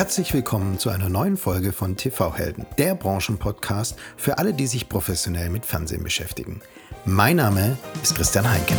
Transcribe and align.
Herzlich 0.00 0.32
willkommen 0.32 0.78
zu 0.78 0.88
einer 0.88 1.10
neuen 1.10 1.36
Folge 1.36 1.72
von 1.72 1.94
TV 1.94 2.34
Helden, 2.34 2.64
der 2.78 2.94
Branchenpodcast 2.94 3.98
für 4.16 4.38
alle, 4.38 4.54
die 4.54 4.66
sich 4.66 4.88
professionell 4.88 5.50
mit 5.50 5.66
Fernsehen 5.66 6.02
beschäftigen. 6.02 6.62
Mein 7.04 7.36
Name 7.36 7.76
ist 8.02 8.14
Christian 8.14 8.50
Heinke. 8.50 8.72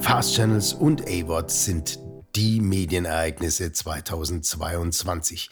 Fast 0.00 0.34
Channels 0.34 0.72
und 0.72 1.08
AWODs 1.08 1.64
sind 1.64 2.00
die 2.34 2.60
Medienereignisse 2.60 3.70
2022. 3.70 5.48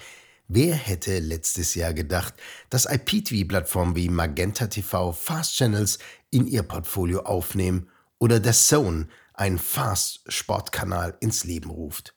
Wer 0.49 0.75
hätte 0.75 1.21
letztes 1.21 1.75
Jahr 1.75 1.95
gedacht, 1.95 2.35
dass 2.69 2.85
IPTV-Plattformen 2.85 3.97
wie 3.97 4.11
Magenta 4.11 4.67
TV 4.67 5.13
Fast 5.13 5.57
Channels 5.57 5.99
in 6.31 6.47
ihr 6.47 6.63
Portfolio 6.63 7.21
aufnehmen 7.23 7.89
oder 8.19 8.41
der 8.41 8.53
Zone 8.53 9.09
einen 9.33 9.59
Fast-Sportkanal 9.59 11.17
ins 11.21 11.45
Leben 11.45 11.71
ruft? 11.71 12.15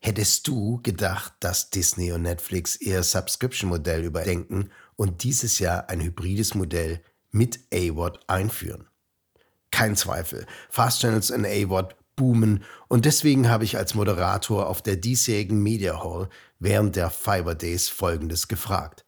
Hättest 0.00 0.48
du 0.48 0.80
gedacht, 0.82 1.32
dass 1.38 1.70
Disney 1.70 2.10
und 2.10 2.22
Netflix 2.22 2.80
ihr 2.80 3.04
Subscription-Modell 3.04 4.04
überdenken 4.04 4.70
und 4.96 5.22
dieses 5.22 5.60
Jahr 5.60 5.88
ein 5.88 6.00
hybrides 6.00 6.56
Modell 6.56 7.02
mit 7.30 7.60
AWOD 7.72 8.18
einführen? 8.26 8.88
Kein 9.70 9.94
Zweifel, 9.94 10.44
Fast 10.70 11.02
Channels 11.02 11.30
und 11.30 11.46
AWOD 11.46 11.94
boomen 12.18 12.64
und 12.88 13.04
deswegen 13.06 13.48
habe 13.48 13.64
ich 13.64 13.78
als 13.78 13.94
Moderator 13.94 14.66
auf 14.66 14.82
der 14.82 14.96
diesjährigen 14.96 15.62
Media 15.62 16.02
Hall 16.02 16.28
während 16.58 16.96
der 16.96 17.10
Fiber 17.10 17.54
Days 17.54 17.88
folgendes 17.88 18.48
gefragt. 18.48 19.04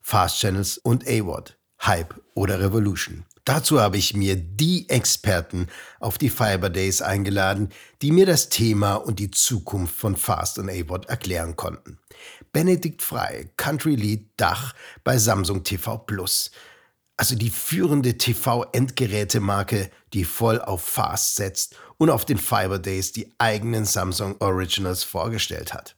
Fast 0.00 0.38
Channels 0.38 0.78
und 0.78 1.06
AWOD, 1.06 1.58
Hype 1.82 2.20
oder 2.34 2.60
Revolution. 2.60 3.24
Dazu 3.44 3.80
habe 3.80 3.98
ich 3.98 4.14
mir 4.14 4.36
die 4.36 4.88
Experten 4.88 5.68
auf 6.00 6.16
die 6.16 6.30
Fiber 6.30 6.70
Days 6.70 7.02
eingeladen, 7.02 7.70
die 8.00 8.10
mir 8.10 8.26
das 8.26 8.48
Thema 8.48 8.94
und 8.94 9.18
die 9.18 9.30
Zukunft 9.30 9.94
von 9.94 10.16
Fast 10.16 10.58
und 10.58 10.70
AWOD 10.70 11.06
erklären 11.06 11.56
konnten. 11.56 11.98
Benedikt 12.52 13.02
Frei, 13.02 13.50
Country 13.56 13.96
Lead 13.96 14.30
Dach 14.36 14.74
bei 15.02 15.18
Samsung 15.18 15.64
TV 15.64 15.98
Plus 15.98 16.50
also 17.16 17.36
die 17.36 17.50
führende 17.50 18.18
TV-Endgerätemarke, 18.18 19.90
die 20.12 20.24
voll 20.24 20.60
auf 20.60 20.82
Fast 20.82 21.36
setzt 21.36 21.76
und 21.96 22.10
auf 22.10 22.24
den 22.24 22.38
Fiber 22.38 22.78
Days 22.78 23.12
die 23.12 23.32
eigenen 23.38 23.84
Samsung 23.84 24.36
Originals 24.40 25.04
vorgestellt 25.04 25.72
hat. 25.72 25.96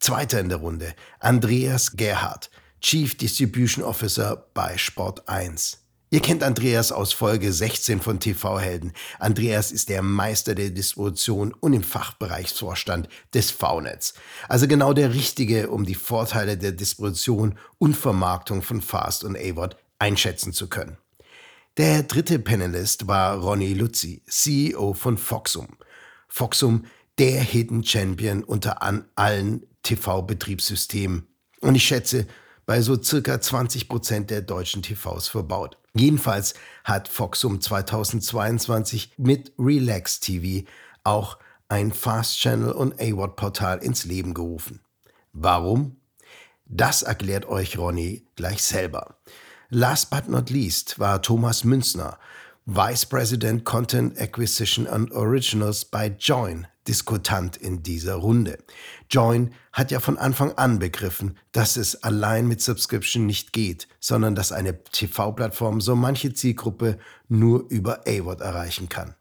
Zweiter 0.00 0.40
in 0.40 0.48
der 0.48 0.58
Runde, 0.58 0.94
Andreas 1.18 1.94
Gerhardt, 1.94 2.50
Chief 2.80 3.14
Distribution 3.14 3.84
Officer 3.84 4.46
bei 4.54 4.78
Sport 4.78 5.28
1. 5.28 5.84
Ihr 6.08 6.20
kennt 6.20 6.42
Andreas 6.42 6.90
aus 6.90 7.12
Folge 7.12 7.52
16 7.52 8.00
von 8.00 8.18
TV-Helden. 8.18 8.94
Andreas 9.18 9.70
ist 9.70 9.90
der 9.90 10.00
Meister 10.00 10.54
der 10.54 10.70
Distribution 10.70 11.52
und 11.52 11.74
im 11.74 11.82
Fachbereichsvorstand 11.82 13.10
des 13.34 13.50
VNets. 13.50 14.14
Also 14.48 14.66
genau 14.66 14.94
der 14.94 15.12
Richtige, 15.12 15.68
um 15.68 15.84
die 15.84 15.94
Vorteile 15.94 16.56
der 16.56 16.72
Distribution 16.72 17.58
und 17.76 17.94
Vermarktung 17.94 18.62
von 18.62 18.80
Fast 18.80 19.22
und 19.22 19.36
AVOD 19.36 19.76
einschätzen 19.98 20.54
zu 20.54 20.68
können. 20.70 20.96
Der 21.76 22.04
dritte 22.04 22.38
Panelist 22.38 23.06
war 23.06 23.36
Ronny 23.36 23.74
Luzzi, 23.74 24.22
CEO 24.26 24.94
von 24.94 25.18
Foxum. 25.18 25.68
Foxum, 26.26 26.86
der 27.18 27.42
Hidden 27.42 27.84
Champion 27.84 28.42
unter 28.42 28.82
allen 28.82 29.66
TV-Betriebssystemen. 29.82 31.26
Und 31.60 31.74
ich 31.74 31.84
schätze, 31.84 32.26
bei 32.66 32.82
so 32.82 33.02
circa 33.02 33.40
20 33.40 33.88
Prozent 33.88 34.30
der 34.30 34.42
deutschen 34.42 34.82
TVs 34.82 35.28
verbaut. 35.28 35.76
Jedenfalls 35.94 36.54
hat 36.84 37.08
Foxum 37.08 37.60
2022 37.60 39.12
mit 39.16 39.52
Relax 39.58 40.20
TV 40.20 40.66
auch 41.02 41.38
ein 41.68 41.92
Fast 41.92 42.38
Channel 42.38 42.72
und 42.72 43.00
AWOD-Portal 43.00 43.78
ins 43.78 44.04
Leben 44.04 44.34
gerufen. 44.34 44.80
Warum? 45.32 45.96
Das 46.66 47.02
erklärt 47.02 47.46
euch 47.46 47.76
Ronny 47.76 48.24
gleich 48.36 48.62
selber. 48.62 49.16
Last 49.68 50.10
but 50.10 50.28
not 50.28 50.50
least 50.50 50.98
war 50.98 51.22
Thomas 51.22 51.64
Münzner, 51.64 52.18
Vice 52.66 53.06
President 53.06 53.64
Content 53.64 54.20
Acquisition 54.20 54.86
and 54.86 55.10
Originals 55.12 55.84
bei 55.84 56.14
Join, 56.18 56.66
Diskutant 56.86 57.56
in 57.56 57.82
dieser 57.82 58.16
Runde. 58.16 58.58
Join 59.10 59.54
hat 59.72 59.90
ja 59.90 59.98
von 59.98 60.18
Anfang 60.18 60.52
an 60.52 60.78
begriffen, 60.78 61.38
dass 61.52 61.76
es 61.76 62.02
allein 62.02 62.46
mit 62.46 62.60
Subscription 62.60 63.24
nicht 63.24 63.54
geht, 63.54 63.88
sondern 63.98 64.34
dass 64.34 64.52
eine 64.52 64.84
TV-Plattform 64.84 65.80
so 65.80 65.96
manche 65.96 66.34
Zielgruppe 66.34 66.98
nur 67.28 67.66
über 67.70 68.00
AWOD 68.06 68.42
erreichen 68.42 68.90
kann. 68.90 69.14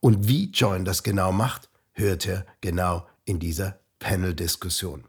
Und 0.00 0.26
wie 0.26 0.50
Join 0.50 0.84
das 0.84 1.04
genau 1.04 1.30
macht, 1.30 1.70
hört 1.92 2.26
ihr 2.26 2.44
genau 2.60 3.06
in 3.24 3.38
dieser 3.38 3.78
Panel-Diskussion. 4.00 5.04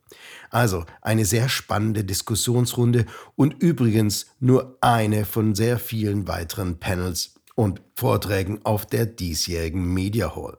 Also 0.51 0.85
eine 1.01 1.25
sehr 1.25 1.49
spannende 1.49 2.03
Diskussionsrunde 2.03 3.07
und 3.35 3.61
übrigens 3.61 4.27
nur 4.39 4.77
eine 4.81 5.25
von 5.25 5.55
sehr 5.55 5.79
vielen 5.79 6.27
weiteren 6.27 6.79
Panels 6.79 7.32
und 7.55 7.81
Vorträgen 7.95 8.59
auf 8.63 8.85
der 8.85 9.05
diesjährigen 9.05 9.93
Media 9.93 10.35
Hall. 10.35 10.57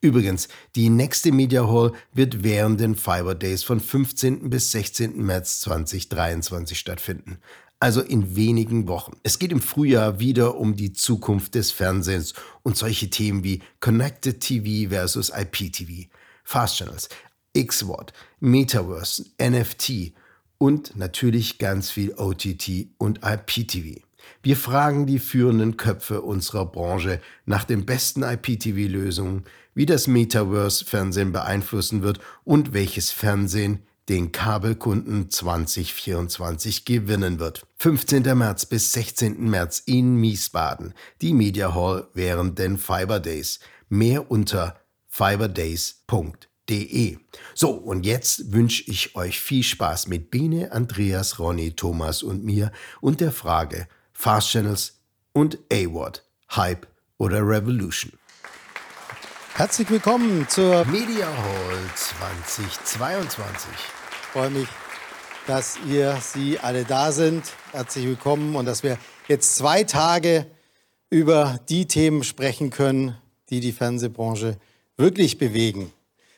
Übrigens, 0.00 0.48
die 0.76 0.90
nächste 0.90 1.32
Media 1.32 1.66
Hall 1.66 1.92
wird 2.12 2.44
während 2.44 2.78
den 2.78 2.94
Fiber 2.94 3.34
Days 3.34 3.62
von 3.62 3.80
15. 3.80 4.50
bis 4.50 4.70
16. 4.72 5.16
März 5.16 5.60
2023 5.62 6.78
stattfinden. 6.78 7.38
Also 7.80 8.02
in 8.02 8.36
wenigen 8.36 8.86
Wochen. 8.86 9.16
Es 9.22 9.38
geht 9.38 9.50
im 9.50 9.62
Frühjahr 9.62 10.20
wieder 10.20 10.56
um 10.56 10.76
die 10.76 10.92
Zukunft 10.92 11.54
des 11.54 11.70
Fernsehens 11.70 12.34
und 12.62 12.76
solche 12.76 13.08
Themen 13.08 13.44
wie 13.44 13.62
Connected 13.80 14.40
TV 14.40 14.90
versus 14.90 15.32
IPTV, 15.34 16.10
Fast 16.44 16.76
Channels, 16.76 17.08
X-Wort, 17.54 18.12
Metaverse, 18.40 19.24
NFT 19.40 20.12
und 20.58 20.96
natürlich 20.96 21.58
ganz 21.58 21.90
viel 21.90 22.12
OTT 22.14 22.88
und 22.98 23.20
IPTV. 23.24 24.03
Wir 24.42 24.56
fragen 24.56 25.06
die 25.06 25.18
führenden 25.18 25.76
Köpfe 25.76 26.22
unserer 26.22 26.66
Branche 26.66 27.20
nach 27.46 27.64
den 27.64 27.86
besten 27.86 28.22
IPTV-Lösungen, 28.22 29.44
wie 29.74 29.86
das 29.86 30.06
Metaverse-Fernsehen 30.06 31.32
beeinflussen 31.32 32.02
wird 32.02 32.20
und 32.44 32.72
welches 32.72 33.10
Fernsehen 33.10 33.80
den 34.08 34.32
Kabelkunden 34.32 35.30
2024 35.30 36.84
gewinnen 36.84 37.38
wird. 37.38 37.66
15. 37.78 38.22
März 38.36 38.66
bis 38.66 38.92
16. 38.92 39.48
März 39.48 39.82
in 39.86 40.16
Miesbaden, 40.16 40.94
die 41.22 41.32
Media 41.32 41.74
Hall 41.74 42.08
während 42.12 42.58
den 42.58 42.76
Fiber 42.76 43.18
Days. 43.18 43.60
Mehr 43.88 44.30
unter 44.30 44.76
fiberdays.de 45.08 46.48
De. 46.68 47.18
So, 47.54 47.72
und 47.72 48.06
jetzt 48.06 48.52
wünsche 48.52 48.84
ich 48.90 49.14
euch 49.16 49.38
viel 49.38 49.62
Spaß 49.62 50.08
mit 50.08 50.30
Biene, 50.30 50.72
Andreas, 50.72 51.38
Ronny, 51.38 51.72
Thomas 51.72 52.22
und 52.22 52.42
mir 52.42 52.72
und 53.02 53.20
der 53.20 53.32
Frage 53.32 53.86
Fast 54.16 54.50
Channels 54.50 54.94
und 55.32 55.58
A-Word, 55.70 56.24
Hype 56.52 56.86
oder 57.18 57.46
Revolution. 57.46 58.12
Herzlich 59.54 59.90
willkommen 59.90 60.48
zur 60.48 60.84
Media 60.86 61.26
Hall 61.26 61.78
2022. 61.94 63.70
Ich 63.74 64.26
freue 64.32 64.50
mich, 64.50 64.68
dass 65.46 65.78
ihr 65.88 66.16
Sie 66.22 66.58
alle 66.58 66.84
da 66.84 67.12
sind. 67.12 67.52
Herzlich 67.72 68.06
willkommen 68.06 68.56
und 68.56 68.64
dass 68.64 68.82
wir 68.82 68.98
jetzt 69.28 69.56
zwei 69.56 69.84
Tage 69.84 70.46
über 71.10 71.60
die 71.68 71.86
Themen 71.86 72.24
sprechen 72.24 72.70
können, 72.70 73.16
die 73.50 73.60
die 73.60 73.72
Fernsehbranche 73.72 74.56
wirklich 74.96 75.38
bewegen. 75.38 75.92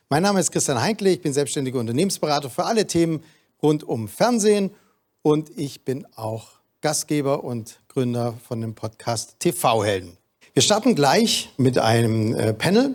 Mein 0.09 0.23
Name 0.23 0.41
ist 0.41 0.51
Christian 0.51 0.81
Heinkle, 0.81 1.11
ich 1.11 1.21
bin 1.21 1.33
selbstständiger 1.33 1.79
Unternehmensberater 1.79 2.51
für 2.51 2.65
alle 2.65 2.87
Themen 2.87 3.23
rund 3.63 3.85
um 3.85 4.09
Fernsehen 4.09 4.75
und 5.23 5.51
ich 5.57 5.85
bin 5.85 6.07
auch 6.17 6.56
Gastgeber 6.87 7.43
und 7.43 7.81
Gründer 7.89 8.35
von 8.47 8.61
dem 8.61 8.77
Podcast 8.77 9.41
TV-Helden. 9.41 10.17
Wir 10.55 10.63
starten 10.63 10.95
gleich 10.95 11.51
mit 11.57 11.79
einem 11.79 12.33
äh, 12.37 12.53
Panel 12.53 12.95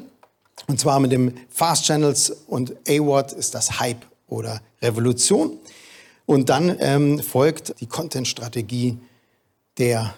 und 0.68 0.80
zwar 0.80 1.02
mit 1.02 1.12
dem 1.12 1.34
Fast 1.50 1.88
Channels 1.88 2.30
und 2.48 2.74
AWOD 2.88 3.34
ist 3.34 3.54
das 3.54 3.82
Hype 3.82 4.06
oder 4.30 4.62
Revolution. 4.82 5.60
Und 6.26 6.48
dann 6.48 6.74
ähm, 6.80 7.20
folgt 7.20 7.82
die 7.82 7.86
Content-Strategie 7.86 8.98
der 9.78 10.14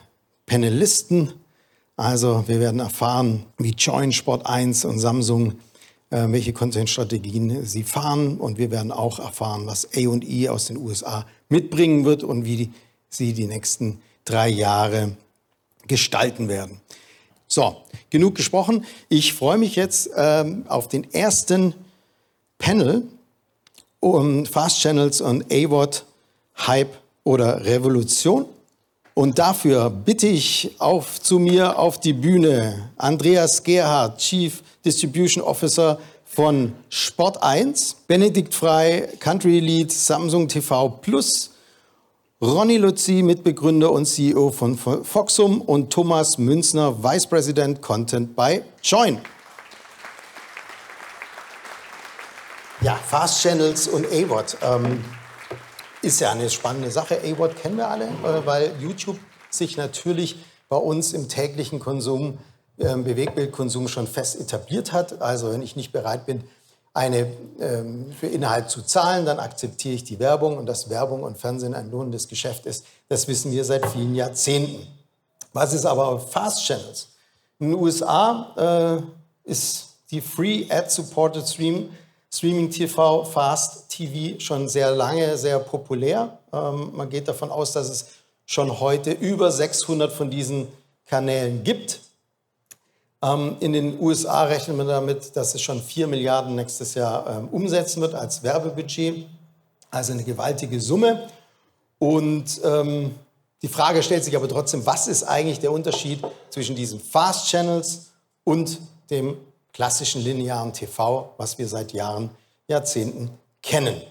Panelisten. 0.46 1.34
Also 1.98 2.44
wir 2.46 2.60
werden 2.60 2.80
erfahren, 2.80 3.48
wie 3.58 3.72
Join 3.72 4.12
Sport 4.12 4.46
1 4.46 4.86
und 4.86 5.00
Samsung 5.00 5.54
äh, 6.12 6.28
welche 6.32 6.54
Content-Strategien 6.54 7.66
sie 7.66 7.82
fahren. 7.82 8.38
Und 8.38 8.60
wir 8.60 8.70
werden 8.70 8.92
auch 8.92 9.18
erfahren, 9.18 9.66
was 9.66 9.90
A&E 9.96 10.48
aus 10.50 10.66
den 10.66 10.78
USA 10.78 11.26
mitbringen 11.50 12.06
wird 12.06 12.22
und 12.22 12.46
wie 12.46 12.58
die, 12.58 12.74
sie 13.14 13.34
die 13.34 13.48
nächsten 13.48 14.02
drei 14.26 14.50
Jahre 14.50 15.16
gestalten 15.88 16.48
werden. 16.48 16.82
So, 17.48 17.78
genug 18.10 18.36
gesprochen. 18.36 18.86
Ich 19.10 19.34
freue 19.34 19.58
mich 19.58 19.76
jetzt 19.76 20.10
ähm, 20.16 20.66
auf 20.68 20.88
den 20.88 21.12
ersten 21.14 21.76
Panel 22.58 23.04
um 24.00 24.46
Fast 24.46 24.80
Channels 24.80 25.22
und 25.22 25.52
AWOD 25.52 26.04
Hype 26.58 26.98
oder 27.24 27.64
Revolution? 27.66 28.46
Und 29.14 29.38
dafür 29.38 29.90
bitte 29.90 30.28
ich 30.28 30.72
auf 30.80 31.22
zu 31.22 31.40
mir 31.40 31.78
auf 31.78 32.00
die 32.00 32.14
Bühne 32.14 32.90
Andreas 32.98 33.64
Gerhardt, 33.64 34.20
Chief 34.20 34.64
Distribution 34.84 35.44
Officer 35.44 36.00
von 36.26 36.74
Sport 36.90 37.42
1, 37.44 37.96
Benedikt 38.08 38.56
Frei, 38.56 39.08
Country 39.20 39.60
Lead 39.60 39.92
Samsung 39.92 40.48
TV 40.48 40.90
Plus, 40.90 41.52
Ronny 42.44 42.76
Luzi, 42.76 43.24
Mitbegründer 43.24 43.90
und 43.90 44.06
CEO 44.06 44.52
von 44.52 44.78
Foxum 44.78 45.62
und 45.62 45.94
Thomas 45.94 46.38
Münzner, 46.38 47.02
Vice 47.02 47.26
President 47.28 47.82
Content 47.82 48.36
bei 48.36 48.66
Join. 48.84 49.22
Ja, 52.82 52.96
Fast 52.96 53.42
Channels 53.42 53.88
und 53.88 54.06
AWOT. 54.08 54.58
Ähm, 54.62 55.06
ist 56.02 56.20
ja 56.20 56.34
eine 56.34 56.50
spannende 56.50 56.92
Sache. 56.92 57.22
AWOT 57.24 57.56
kennen 57.56 57.78
wir 57.78 57.88
alle, 57.88 58.08
äh, 58.08 58.46
weil 58.46 58.74
YouTube 58.78 59.20
sich 59.50 59.78
natürlich 59.78 60.36
bei 60.68 60.76
uns 60.76 61.14
im 61.14 61.30
täglichen 61.30 61.80
Konsum, 61.80 62.40
äh, 62.78 62.94
Bewegbildkonsum 62.94 63.88
schon 63.88 64.06
fest 64.06 64.38
etabliert 64.38 64.92
hat. 64.92 65.22
Also 65.22 65.54
wenn 65.54 65.62
ich 65.62 65.78
nicht 65.78 65.94
bereit 65.94 66.26
bin, 66.26 66.44
eine, 66.94 67.28
ähm, 67.60 68.14
für 68.20 68.28
Inhalt 68.28 68.70
zu 68.70 68.84
zahlen, 68.84 69.26
dann 69.26 69.40
akzeptiere 69.40 69.96
ich 69.96 70.04
die 70.04 70.20
Werbung 70.20 70.58
und 70.58 70.68
dass 70.68 70.90
Werbung 70.90 71.24
und 71.24 71.38
Fernsehen 71.38 71.74
ein 71.74 71.90
lohnendes 71.90 72.28
Geschäft 72.28 72.66
ist, 72.66 72.86
das 73.10 73.28
wissen 73.28 73.52
wir 73.52 73.66
seit 73.66 73.86
vielen 73.88 74.14
Jahrzehnten. 74.14 74.88
Was 75.54 75.74
ist 75.74 75.86
aber 75.86 76.20
Fast 76.20 76.66
Channels? 76.66 77.08
In 77.60 77.72
den 77.72 77.80
USA 77.80 79.04
äh, 79.46 79.50
ist 79.50 79.90
die 80.12 80.22
Free 80.22 80.66
Ad-Supported 80.70 81.48
Stream, 81.48 81.90
Streaming 82.32 82.70
TV, 82.70 83.24
Fast 83.24 83.90
TV 83.90 84.40
schon 84.40 84.68
sehr 84.68 84.92
lange 84.92 85.38
sehr 85.38 85.60
populär. 85.60 86.38
Ähm, 86.52 86.92
man 86.94 87.10
geht 87.10 87.28
davon 87.28 87.52
aus, 87.52 87.72
dass 87.72 87.90
es 87.90 88.08
schon 88.46 88.80
heute 88.80 89.12
über 89.12 89.52
600 89.52 90.12
von 90.12 90.30
diesen 90.30 90.68
Kanälen 91.06 91.64
gibt. 91.64 92.02
Ähm, 93.24 93.56
in 93.62 93.72
den 93.72 94.00
USA 94.02 94.44
rechnet 94.44 94.76
man 94.76 94.88
damit, 94.88 95.36
dass 95.36 95.56
es 95.56 95.62
schon 95.62 95.82
4 95.82 96.08
Milliarden 96.08 96.56
nächstes 96.56 96.94
Jahr 96.94 97.26
ähm, 97.28 97.48
umsetzen 97.48 98.02
wird 98.02 98.14
als 98.16 98.44
Werbebudget. 98.44 99.26
Also 99.90 100.12
eine 100.12 100.24
gewaltige 100.24 100.80
Summe. 100.82 101.28
Und 102.00 102.60
ähm, 102.66 103.16
die 103.62 103.70
Frage 103.70 104.04
stellt 104.04 104.26
sich 104.26 104.36
aber 104.36 104.50
trotzdem, 104.50 104.86
was 104.86 105.08
ist 105.08 105.24
eigentlich 105.24 105.60
der 105.60 105.72
Unterschied 105.72 106.20
zwischen 106.50 106.76
diesen 106.76 107.00
Fast 107.00 107.48
Channels 107.48 108.08
und 108.44 108.80
dem 109.10 109.38
klassischen 109.72 110.22
linearen 110.22 110.74
TV, 110.74 111.34
was 111.38 111.58
wir 111.58 111.68
seit 111.68 111.94
Jahren, 111.94 112.30
Jahrzehnten 112.68 113.30
kennen. 113.62 114.02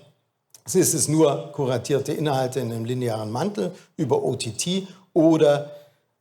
Es 0.64 0.74
ist 0.74 0.94
es 0.94 1.08
nur 1.08 1.52
kuratierte 1.52 2.12
Inhalte 2.12 2.60
in 2.60 2.72
einem 2.72 2.86
linearen 2.86 3.30
Mantel 3.30 3.72
über 3.96 4.22
OTT 4.22 4.86
oder 5.12 5.70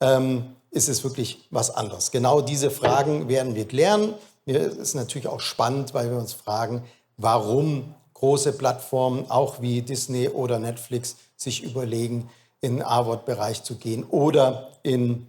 ähm, 0.01 0.55
ist 0.71 0.89
es 0.89 1.03
wirklich 1.03 1.47
was 1.51 1.69
anderes? 1.69 2.11
Genau 2.11 2.41
diese 2.41 2.71
Fragen 2.71 3.27
werden 3.27 3.55
wir 3.55 3.67
klären. 3.67 4.15
Es 4.45 4.75
ist 4.75 4.95
natürlich 4.95 5.27
auch 5.27 5.41
spannend, 5.41 5.93
weil 5.93 6.09
wir 6.09 6.17
uns 6.17 6.33
fragen, 6.33 6.83
warum 7.17 7.93
große 8.13 8.53
Plattformen, 8.53 9.29
auch 9.29 9.61
wie 9.61 9.81
Disney 9.81 10.29
oder 10.29 10.59
Netflix, 10.59 11.17
sich 11.35 11.63
überlegen, 11.63 12.29
in 12.61 12.77
den 12.77 12.85
AWOT-Bereich 12.85 13.63
zu 13.63 13.75
gehen 13.75 14.03
oder 14.05 14.71
in 14.83 15.27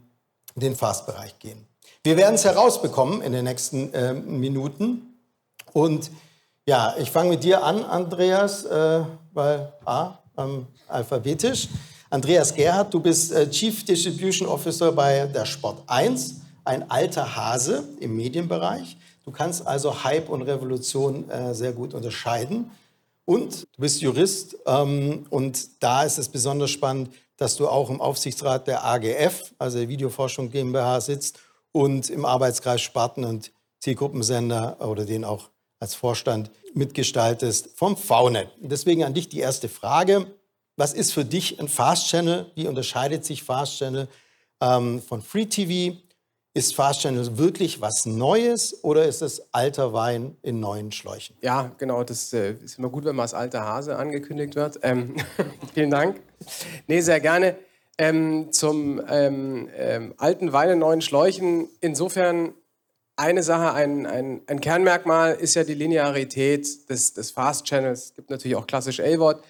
den 0.54 0.76
Fast-Bereich 0.76 1.38
gehen. 1.38 1.66
Wir 2.04 2.16
werden 2.16 2.34
es 2.34 2.44
herausbekommen 2.44 3.22
in 3.22 3.32
den 3.32 3.44
nächsten 3.44 3.92
äh, 3.94 4.12
Minuten. 4.12 5.18
Und 5.72 6.10
ja, 6.66 6.94
ich 6.98 7.10
fange 7.10 7.30
mit 7.30 7.44
dir 7.44 7.64
an, 7.64 7.84
Andreas, 7.84 8.64
äh, 8.64 9.04
weil 9.32 9.72
A, 9.84 10.18
ähm, 10.36 10.66
alphabetisch. 10.88 11.68
Andreas 12.12 12.54
Gerhardt, 12.54 12.92
du 12.92 13.00
bist 13.00 13.32
äh, 13.32 13.48
Chief 13.48 13.86
Distribution 13.86 14.46
Officer 14.46 14.92
bei 14.92 15.24
der 15.24 15.46
Sport 15.46 15.82
1, 15.86 16.42
ein 16.62 16.90
alter 16.90 17.36
Hase 17.36 17.88
im 18.00 18.14
Medienbereich. 18.16 18.98
Du 19.24 19.30
kannst 19.30 19.66
also 19.66 20.04
Hype 20.04 20.28
und 20.28 20.42
Revolution 20.42 21.30
äh, 21.30 21.54
sehr 21.54 21.72
gut 21.72 21.94
unterscheiden. 21.94 22.70
Und 23.24 23.62
du 23.62 23.80
bist 23.80 24.02
Jurist 24.02 24.58
ähm, 24.66 25.24
und 25.30 25.82
da 25.82 26.02
ist 26.02 26.18
es 26.18 26.28
besonders 26.28 26.68
spannend, 26.68 27.14
dass 27.38 27.56
du 27.56 27.66
auch 27.66 27.88
im 27.88 28.02
Aufsichtsrat 28.02 28.66
der 28.66 28.84
AGF, 28.84 29.54
also 29.58 29.78
der 29.78 29.88
Videoforschung 29.88 30.50
GmbH, 30.50 31.00
sitzt 31.00 31.38
und 31.72 32.10
im 32.10 32.26
Arbeitskreis 32.26 32.82
Sparten 32.82 33.24
und 33.24 33.52
Zielgruppensender 33.80 34.86
oder 34.86 35.06
den 35.06 35.24
auch 35.24 35.48
als 35.80 35.94
Vorstand 35.94 36.50
mitgestaltest 36.74 37.70
vom 37.74 37.96
VNet. 37.96 38.50
Deswegen 38.60 39.02
an 39.02 39.14
dich 39.14 39.30
die 39.30 39.40
erste 39.40 39.70
Frage. 39.70 40.26
Was 40.76 40.94
ist 40.94 41.12
für 41.12 41.24
dich 41.24 41.60
ein 41.60 41.68
Fast 41.68 42.08
Channel? 42.08 42.50
Wie 42.54 42.66
unterscheidet 42.66 43.24
sich 43.24 43.42
Fast 43.42 43.78
Channel 43.78 44.08
ähm, 44.60 45.02
von 45.02 45.20
Free 45.20 45.46
TV? 45.46 45.98
Ist 46.54 46.74
Fast 46.74 47.00
Channel 47.00 47.36
wirklich 47.36 47.80
was 47.80 48.06
Neues 48.06 48.82
oder 48.82 49.04
ist 49.06 49.20
es 49.22 49.52
alter 49.52 49.92
Wein 49.92 50.36
in 50.42 50.60
neuen 50.60 50.90
Schläuchen? 50.90 51.36
Ja, 51.42 51.72
genau. 51.76 52.04
Das 52.04 52.32
äh, 52.32 52.52
ist 52.52 52.78
immer 52.78 52.88
gut, 52.88 53.04
wenn 53.04 53.16
man 53.16 53.24
als 53.24 53.34
alter 53.34 53.64
Hase 53.64 53.96
angekündigt 53.96 54.54
wird. 54.54 54.78
Ähm, 54.82 55.16
vielen 55.74 55.90
Dank. 55.90 56.20
Nee, 56.86 57.00
sehr 57.00 57.20
gerne. 57.20 57.56
Ähm, 57.98 58.50
zum 58.52 59.00
ähm, 59.08 59.68
ähm, 59.76 60.14
alten 60.16 60.54
Wein 60.54 60.70
in 60.70 60.78
neuen 60.78 61.02
Schläuchen. 61.02 61.68
Insofern 61.80 62.54
eine 63.16 63.42
Sache, 63.42 63.74
ein, 63.74 64.06
ein, 64.06 64.40
ein 64.46 64.60
Kernmerkmal 64.60 65.34
ist 65.34 65.54
ja 65.54 65.64
die 65.64 65.74
Linearität 65.74 66.88
des, 66.88 67.12
des 67.12 67.30
Fast 67.30 67.66
Channels. 67.66 68.04
Es 68.04 68.14
gibt 68.14 68.30
natürlich 68.30 68.56
auch 68.56 68.66
klassisch 68.66 69.00
A-Wort. 69.00 69.44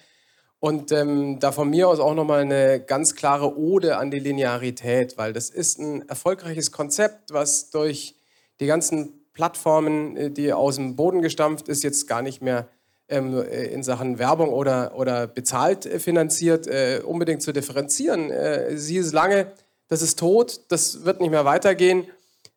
Und 0.63 0.93
ähm, 0.93 1.39
da 1.41 1.51
von 1.51 1.69
mir 1.69 1.89
aus 1.89 1.99
auch 1.99 2.13
nochmal 2.13 2.39
eine 2.39 2.79
ganz 2.79 3.15
klare 3.15 3.57
Ode 3.57 3.97
an 3.97 4.11
die 4.11 4.19
Linearität, 4.19 5.17
weil 5.17 5.33
das 5.33 5.49
ist 5.49 5.77
ein 5.77 6.07
erfolgreiches 6.07 6.71
Konzept, 6.71 7.33
was 7.33 7.69
durch 7.69 8.15
die 8.61 8.65
ganzen 8.65 9.25
Plattformen, 9.33 10.15
äh, 10.15 10.31
die 10.31 10.53
aus 10.53 10.77
dem 10.77 10.95
Boden 10.95 11.21
gestampft 11.21 11.67
ist, 11.67 11.83
jetzt 11.83 12.07
gar 12.07 12.21
nicht 12.21 12.41
mehr 12.41 12.69
ähm, 13.09 13.35
äh, 13.35 13.65
in 13.73 13.83
Sachen 13.83 14.19
Werbung 14.19 14.53
oder, 14.53 14.95
oder 14.95 15.27
bezahlt 15.27 15.85
äh, 15.85 15.99
finanziert, 15.99 16.65
äh, 16.67 17.01
unbedingt 17.05 17.41
zu 17.41 17.51
differenzieren. 17.51 18.31
Äh, 18.31 18.77
sie 18.77 18.95
ist 18.95 19.11
lange, 19.11 19.51
das 19.89 20.01
ist 20.01 20.17
tot, 20.17 20.61
das 20.69 21.03
wird 21.03 21.19
nicht 21.19 21.31
mehr 21.31 21.43
weitergehen. 21.43 22.07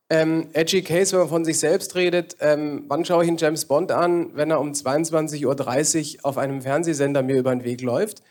Ähm, 0.08 0.48
edgy 0.52 0.82
Case, 0.82 1.12
wenn 1.12 1.20
man 1.20 1.28
von 1.28 1.44
sich 1.44 1.58
selbst 1.58 1.96
redet. 1.96 2.36
Ähm, 2.40 2.84
wann 2.86 3.04
schaue 3.04 3.24
ich 3.24 3.28
einen 3.28 3.38
James 3.38 3.64
Bond 3.64 3.90
an, 3.90 4.30
wenn 4.34 4.50
er 4.50 4.60
um 4.60 4.70
22.30 4.70 6.18
Uhr 6.18 6.24
auf 6.24 6.38
einem 6.38 6.62
Fernsehsender 6.62 7.22
mir 7.22 7.36
über 7.36 7.50
den 7.50 7.64
Weg 7.64 7.80
läuft? 7.82 8.22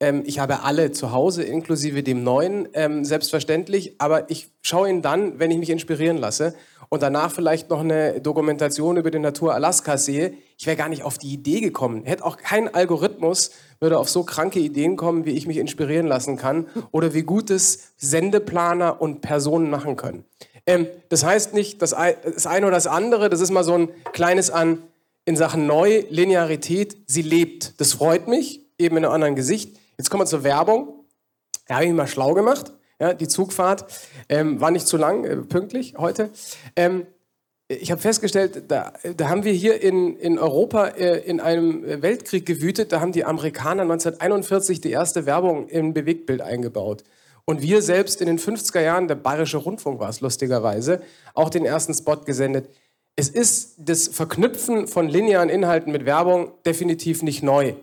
Ähm, 0.00 0.22
ich 0.26 0.38
habe 0.38 0.64
alle 0.64 0.92
zu 0.92 1.12
Hause, 1.12 1.42
inklusive 1.42 2.02
dem 2.02 2.24
neuen, 2.24 2.68
ähm, 2.74 3.04
selbstverständlich. 3.06 3.94
Aber 3.98 4.30
ich 4.30 4.50
schaue 4.60 4.90
ihn 4.90 5.00
dann, 5.00 5.38
wenn 5.38 5.50
ich 5.50 5.56
mich 5.56 5.70
inspirieren 5.70 6.18
lasse 6.18 6.54
und 6.90 7.02
danach 7.02 7.32
vielleicht 7.32 7.70
noch 7.70 7.80
eine 7.80 8.20
Dokumentation 8.20 8.98
über 8.98 9.10
die 9.10 9.18
Natur 9.18 9.54
Alaskas 9.54 10.04
sehe. 10.04 10.34
Ich 10.58 10.66
wäre 10.66 10.76
gar 10.76 10.90
nicht 10.90 11.04
auf 11.04 11.16
die 11.16 11.32
Idee 11.32 11.60
gekommen. 11.60 12.04
Hätte 12.04 12.24
auch 12.26 12.36
kein 12.36 12.72
Algorithmus 12.74 13.50
würde 13.80 13.98
auf 13.98 14.08
so 14.08 14.24
kranke 14.24 14.60
Ideen 14.60 14.96
kommen, 14.96 15.24
wie 15.24 15.32
ich 15.32 15.46
mich 15.46 15.58
inspirieren 15.58 16.06
lassen 16.06 16.36
kann 16.36 16.66
oder 16.90 17.12
wie 17.14 17.22
gut 17.22 17.50
es 17.50 17.92
Sendeplaner 17.96 19.00
und 19.00 19.20
Personen 19.20 19.70
machen 19.70 19.96
können. 19.96 20.24
Ähm, 20.66 20.86
das 21.08 21.24
heißt 21.24 21.54
nicht 21.54 21.82
das, 21.82 21.92
eine 21.92 22.66
oder 22.66 22.76
das 22.76 22.86
andere, 22.86 23.28
das 23.28 23.40
ist 23.40 23.50
mal 23.50 23.64
so 23.64 23.74
ein 23.74 23.88
kleines 24.12 24.50
an 24.50 24.82
in 25.24 25.36
Sachen 25.36 25.66
Neu, 25.66 26.04
Linearität, 26.10 26.96
sie 27.06 27.22
lebt. 27.22 27.80
Das 27.80 27.94
freut 27.94 28.28
mich, 28.28 28.60
eben 28.78 28.96
in 28.96 29.04
einem 29.04 29.14
anderen 29.14 29.36
Gesicht. 29.36 29.76
Jetzt 29.96 30.10
kommen 30.10 30.22
wir 30.22 30.26
zur 30.26 30.44
Werbung. 30.44 31.04
Da 31.66 31.76
habe 31.76 31.84
ich 31.84 31.90
mich 31.90 31.96
mal 31.96 32.06
schlau 32.06 32.34
gemacht. 32.34 32.72
Ja, 33.00 33.14
die 33.14 33.28
Zugfahrt 33.28 33.86
ähm, 34.28 34.60
war 34.60 34.70
nicht 34.70 34.86
zu 34.86 34.96
lang, 34.96 35.24
äh, 35.24 35.36
pünktlich 35.36 35.94
heute. 35.96 36.30
Ähm, 36.76 37.06
ich 37.68 37.90
habe 37.90 38.00
festgestellt, 38.00 38.64
da, 38.68 38.92
da, 39.16 39.28
haben 39.30 39.44
wir 39.44 39.52
hier 39.52 39.80
in, 39.82 40.16
in 40.16 40.38
Europa 40.38 40.88
äh, 40.88 41.20
in 41.20 41.40
einem 41.40 42.02
Weltkrieg 42.02 42.44
gewütet. 42.44 42.92
Da 42.92 43.00
haben 43.00 43.12
die 43.12 43.24
Amerikaner 43.24 43.82
1941 43.82 44.82
die 44.82 44.90
erste 44.90 45.24
Werbung 45.24 45.68
im 45.68 45.94
Bewegtbild 45.94 46.42
eingebaut. 46.42 47.04
Und 47.46 47.62
wir 47.62 47.82
selbst 47.82 48.20
in 48.20 48.26
den 48.26 48.38
50er 48.38 48.80
Jahren, 48.80 49.08
der 49.08 49.16
Bayerische 49.16 49.58
Rundfunk 49.58 50.00
war 50.00 50.08
es 50.08 50.20
lustigerweise, 50.20 51.02
auch 51.34 51.50
den 51.50 51.64
ersten 51.64 51.92
Spot 51.92 52.16
gesendet. 52.16 52.68
Es 53.16 53.28
ist 53.28 53.74
das 53.78 54.08
Verknüpfen 54.08 54.88
von 54.88 55.08
linearen 55.08 55.48
Inhalten 55.48 55.92
mit 55.92 56.04
Werbung 56.06 56.52
definitiv 56.64 57.22
nicht 57.22 57.42
neu. 57.42 57.74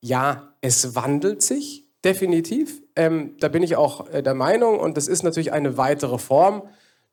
Ja, 0.00 0.54
es 0.60 0.94
wandelt 0.94 1.42
sich 1.42 1.84
definitiv. 2.04 2.82
Ähm, 2.94 3.36
da 3.38 3.48
bin 3.48 3.62
ich 3.62 3.76
auch 3.76 4.08
äh, 4.08 4.22
der 4.22 4.34
Meinung 4.34 4.78
und 4.78 4.96
das 4.96 5.08
ist 5.08 5.22
natürlich 5.22 5.52
eine 5.52 5.76
weitere 5.76 6.18
Form. 6.18 6.62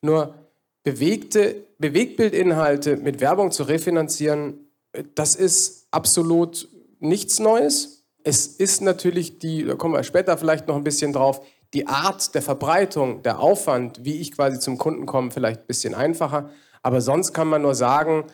Nur 0.01 0.35
bewegte 0.83 1.63
Bewegtbildinhalte 1.79 2.97
mit 2.97 3.19
Werbung 3.19 3.51
zu 3.51 3.63
refinanzieren, 3.63 4.69
äh, 4.93 5.03
das 5.15 5.35
ist 5.35 5.87
absolut 5.91 6.69
nichts 6.99 7.39
Neues. 7.39 8.05
Es 8.23 8.47
ist 8.47 8.81
natürlich 8.81 9.39
die, 9.39 9.65
da 9.65 9.75
kommen 9.75 9.93
wir 9.93 10.03
später 10.03 10.37
vielleicht 10.37 10.67
noch 10.67 10.75
ein 10.75 10.83
bisschen 10.83 11.11
drauf, 11.11 11.45
die 11.73 11.87
Art 11.87 12.35
der 12.35 12.41
Verbreitung, 12.41 13.23
der 13.23 13.39
Aufwand, 13.39 14.05
wie 14.05 14.19
ich 14.19 14.31
quasi 14.31 14.59
zum 14.59 14.77
Kunden 14.77 15.05
komme, 15.05 15.31
vielleicht 15.31 15.61
ein 15.61 15.67
bisschen 15.67 15.95
einfacher. 15.95 16.49
Aber 16.81 17.01
sonst 17.01 17.33
kann 17.33 17.47
man 17.47 17.61
nur 17.61 17.75
sagen, 17.75 18.25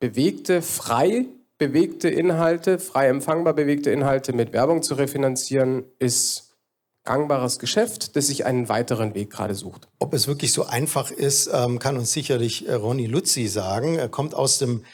bewegte, 0.00 0.62
frei 0.62 1.26
bewegte 1.58 2.08
Inhalte, 2.08 2.78
frei 2.78 3.08
empfangbar 3.08 3.52
bewegte 3.52 3.90
Inhalte 3.90 4.32
mit 4.32 4.52
Werbung 4.54 4.82
zu 4.82 4.94
refinanzieren, 4.94 5.84
ist 5.98 6.56
gangbares 7.04 7.58
Geschäft, 7.58 8.16
das 8.16 8.28
sich 8.28 8.46
einen 8.46 8.68
weiteren 8.68 9.14
Weg 9.14 9.30
gerade 9.30 9.54
sucht. 9.54 9.86
Ob 9.98 10.14
es 10.14 10.26
wirklich 10.26 10.52
so 10.52 10.64
einfach 10.64 11.10
ist, 11.10 11.50
ähm, 11.52 11.78
kann 11.78 11.96
uns 11.96 12.12
sicherlich 12.12 12.66
äh, 12.66 12.72
Ronny 12.72 13.06
Luzzi 13.06 13.46
sagen. 13.46 13.96
Er 13.96 14.08
kommt 14.08 14.34
aus 14.34 14.58
dem 14.58 14.84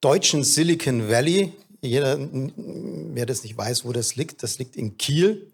deutschen 0.00 0.42
Silicon 0.42 1.08
Valley. 1.08 1.52
Jeder, 1.80 2.18
wer 2.18 3.26
das 3.26 3.44
nicht 3.44 3.56
weiß, 3.56 3.84
wo 3.84 3.92
das 3.92 4.16
liegt, 4.16 4.42
das 4.42 4.58
liegt 4.58 4.74
in 4.76 4.98
Kiel. 4.98 5.52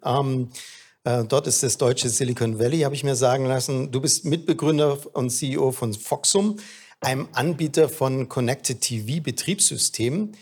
Äh, 1.04 1.25
dort 1.25 1.47
ist 1.47 1.62
das 1.62 1.78
deutsche 1.78 2.09
Silicon 2.09 2.59
Valley, 2.59 2.80
habe 2.80 2.94
ich 2.94 3.04
mir 3.04 3.16
sagen 3.16 3.47
lassen. 3.47 3.90
Du 3.90 4.00
bist 4.00 4.25
Mitbegründer 4.25 4.99
und 5.14 5.30
CEO 5.30 5.73
von 5.73 5.94
Foxum, 5.94 6.59
einem 7.00 7.28
Anbieter 7.32 7.88
von 7.88 8.28
Connected 8.28 8.80
TV 8.80 9.23
Betriebssystemen. 9.23 10.37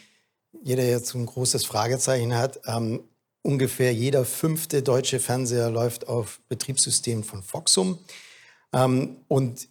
Jeder, 0.62 0.82
der 0.82 0.90
jetzt 0.90 1.14
ein 1.14 1.24
großes 1.24 1.64
Fragezeichen 1.64 2.36
hat, 2.36 2.60
ähm, 2.66 3.04
ungefähr 3.42 3.94
jeder 3.94 4.26
fünfte 4.26 4.82
deutsche 4.82 5.18
Fernseher 5.18 5.70
läuft 5.70 6.08
auf 6.08 6.40
Betriebssystemen 6.48 7.24
von 7.24 7.42
Foxum. 7.42 7.98
Ähm, 8.74 9.16
und 9.28 9.68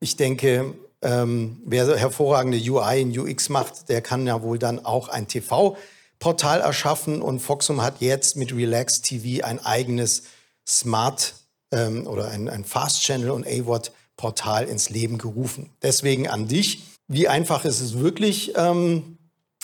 ich 0.00 0.16
denke, 0.16 0.74
ähm, 1.00 1.62
wer 1.64 1.96
hervorragende 1.96 2.58
UI 2.58 3.02
und 3.02 3.16
UX 3.16 3.48
macht, 3.48 3.88
der 3.88 4.02
kann 4.02 4.26
ja 4.26 4.42
wohl 4.42 4.58
dann 4.58 4.84
auch 4.84 5.08
ein 5.08 5.26
TV-Portal 6.22 6.60
erschaffen. 6.60 7.20
Und 7.20 7.40
Foxum 7.40 7.82
hat 7.82 8.00
jetzt 8.00 8.36
mit 8.36 8.54
Relax 8.54 9.02
TV 9.02 9.44
ein 9.44 9.64
eigenes 9.64 10.24
Smart 10.66 11.34
ähm, 11.72 12.06
oder 12.06 12.28
ein, 12.28 12.48
ein 12.48 12.64
Fast 12.64 13.02
Channel 13.02 13.30
und 13.30 13.46
AWOT-Portal 13.46 14.68
ins 14.68 14.88
Leben 14.88 15.18
gerufen. 15.18 15.70
Deswegen 15.82 16.28
an 16.28 16.48
dich. 16.48 16.84
Wie 17.08 17.28
einfach 17.28 17.64
ist 17.64 17.80
es 17.80 17.98
wirklich, 17.98 18.52
ähm, 18.56 19.18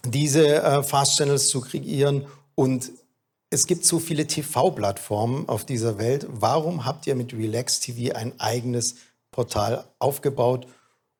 diese 0.05 0.63
äh, 0.63 0.83
Fast 0.83 1.17
Channels 1.17 1.49
zu 1.49 1.61
kreieren? 1.61 2.27
Und 2.55 2.91
es 3.51 3.67
gibt 3.67 3.85
so 3.85 3.99
viele 4.01 4.27
TV-Plattformen 4.27 5.49
auf 5.49 5.65
dieser 5.65 5.99
Welt. 5.99 6.27
Warum 6.29 6.85
habt 6.85 7.07
ihr 7.07 7.15
mit 7.15 7.33
Relax 7.33 7.81
TV 7.81 8.15
ein 8.15 8.39
eigenes 8.41 8.97
Portal 9.31 9.85
aufgebaut? 9.99 10.67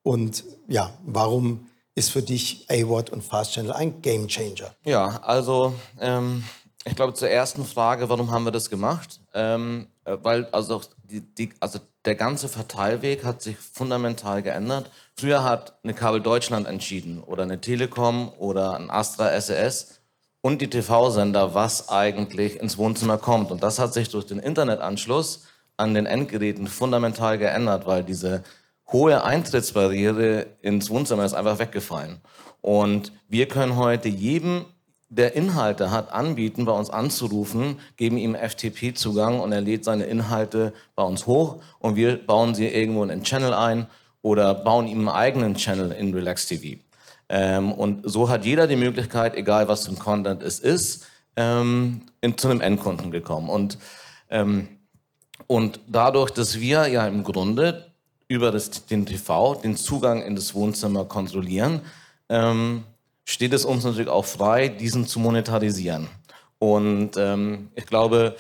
Und 0.03 0.45
ja, 0.67 0.93
warum 1.07 1.69
ist 1.99 2.11
für 2.11 2.23
dich 2.23 2.65
AWOD 2.71 3.11
und 3.11 3.23
Fast 3.23 3.53
Channel 3.53 3.73
ein 3.73 4.01
Game 4.01 4.29
Changer? 4.29 4.71
Ja, 4.85 5.21
also 5.23 5.75
ähm, 6.01 6.45
ich 6.85 6.95
glaube 6.95 7.15
zur 7.15 7.29
ersten 7.29 7.65
Frage, 7.65 8.09
warum 8.09 8.31
haben 8.31 8.45
wir 8.45 8.53
das 8.53 8.71
gemacht? 8.71 9.21
Ähm, 9.35 9.89
äh, 10.05 10.17
weil 10.23 10.47
also, 10.47 10.81
die, 11.03 11.21
die, 11.21 11.51
also 11.61 11.81
der 12.05 12.15
ganze 12.15 12.49
Verteilweg 12.49 13.25
hat 13.25 13.43
sich 13.43 13.59
fundamental 13.59 14.43
geändert. 14.43 14.91
Früher 15.17 15.43
hat 15.43 15.79
eine 15.83 15.93
Kabel 15.93 16.23
Deutschland 16.23 16.67
entschieden 16.67 17.23
oder 17.23 17.43
eine 17.43 17.61
Telekom 17.61 18.33
oder 18.39 18.77
ein 18.77 18.91
Astra 18.91 19.39
SES 19.39 20.01
und 20.41 20.63
die 20.63 20.71
TV-Sender, 20.71 21.55
was 21.55 21.89
eigentlich 21.89 22.61
ins 22.61 22.79
Wohnzimmer 22.79 23.19
kommt. 23.19 23.51
Und 23.51 23.63
das 23.63 23.79
hat 23.81 23.93
sich 23.93 24.09
durch 24.09 24.25
den 24.25 24.39
Internetanschluss 24.39 25.43
an 25.77 25.95
den 25.95 26.07
Endgeräten 26.07 26.69
fundamental 26.69 27.39
geändert, 27.39 27.87
weil 27.87 28.05
diese 28.05 28.45
hohe 28.93 29.23
Eintrittsbarriere 29.23 30.47
ins 30.63 30.91
Wohnzimmer 30.91 31.25
ist 31.25 31.35
einfach 31.35 31.59
weggefallen. 31.59 32.21
Und 32.61 33.13
wir 33.29 33.47
können 33.47 33.77
heute 33.77 34.09
jedem, 34.09 34.65
der 35.11 35.35
Inhalte 35.35 35.91
hat, 35.91 36.13
anbieten, 36.13 36.65
bei 36.65 36.73
uns 36.73 36.91
anzurufen, 36.91 37.79
geben 37.97 38.19
ihm 38.19 38.35
FTP-Zugang 38.35 39.41
und 39.41 39.53
er 39.53 39.61
lädt 39.61 39.85
seine 39.85 40.05
Inhalte 40.05 40.73
bei 40.95 41.03
uns 41.03 41.27
hoch 41.27 41.63
und 41.79 41.97
wir 41.97 42.17
bauen 42.17 42.55
sie 42.55 42.67
irgendwo 42.67 43.05
in 43.05 43.11
einen 43.11 43.23
Channel 43.23 43.55
ein 43.55 43.87
oder 44.23 44.55
bauen 44.55 44.87
ihm 44.87 45.01
einen 45.01 45.17
eigenen 45.17 45.55
Channel 45.55 45.93
in 45.93 46.13
Relax 46.13 46.47
TV. 46.47 46.81
Ähm, 47.31 47.73
und 47.73 48.03
so 48.05 48.29
hat 48.29 48.45
jeder 48.45 48.67
die 48.67 48.77
Möglichkeit, 48.77 49.35
egal 49.35 49.69
was 49.69 49.87
für 49.87 49.93
ein 49.93 49.99
Content 49.99 50.43
es 50.43 50.59
ist, 50.59 51.07
ähm, 51.37 52.03
in, 52.21 52.37
zu 52.37 52.49
einem 52.49 52.61
Endkunden 52.61 53.11
gekommen. 53.11 53.49
Und, 53.49 53.79
ähm, 54.31 54.69
und 55.47 55.81
dadurch, 55.87 56.31
dass 56.31 56.59
wir 56.59 56.87
ja 56.89 57.07
im 57.07 57.25
Grunde 57.25 57.88
über 58.29 58.53
das, 58.53 58.87
den 58.87 59.07
TV 59.07 59.55
den 59.57 59.77
Zugang 59.77 60.23
in 60.23 60.37
das 60.37 60.55
Wohnzimmer 60.55 61.07
kontrollieren, 61.07 61.81
ähm, 62.29 62.85
steht 63.25 63.53
es 63.53 63.65
uns 63.65 63.85
natürlich 63.85 64.09
auch 64.09 64.25
frei, 64.25 64.69
diesen 64.69 65.07
zu 65.07 65.19
monetarisieren. 65.19 66.09
Und 66.59 67.17
ähm, 67.17 67.69
ich 67.75 67.87
glaube, 67.87 68.37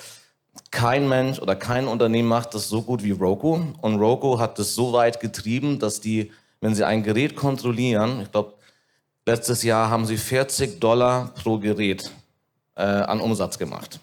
kein 0.70 1.08
Mensch 1.08 1.38
oder 1.38 1.56
kein 1.56 1.88
Unternehmen 1.88 2.28
macht 2.28 2.54
das 2.54 2.68
so 2.68 2.82
gut 2.82 3.02
wie 3.02 3.12
Roku. 3.12 3.60
Und 3.80 3.96
Roku 3.96 4.38
hat 4.38 4.58
das 4.58 4.74
so 4.74 4.92
weit 4.92 5.20
getrieben, 5.20 5.78
dass 5.78 6.00
die, 6.00 6.32
wenn 6.60 6.74
sie 6.74 6.84
ein 6.84 7.02
Gerät 7.02 7.36
kontrollieren, 7.36 8.20
ich 8.22 8.30
glaube, 8.30 8.54
letztes 9.24 9.62
Jahr 9.62 9.90
haben 9.90 10.06
sie 10.06 10.16
40 10.16 10.80
Dollar 10.80 11.32
pro 11.34 11.58
Gerät 11.58 12.10
äh, 12.74 12.82
an 12.82 13.20
Umsatz 13.20 13.58
gemacht. 13.58 14.00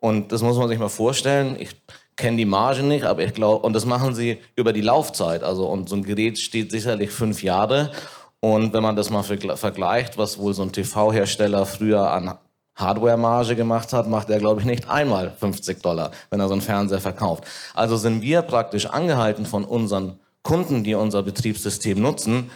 Und 0.00 0.32
das 0.32 0.42
muss 0.42 0.56
man 0.56 0.68
sich 0.68 0.78
mal 0.78 0.88
vorstellen. 0.88 1.56
Ich 1.58 1.70
kenne 2.16 2.38
die 2.38 2.44
Marge 2.46 2.82
nicht, 2.82 3.04
aber 3.04 3.22
ich 3.22 3.34
glaube, 3.34 3.66
und 3.66 3.74
das 3.74 3.84
machen 3.84 4.14
sie 4.14 4.38
über 4.56 4.72
die 4.72 4.80
Laufzeit. 4.80 5.42
Also, 5.42 5.66
und 5.66 5.88
so 5.88 5.96
ein 5.96 6.02
Gerät 6.02 6.38
steht 6.38 6.70
sicherlich 6.70 7.10
fünf 7.10 7.42
Jahre. 7.42 7.92
Und 8.40 8.72
wenn 8.72 8.82
man 8.82 8.96
das 8.96 9.10
mal 9.10 9.22
vergleicht, 9.22 10.18
was 10.18 10.38
wohl 10.38 10.54
so 10.54 10.62
ein 10.62 10.72
TV-Hersteller 10.72 11.66
früher 11.66 12.10
an 12.10 12.38
Hardware-Marge 12.76 13.56
gemacht 13.56 13.92
hat, 13.92 14.08
macht 14.08 14.30
er, 14.30 14.38
glaube 14.38 14.60
ich, 14.60 14.66
nicht 14.66 14.88
einmal 14.88 15.32
50 15.38 15.82
Dollar, 15.82 16.10
wenn 16.30 16.40
er 16.40 16.48
so 16.48 16.52
einen 16.52 16.62
Fernseher 16.62 17.00
verkauft. 17.00 17.44
Also 17.74 17.96
sind 17.96 18.22
wir 18.22 18.42
praktisch 18.42 18.86
angehalten 18.86 19.46
von 19.46 19.64
unseren 19.64 20.18
Kunden, 20.42 20.84
die 20.84 20.94
unser 20.94 21.22
Betriebssystem 21.22 22.00
nutzen, 22.00 22.50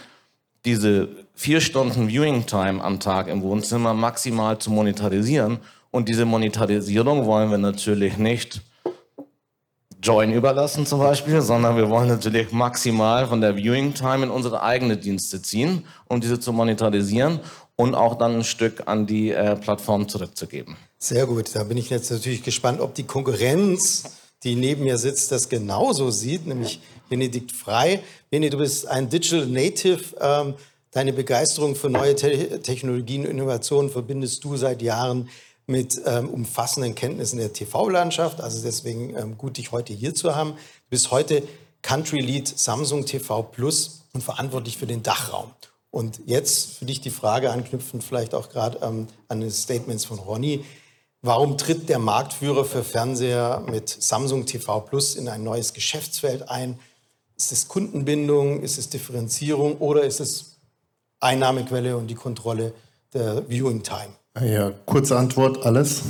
diese 0.63 1.09
vier 1.33 1.59
Stunden 1.59 2.07
Viewing 2.07 2.45
Time 2.45 2.83
am 2.83 2.99
Tag 2.99 3.27
im 3.27 3.41
Wohnzimmer 3.41 3.95
maximal 3.95 4.59
zu 4.59 4.71
monetarisieren. 4.71 5.57
Und 5.89 6.07
diese 6.07 6.25
Monetarisierung 6.25 7.25
wollen 7.25 7.49
wir 7.49 7.57
natürlich 7.57 8.17
nicht 8.17 8.61
Join 10.01 10.33
überlassen 10.33 10.85
zum 10.87 10.99
Beispiel, 10.99 11.41
sondern 11.41 11.77
wir 11.77 11.89
wollen 11.89 12.07
natürlich 12.07 12.51
maximal 12.51 13.27
von 13.27 13.39
der 13.39 13.55
Viewing 13.55 13.93
Time 13.93 14.23
in 14.23 14.29
unsere 14.31 14.63
eigene 14.63 14.97
Dienste 14.97 15.41
ziehen, 15.41 15.85
um 16.07 16.19
diese 16.19 16.39
zu 16.39 16.51
monetarisieren 16.53 17.39
und 17.75 17.93
auch 17.93 18.15
dann 18.15 18.37
ein 18.37 18.43
Stück 18.43 18.83
an 18.87 19.05
die 19.05 19.31
äh, 19.31 19.55
Plattform 19.55 20.09
zurückzugeben. 20.09 20.75
Sehr 20.97 21.27
gut, 21.27 21.51
da 21.53 21.63
bin 21.63 21.77
ich 21.77 21.89
jetzt 21.89 22.09
natürlich 22.09 22.41
gespannt, 22.41 22.79
ob 22.79 22.95
die 22.95 23.03
Konkurrenz, 23.03 24.03
die 24.43 24.55
neben 24.55 24.83
mir 24.83 24.97
sitzt, 24.97 25.31
das 25.31 25.49
genauso 25.49 26.09
sieht, 26.09 26.47
nämlich 26.47 26.81
Benedikt 27.09 27.51
Frei. 27.51 28.01
Beni, 28.29 28.49
du 28.49 28.57
bist 28.57 28.87
ein 28.87 29.09
Digital 29.09 29.45
Native. 29.45 30.15
Ähm, 30.19 30.55
deine 30.91 31.13
Begeisterung 31.13 31.75
für 31.75 31.89
neue 31.89 32.15
Te 32.15 32.59
Technologien 32.61 33.25
und 33.25 33.31
Innovationen 33.31 33.91
verbindest 33.91 34.43
du 34.43 34.57
seit 34.57 34.81
Jahren 34.81 35.29
mit 35.71 36.01
ähm, 36.05 36.29
umfassenden 36.29 36.93
Kenntnissen 36.93 37.39
der 37.39 37.53
TV-Landschaft. 37.53 38.41
Also 38.41 38.61
deswegen 38.61 39.15
ähm, 39.15 39.37
gut, 39.37 39.57
dich 39.57 39.71
heute 39.71 39.93
hier 39.93 40.13
zu 40.13 40.35
haben. 40.35 40.51
Du 40.51 40.89
bist 40.89 41.09
heute 41.09 41.43
Country 41.81 42.19
Lead 42.19 42.47
Samsung 42.47 43.05
TV 43.05 43.41
Plus 43.43 44.01
und 44.13 44.21
verantwortlich 44.21 44.77
für 44.77 44.85
den 44.85 45.01
Dachraum. 45.01 45.51
Und 45.89 46.21
jetzt 46.25 46.77
für 46.77 46.85
dich 46.85 47.01
die 47.01 47.09
Frage 47.09 47.51
anknüpfend 47.51 48.03
vielleicht 48.03 48.35
auch 48.35 48.49
gerade 48.49 48.79
ähm, 48.81 49.07
an 49.29 49.41
die 49.41 49.49
Statements 49.49 50.05
von 50.05 50.19
Ronny. 50.19 50.63
Warum 51.21 51.57
tritt 51.57 51.87
der 51.89 51.99
Marktführer 51.99 52.65
für 52.65 52.83
Fernseher 52.83 53.63
mit 53.69 53.89
Samsung 53.89 54.45
TV 54.45 54.81
Plus 54.81 55.15
in 55.15 55.29
ein 55.29 55.43
neues 55.43 55.73
Geschäftsfeld 55.73 56.49
ein? 56.49 56.79
Ist 57.37 57.51
es 57.51 57.67
Kundenbindung, 57.67 58.61
ist 58.61 58.77
es 58.77 58.89
Differenzierung 58.89 59.77
oder 59.77 60.03
ist 60.03 60.19
es 60.19 60.57
Einnahmequelle 61.19 61.97
und 61.97 62.07
die 62.07 62.15
Kontrolle 62.15 62.73
der 63.13 63.43
Viewing 63.49 63.83
Time? 63.83 64.13
Ja, 64.39 64.71
kurze 64.85 65.17
Antwort, 65.17 65.65
alles. 65.65 66.03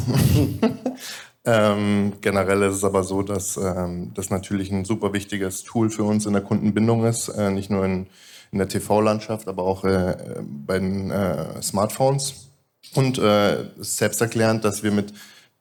ähm, 1.46 2.13
generell 2.22 2.62
ist 2.63 2.75
es 2.75 2.84
aber 2.84 3.04
so, 3.04 3.24
dass 3.24 3.58
ähm, 3.58 4.12
das 4.13 4.30
natürlich 4.30 4.72
ein 4.72 4.86
super 4.86 5.12
wichtiges 5.12 5.63
Tool 5.63 5.90
für 5.90 6.04
uns 6.04 6.28
in 6.28 6.34
der 6.34 6.44
Kundenbindung 6.44 7.04
ist, 7.06 7.30
äh, 7.30 7.50
nicht 7.50 7.72
nur 7.72 7.84
in, 7.84 8.06
in 8.51 8.60
der 8.60 8.68
TV-Landschaft, 8.68 9.48
aber 9.48 9.63
auch 9.63 9.84
äh, 9.86 10.16
bei 10.44 10.78
den 10.78 11.10
äh, 11.10 11.62
Smartphones. 11.63 12.51
Und 12.94 13.18
äh, 13.18 13.66
selbsterklärend, 13.78 14.66
dass 14.66 14.84
wir 14.84 14.92
mit 14.92 15.13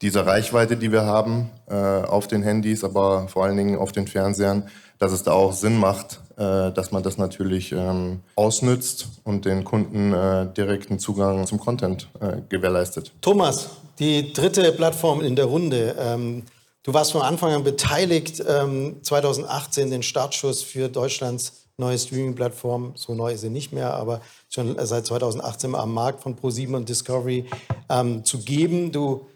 dieser 0.02 0.26
Reichweite, 0.26 0.76
die 0.76 0.92
wir 0.92 1.06
haben, 1.06 1.50
äh, 1.66 1.74
auf 1.74 2.28
den 2.28 2.42
Handys, 2.42 2.84
aber 2.84 3.28
vor 3.28 3.44
allen 3.44 3.56
Dingen 3.56 3.78
auf 3.78 3.92
den 3.92 4.06
Fernsehern, 4.06 4.68
dass 4.98 5.12
es 5.12 5.22
da 5.22 5.32
auch 5.32 5.54
Sinn 5.54 5.78
macht, 5.78 6.20
dass 6.40 6.90
man 6.90 7.02
das 7.02 7.18
natürlich 7.18 7.72
ähm, 7.72 8.20
ausnützt 8.34 9.08
und 9.24 9.44
den 9.44 9.64
Kunden 9.64 10.12
äh, 10.12 10.52
direkten 10.52 10.98
Zugang 10.98 11.46
zum 11.46 11.58
Content 11.58 12.08
äh, 12.20 12.38
gewährleistet. 12.48 13.12
Thomas, 13.20 13.70
die 13.98 14.32
dritte 14.32 14.72
Plattform 14.72 15.20
in 15.20 15.36
der 15.36 15.44
Runde. 15.44 15.94
Ähm, 15.98 16.44
du 16.82 16.94
warst 16.94 17.12
von 17.12 17.22
Anfang 17.22 17.52
an 17.52 17.64
beteiligt, 17.64 18.42
ähm, 18.48 18.96
2018 19.02 19.90
den 19.90 20.02
Startschuss 20.02 20.62
für 20.62 20.88
Deutschlands 20.88 21.60
neue 21.80 21.98
Streaming-Plattform. 21.98 22.92
So 22.94 23.14
neu 23.14 23.32
ist 23.32 23.40
sie 23.40 23.50
nicht 23.50 23.72
mehr, 23.72 23.94
aber 23.94 24.20
schon 24.48 24.76
seit 24.86 25.06
2018 25.06 25.74
am 25.74 25.92
Markt 25.92 26.22
von 26.22 26.36
Pro7 26.36 26.76
und 26.76 26.88
Discovery 26.88 27.46
ähm, 27.88 28.24
zu 28.24 28.38
geben. 28.38 28.92
Du 28.92 29.26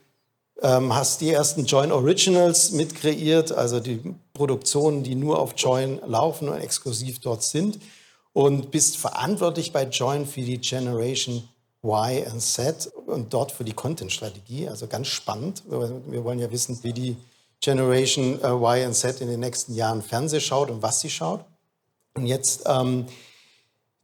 ähm, 0.64 0.94
hast 0.94 1.20
die 1.20 1.30
ersten 1.30 1.66
Join 1.66 1.92
Originals 1.92 2.72
mitkreiert, 2.72 3.52
also 3.52 3.80
die 3.80 4.14
Produktionen, 4.32 5.02
die 5.02 5.14
nur 5.14 5.38
auf 5.38 5.52
Join 5.56 6.00
laufen 6.06 6.48
und 6.48 6.60
exklusiv 6.60 7.20
dort 7.20 7.42
sind. 7.42 7.78
Und 8.32 8.72
bist 8.72 8.96
verantwortlich 8.96 9.72
bei 9.72 9.84
Join 9.84 10.26
für 10.26 10.40
die 10.40 10.58
Generation 10.58 11.48
Y 11.84 12.26
and 12.26 12.42
Z 12.42 12.90
und 13.06 13.32
dort 13.32 13.52
für 13.52 13.62
die 13.62 13.74
Content-Strategie. 13.74 14.68
Also 14.68 14.88
ganz 14.88 15.06
spannend. 15.06 15.62
Wir 15.68 16.24
wollen 16.24 16.40
ja 16.40 16.50
wissen, 16.50 16.78
wie 16.82 16.92
die 16.92 17.16
Generation 17.60 18.42
äh, 18.42 18.48
Y 18.48 18.86
and 18.86 18.96
Z 18.96 19.20
in 19.20 19.28
den 19.28 19.40
nächsten 19.40 19.74
Jahren 19.74 20.02
Fernseh 20.02 20.40
schaut 20.40 20.70
und 20.70 20.82
was 20.82 21.00
sie 21.00 21.10
schaut. 21.10 21.44
Und 22.14 22.26
jetzt 22.26 22.62
ähm, 22.66 23.06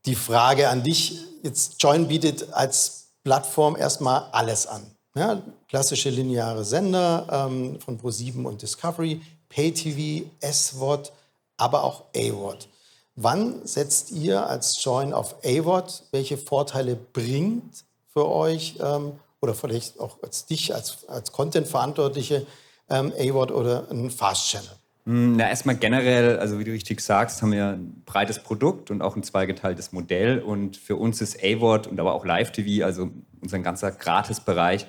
die 0.06 0.14
Frage 0.14 0.68
an 0.68 0.82
dich. 0.82 1.18
Jetzt 1.42 1.82
Join 1.82 2.06
bietet 2.06 2.52
als 2.52 3.08
Plattform 3.24 3.76
erstmal 3.76 4.28
alles 4.30 4.66
an. 4.66 4.82
Ja, 5.14 5.42
klassische 5.70 6.10
lineare 6.10 6.64
Sender 6.64 7.26
ähm, 7.30 7.78
von 7.80 7.98
Pro7 7.98 8.44
und 8.44 8.60
Discovery, 8.60 9.22
Pay-TV, 9.48 10.28
SWOT, 10.52 11.12
aber 11.56 11.84
auch 11.84 12.04
AWOT. 12.14 12.68
Wann 13.14 13.64
setzt 13.64 14.10
ihr 14.10 14.46
als 14.46 14.82
Join 14.82 15.12
auf 15.12 15.36
AWOT? 15.44 16.02
Welche 16.10 16.38
Vorteile 16.38 16.96
bringt 16.96 17.84
für 18.12 18.28
euch 18.28 18.76
ähm, 18.82 19.12
oder 19.40 19.54
vielleicht 19.54 20.00
auch 20.00 20.20
als 20.22 20.46
dich 20.46 20.74
als, 20.74 21.08
als 21.08 21.30
Content-Verantwortliche 21.30 22.46
ähm, 22.88 23.12
AWOT 23.16 23.52
oder 23.52 23.86
ein 23.92 24.10
Fast-Channel? 24.10 24.70
Hm, 25.06 25.36
na, 25.36 25.48
erstmal 25.48 25.76
generell, 25.76 26.38
also 26.40 26.58
wie 26.58 26.64
du 26.64 26.72
richtig 26.72 27.00
sagst, 27.00 27.42
haben 27.42 27.52
wir 27.52 27.68
ein 27.68 28.02
breites 28.04 28.40
Produkt 28.40 28.90
und 28.90 29.02
auch 29.02 29.14
ein 29.14 29.22
zweigeteiltes 29.22 29.92
Modell. 29.92 30.40
Und 30.40 30.76
für 30.76 30.96
uns 30.96 31.20
ist 31.20 31.38
AWOT 31.44 31.86
und 31.86 32.00
aber 32.00 32.14
auch 32.14 32.24
Live-TV, 32.24 32.84
also 32.84 33.10
unser 33.40 33.60
ganzer 33.60 33.92
Gratisbereich, 33.92 34.88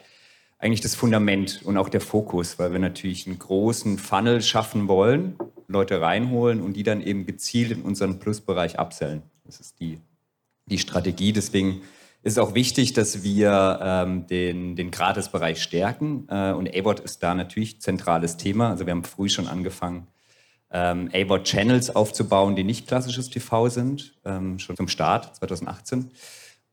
eigentlich 0.62 0.82
das 0.82 0.94
Fundament 0.94 1.62
und 1.64 1.78
auch 1.78 1.90
der 1.90 2.02
Fokus, 2.02 2.60
weil 2.60 2.72
wir 2.72 2.80
natürlich 2.80 3.26
einen 3.26 3.40
großen 3.40 3.98
Funnel 3.98 4.42
schaffen 4.44 4.88
wollen, 4.88 5.36
Leute 5.68 6.00
reinholen 6.00 6.62
und 6.62 6.74
die 6.74 6.84
dann 6.84 7.02
eben 7.02 7.26
gezielt 7.26 7.72
in 7.72 7.82
unseren 7.82 8.20
Plusbereich 8.20 8.78
absellen. 8.78 9.24
Das 9.44 9.60
ist 9.60 9.80
die, 9.80 10.00
die 10.68 10.78
Strategie. 10.78 11.34
Deswegen 11.34 11.82
ist 12.22 12.34
es 12.34 12.38
auch 12.38 12.54
wichtig, 12.54 12.94
dass 12.94 13.24
wir 13.24 13.80
ähm, 13.82 14.28
den, 14.28 14.76
den 14.76 14.92
Gratisbereich 14.92 15.64
stärken. 15.64 16.28
Äh, 16.30 16.52
und 16.52 16.74
ABOT 16.74 17.00
ist 17.00 17.24
da 17.24 17.34
natürlich 17.34 17.82
zentrales 17.82 18.38
Thema. 18.38 18.70
Also 18.70 18.86
wir 18.86 18.92
haben 18.92 19.04
früh 19.04 19.30
schon 19.30 19.48
angefangen, 19.48 20.06
ähm, 20.70 21.10
ABOT-Channels 21.12 21.96
aufzubauen, 21.96 22.56
die 22.56 22.64
nicht 22.64 22.88
klassisches 22.88 23.32
TV 23.32 23.68
sind, 23.70 24.14
ähm, 24.26 24.60
schon 24.60 24.78
zum 24.78 24.88
Start 24.88 25.36
2018. 25.38 26.12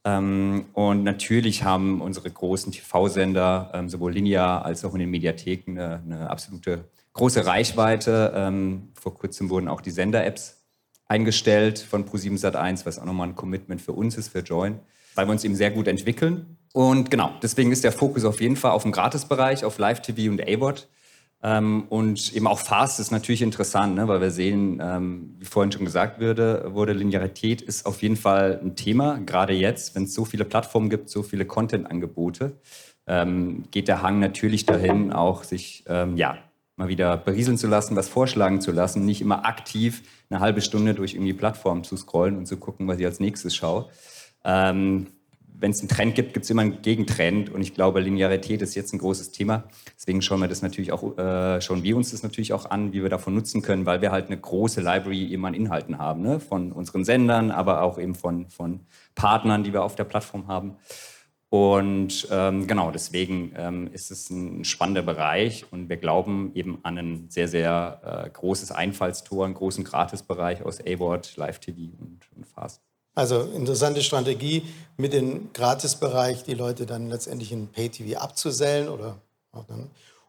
Ähm, 0.05 0.67
und 0.73 1.05
natürlich 1.05 1.65
haben 1.65 2.01
unsere 2.01 2.31
großen 2.31 2.73
TV-Sender, 2.73 3.71
ähm, 3.75 3.89
sowohl 3.89 4.13
linear 4.13 4.65
als 4.65 4.85
auch 4.85 4.95
in 4.95 5.01
den 5.01 5.11
Mediatheken, 5.11 5.73
eine, 5.73 6.03
eine 6.05 6.31
absolute 6.31 6.85
große 7.13 7.45
Reichweite. 7.45 8.33
Ähm, 8.35 8.89
vor 8.95 9.15
kurzem 9.15 9.51
wurden 9.51 9.69
auch 9.69 9.81
die 9.81 9.91
Sender-Apps 9.91 10.59
eingestellt 11.07 11.79
von 11.79 12.05
Pro7 12.05 12.39
Sat1, 12.39 12.87
was 12.87 12.99
auch 12.99 13.05
nochmal 13.05 13.29
ein 13.29 13.35
Commitment 13.35 13.81
für 13.81 13.93
uns 13.93 14.17
ist, 14.17 14.29
für 14.29 14.41
Join, 14.41 14.79
weil 15.15 15.27
wir 15.27 15.33
uns 15.33 15.45
eben 15.45 15.57
sehr 15.57 15.71
gut 15.71 15.89
entwickeln. 15.89 16.59
Und 16.73 17.11
genau, 17.11 17.33
deswegen 17.43 17.73
ist 17.73 17.83
der 17.83 17.93
Fokus 17.93 18.25
auf 18.25 18.41
jeden 18.41 18.57
Fall 18.57 18.73
auf 18.73 18.83
dem 18.83 18.93
Gratisbereich, 18.93 19.65
auf 19.65 19.79
Live-TV 19.79 20.31
und 20.31 20.41
AVOD. 20.41 20.87
Ähm, 21.41 21.85
und 21.89 22.33
eben 22.35 22.49
auch 22.49 22.59
Fast 22.59 22.99
ist 22.99 23.13
natürlich 23.13 23.43
interessant, 23.43 23.95
ne, 23.95 24.09
weil 24.09 24.21
wir 24.21 24.33
sehen, 24.33 24.81
ähm, 24.83 25.37
wie 25.39 25.45
vorhin 25.45 25.71
schon 25.71 25.85
gesagt 25.85 26.21
wurde, 26.21 26.75
wurde, 26.75 26.93
Linearität 26.93 27.63
ist 27.63 27.87
auf 27.87 28.03
jeden 28.03 28.17
Fall 28.17 28.59
ein 28.61 28.75
Thema, 28.75 29.21
gerade 29.25 29.53
jetzt, 29.53 29.95
wenn 29.95 30.05
es 30.05 30.15
so 30.15 30.25
viele 30.25 30.45
Plattformen 30.45 30.91
gibt, 30.91 31.09
so 31.09 31.23
viele 31.23 31.45
Content-Angebote, 31.45 32.59
ähm, 33.07 33.65
geht 33.71 33.87
der 33.87 34.03
Hang 34.03 34.19
natürlich 34.19 34.67
dahin, 34.67 35.13
auch 35.13 35.45
sich 35.45 35.85
ähm, 35.87 36.17
ja, 36.17 36.39
mal 36.75 36.89
wieder 36.89 37.17
berieseln 37.17 37.57
zu 37.57 37.69
lassen, 37.69 37.95
was 37.95 38.09
vorschlagen 38.09 38.61
zu 38.61 38.73
lassen, 38.73 39.05
nicht 39.05 39.21
immer 39.21 39.47
aktiv 39.47 40.03
eine 40.31 40.41
halbe 40.41 40.61
Stunde 40.61 40.95
durch 40.95 41.15
irgendwie 41.15 41.35
Plattformen 41.35 41.85
zu 41.85 41.97
scrollen 41.97 42.37
und 42.37 42.47
zu 42.47 42.57
gucken, 42.57 42.89
was 42.89 42.99
ich 42.99 43.07
als 43.07 43.21
nächstes 43.21 43.55
schaue. 43.55 43.89
Ähm, 44.45 45.07
wenn 45.61 45.71
es 45.73 45.81
einen 45.81 45.89
Trend 45.89 46.15
gibt, 46.15 46.35
gibt 46.35 46.45
es 46.45 46.51
immer 46.51 46.63
einen 46.63 46.83
Gegentrend. 46.83 47.51
Und 47.51 47.63
ich 47.63 47.75
glaube, 47.75 48.01
Linearität 48.01 48.63
ist 48.63 48.75
jetzt 48.75 48.93
ein 48.93 48.99
großes 48.99 49.33
Thema. 49.33 49.65
Deswegen 49.97 50.23
schauen 50.23 50.41
wir 50.41 50.49
das 50.49 50.63
natürlich 50.63 50.93
auch, 50.93 51.19
äh, 51.19 51.61
schauen 51.61 51.83
wir 51.83 51.97
uns 51.97 52.13
das 52.13 52.23
natürlich 52.23 52.53
auch 52.53 52.71
an, 52.71 52.93
wie 52.93 53.03
wir 53.03 53.09
davon 53.09 53.35
nutzen 53.35 53.63
können, 53.63 53.87
weil 53.87 54.01
wir 54.01 54.13
halt 54.13 54.27
eine 54.27 54.39
große 54.39 54.81
Library 54.81 55.27
eben 55.27 55.45
an 55.47 55.55
Inhalten 55.55 55.99
haben, 55.99 56.23
ne? 56.23 56.41
von 56.41 56.73
unseren 56.73 57.05
Sendern, 57.05 57.51
aber 57.51 57.83
auch 57.83 57.99
eben 57.99 58.15
von, 58.15 58.49
von 58.49 58.81
Partnern, 59.15 59.65
die 59.65 59.73
wir 59.73 59.83
auf 59.83 59.97
der 59.97 60.05
Plattform 60.05 60.47
haben. 60.47 60.77
Und 61.51 62.29
ähm, 62.31 62.67
genau, 62.67 62.91
deswegen 62.91 63.53
ähm, 63.57 63.89
ist 63.93 64.11
es 64.11 64.29
ein 64.29 64.65
spannender 64.65 65.03
Bereich 65.03 65.65
und 65.73 65.89
wir 65.89 65.97
glauben 65.97 66.53
eben 66.55 66.79
an 66.83 66.99
ein 66.99 67.31
sehr, 67.31 67.49
sehr 67.49 68.27
äh, 68.27 68.31
großes 68.31 68.71
Einfallstor, 68.71 69.47
einen 69.47 69.55
großen 69.55 69.83
Gratisbereich 69.83 70.63
aus 70.63 70.79
A-Board, 70.87 71.39
Live-TV 71.39 71.97
und, 71.99 72.29
und 72.37 72.47
Fast. 72.47 72.88
Also 73.19 73.41
interessante 73.41 74.01
Strategie, 74.05 74.63
mit 74.97 75.13
dem 75.13 75.53
Gratisbereich 75.53 76.45
die 76.45 76.55
Leute 76.55 76.87
dann 76.87 77.11
letztendlich 77.11 77.51
in 77.51 77.67
Pay-TV 77.67 78.17
abzusellen. 78.17 78.89
Oder, 78.89 79.17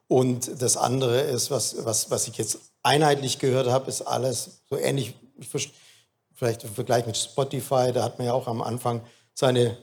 und 0.08 0.60
das 0.60 0.76
andere 0.76 1.22
ist, 1.22 1.52
was, 1.52 1.86
was, 1.86 2.10
was 2.10 2.28
ich 2.28 2.36
jetzt 2.40 2.58
einheitlich 2.82 3.38
gehört 3.38 3.68
habe, 3.68 3.90
ist 3.90 4.02
alles 4.02 4.64
so 4.68 4.76
ähnlich, 4.76 5.14
vielleicht 6.34 6.64
im 6.64 6.74
Vergleich 6.74 7.06
mit 7.06 7.16
Spotify, 7.16 7.92
da 7.94 8.02
hat 8.02 8.18
man 8.18 8.26
ja 8.26 8.34
auch 8.34 8.48
am 8.48 8.64
Anfang 8.64 9.02
seine 9.36 9.78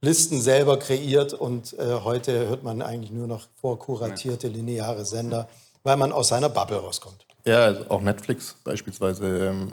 Listen 0.00 0.40
selber 0.40 0.78
kreiert 0.78 1.34
und 1.34 1.72
äh, 1.72 2.02
heute 2.04 2.46
hört 2.46 2.62
man 2.62 2.82
eigentlich 2.82 3.10
nur 3.10 3.26
noch 3.26 3.48
vorkuratierte 3.56 4.46
lineare 4.46 5.04
Sender, 5.04 5.48
weil 5.82 5.96
man 5.96 6.12
aus 6.12 6.28
seiner 6.28 6.50
Bubble 6.50 6.76
rauskommt. 6.76 7.26
Ja, 7.44 7.64
also 7.64 7.90
auch 7.90 8.00
Netflix 8.00 8.54
beispielsweise 8.62 9.48
ähm, 9.48 9.72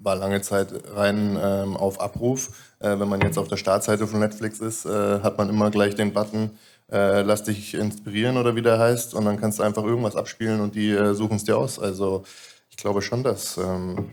war 0.00 0.16
lange 0.16 0.40
Zeit 0.42 0.72
rein 0.94 1.38
ähm, 1.42 1.76
auf 1.76 2.00
Abruf. 2.00 2.50
Äh, 2.80 2.98
wenn 2.98 3.08
man 3.08 3.20
jetzt 3.20 3.38
auf 3.38 3.48
der 3.48 3.56
Startseite 3.56 4.06
von 4.06 4.20
Netflix 4.20 4.60
ist, 4.60 4.84
äh, 4.84 5.20
hat 5.20 5.38
man 5.38 5.48
immer 5.48 5.70
gleich 5.70 5.94
den 5.94 6.12
Button, 6.12 6.50
äh, 6.90 7.22
lass 7.22 7.42
dich 7.44 7.74
inspirieren 7.74 8.36
oder 8.36 8.56
wie 8.56 8.62
der 8.62 8.78
heißt. 8.78 9.14
Und 9.14 9.24
dann 9.24 9.40
kannst 9.40 9.58
du 9.58 9.62
einfach 9.62 9.84
irgendwas 9.84 10.16
abspielen 10.16 10.60
und 10.60 10.74
die 10.74 10.90
äh, 10.90 11.14
suchen 11.14 11.36
es 11.36 11.44
dir 11.44 11.58
aus. 11.58 11.78
Also 11.78 12.24
ich 12.70 12.76
glaube 12.76 13.02
schon, 13.02 13.22
dass 13.22 13.56
ähm, 13.56 14.10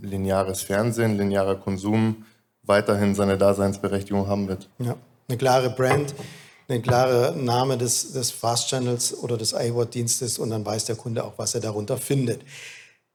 lineares 0.00 0.62
Fernsehen, 0.62 1.16
linearer 1.16 1.56
Konsum 1.56 2.24
weiterhin 2.62 3.14
seine 3.14 3.38
Daseinsberechtigung 3.38 4.26
haben 4.26 4.48
wird. 4.48 4.68
Ja, 4.78 4.96
eine 5.28 5.38
klare 5.38 5.70
Brand, 5.70 6.14
ein 6.68 6.82
klarer 6.82 7.32
Name 7.32 7.78
des, 7.78 8.12
des 8.12 8.30
Fast 8.30 8.68
Channels 8.68 9.16
oder 9.16 9.36
des 9.36 9.52
iWord-Dienstes 9.52 10.38
und 10.38 10.50
dann 10.50 10.64
weiß 10.64 10.86
der 10.86 10.96
Kunde 10.96 11.24
auch, 11.24 11.34
was 11.36 11.54
er 11.54 11.60
darunter 11.60 11.96
findet. 11.96 12.42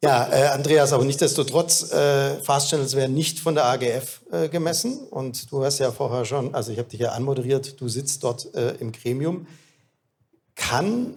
Ja, 0.04 0.28
äh, 0.32 0.48
Andreas, 0.48 0.94
aber 0.94 1.06
nichtsdestotrotz, 1.06 1.92
äh, 1.92 2.40
Fast 2.42 2.70
Channels 2.70 2.96
werden 2.96 3.14
nicht 3.14 3.40
von 3.40 3.54
der 3.54 3.66
AGF 3.66 4.22
äh, 4.32 4.50
gemessen. 4.50 4.98
Und 5.10 5.52
du 5.52 5.64
hast 5.64 5.78
ja 5.78 5.92
vorher 5.92 6.26
schon, 6.26 6.56
also 6.56 6.72
ich 6.72 6.80
habe 6.80 6.90
dich 6.90 7.02
ja 7.02 7.12
anmoderiert, 7.12 7.80
du 7.80 7.88
sitzt 7.88 8.24
dort 8.24 8.54
äh, 8.56 8.72
im 8.80 8.92
Gremium. 8.92 9.46
Kann 10.56 11.14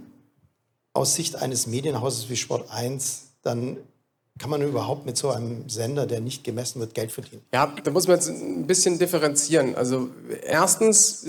aus 0.93 1.15
Sicht 1.15 1.37
eines 1.37 1.67
Medienhauses 1.67 2.29
wie 2.29 2.37
Sport 2.37 2.71
1 2.71 3.23
dann 3.43 3.79
kann 4.39 4.51
man 4.51 4.63
überhaupt 4.63 5.07
mit 5.07 5.17
so 5.17 5.31
einem 5.31 5.69
Sender, 5.69 6.07
der 6.07 6.21
nicht 6.21 6.43
gemessen 6.43 6.81
wird, 6.81 6.95
Geld 6.95 7.13
verdienen? 7.13 7.43
Ja, 7.53 7.73
da 7.85 7.91
muss 7.93 8.09
man 8.09 8.17
jetzt 8.17 8.29
ein 8.29 8.67
bisschen 8.67 8.99
differenzieren. 8.99 9.77
Also 9.77 10.09
erstens, 10.43 11.25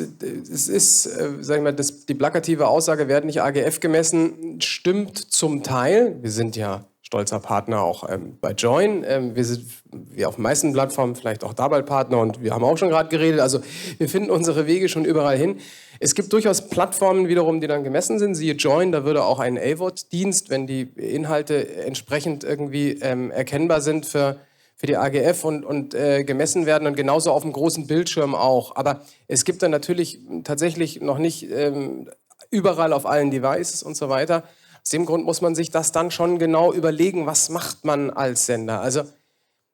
es 0.51 0.67
ist, 0.67 1.05
äh, 1.05 1.33
sag 1.41 1.57
ich 1.57 1.63
mal, 1.63 1.73
das, 1.73 2.07
die 2.07 2.15
plakative 2.15 2.67
Aussage, 2.67 3.07
werden 3.07 3.27
nicht 3.27 3.43
AGF 3.43 3.79
gemessen, 3.79 4.59
stimmt 4.59 5.19
zum 5.19 5.61
Teil. 5.61 6.17
Wir 6.21 6.31
sind 6.31 6.55
ja 6.55 6.83
stolzer 7.05 7.39
Partner 7.39 7.83
auch 7.83 8.09
ähm, 8.09 8.37
bei 8.41 8.51
Join. 8.51 9.03
Ähm, 9.07 9.35
wir 9.35 9.45
sind 9.45 9.65
wie 9.91 10.25
auf 10.25 10.35
den 10.35 10.41
meisten 10.41 10.73
Plattformen 10.73 11.15
vielleicht 11.15 11.43
auch 11.43 11.53
dabei 11.53 11.83
Partner 11.83 12.17
und 12.19 12.41
wir 12.41 12.51
haben 12.51 12.63
auch 12.63 12.77
schon 12.77 12.89
gerade 12.89 13.09
geredet. 13.09 13.41
Also 13.41 13.59
wir 13.99 14.09
finden 14.09 14.31
unsere 14.31 14.65
Wege 14.65 14.89
schon 14.89 15.05
überall 15.05 15.37
hin. 15.37 15.59
Es 15.99 16.15
gibt 16.15 16.33
durchaus 16.33 16.67
Plattformen 16.67 17.27
wiederum, 17.27 17.61
die 17.61 17.67
dann 17.67 17.83
gemessen 17.83 18.17
sind. 18.17 18.33
Siehe 18.33 18.55
Join, 18.55 18.91
da 18.91 19.05
würde 19.05 19.23
auch 19.23 19.39
ein 19.39 19.57
AVOD-Dienst, 19.57 20.49
wenn 20.49 20.65
die 20.65 20.81
Inhalte 20.95 21.75
entsprechend 21.77 22.43
irgendwie 22.43 22.93
ähm, 23.01 23.29
erkennbar 23.29 23.81
sind 23.81 24.07
für, 24.07 24.37
für 24.75 24.87
die 24.87 24.97
AGF 24.97 25.43
und, 25.43 25.63
und 25.63 25.93
äh, 25.93 26.23
gemessen 26.23 26.65
werden 26.65 26.87
und 26.87 26.97
genauso 26.97 27.31
auf 27.31 27.43
dem 27.43 27.51
großen 27.51 27.85
Bildschirm 27.85 28.33
auch. 28.33 28.75
Aber 28.75 29.01
es 29.27 29.45
gibt 29.45 29.61
dann 29.61 29.71
natürlich 29.71 30.19
tatsächlich 30.43 31.01
noch 31.01 31.19
nicht 31.19 31.51
ähm, 31.51 32.09
überall 32.49 32.93
auf 32.93 33.05
allen 33.05 33.29
Devices 33.29 33.83
und 33.83 33.95
so 33.95 34.09
weiter 34.09 34.43
aus 34.85 34.91
dem 34.91 35.07
Grund 35.07 35.25
muss 35.25 35.41
man 35.41 35.55
sich 35.55 35.71
das 35.71 35.91
dann 35.91 36.11
schon 36.11 36.37
genau 36.37 36.71
überlegen, 36.71 37.25
was 37.25 37.49
macht 37.49 37.85
man 37.85 38.11
als 38.11 38.45
Sender. 38.45 38.81
Also 38.81 39.01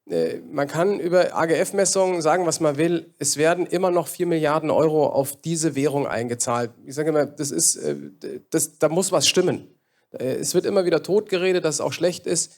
äh, 0.10 0.38
man 0.50 0.70
kann 0.70 1.02
über 1.02 1.36
AGF-Messungen 1.36 2.22
sagen, 2.22 2.46
was 2.46 2.62
man 2.62 2.78
will. 2.78 3.14
Es 3.20 3.36
werden 3.36 3.66
immer 3.66 3.92
noch 3.92 4.08
4 4.08 4.26
Milliarden 4.26 4.72
Euro 4.72 5.08
auf 5.08 5.36
diese 5.36 5.76
Währung 5.76 6.08
eingezahlt. 6.08 6.72
Ich 6.86 6.96
sage 6.96 7.10
immer, 7.10 7.26
das 7.26 7.52
ist, 7.52 7.76
äh, 7.76 7.98
das, 8.52 8.80
da 8.80 8.88
muss 8.88 9.12
was 9.12 9.28
stimmen. 9.28 9.68
Äh, 10.12 10.36
es 10.36 10.54
wird 10.54 10.66
immer 10.66 10.86
wieder 10.86 11.04
totgeredet, 11.04 11.66
dass 11.66 11.76
es 11.76 11.82
auch 11.82 11.92
schlecht 11.92 12.26
ist. 12.26 12.54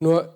Nur 0.00 0.34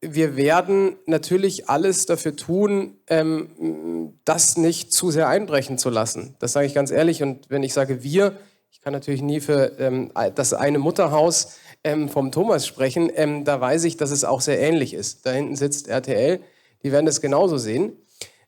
wir 0.00 0.34
werden 0.34 0.96
natürlich 1.06 1.68
alles 1.68 2.06
dafür 2.06 2.34
tun, 2.34 2.96
ähm, 3.06 4.18
das 4.24 4.56
nicht 4.56 4.92
zu 4.92 5.12
sehr 5.12 5.28
einbrechen 5.28 5.78
zu 5.78 5.88
lassen. 5.88 6.34
Das 6.40 6.50
sage 6.52 6.66
ich 6.66 6.74
ganz 6.74 6.90
ehrlich. 6.90 7.22
Und 7.22 7.48
wenn 7.48 7.62
ich 7.62 7.74
sage 7.74 8.02
wir, 8.02 8.36
kann 8.82 8.92
natürlich 8.92 9.22
nie 9.22 9.40
für 9.40 9.78
ähm, 9.78 10.10
das 10.34 10.52
eine 10.52 10.78
Mutterhaus 10.78 11.58
ähm, 11.84 12.08
vom 12.08 12.32
Thomas 12.32 12.66
sprechen. 12.66 13.10
Ähm, 13.14 13.44
da 13.44 13.60
weiß 13.60 13.84
ich, 13.84 13.96
dass 13.96 14.10
es 14.10 14.24
auch 14.24 14.40
sehr 14.40 14.60
ähnlich 14.60 14.92
ist. 14.94 15.24
Da 15.24 15.30
hinten 15.30 15.56
sitzt 15.56 15.88
RTL, 15.88 16.40
die 16.82 16.92
werden 16.92 17.06
das 17.06 17.20
genauso 17.20 17.58
sehen. 17.58 17.96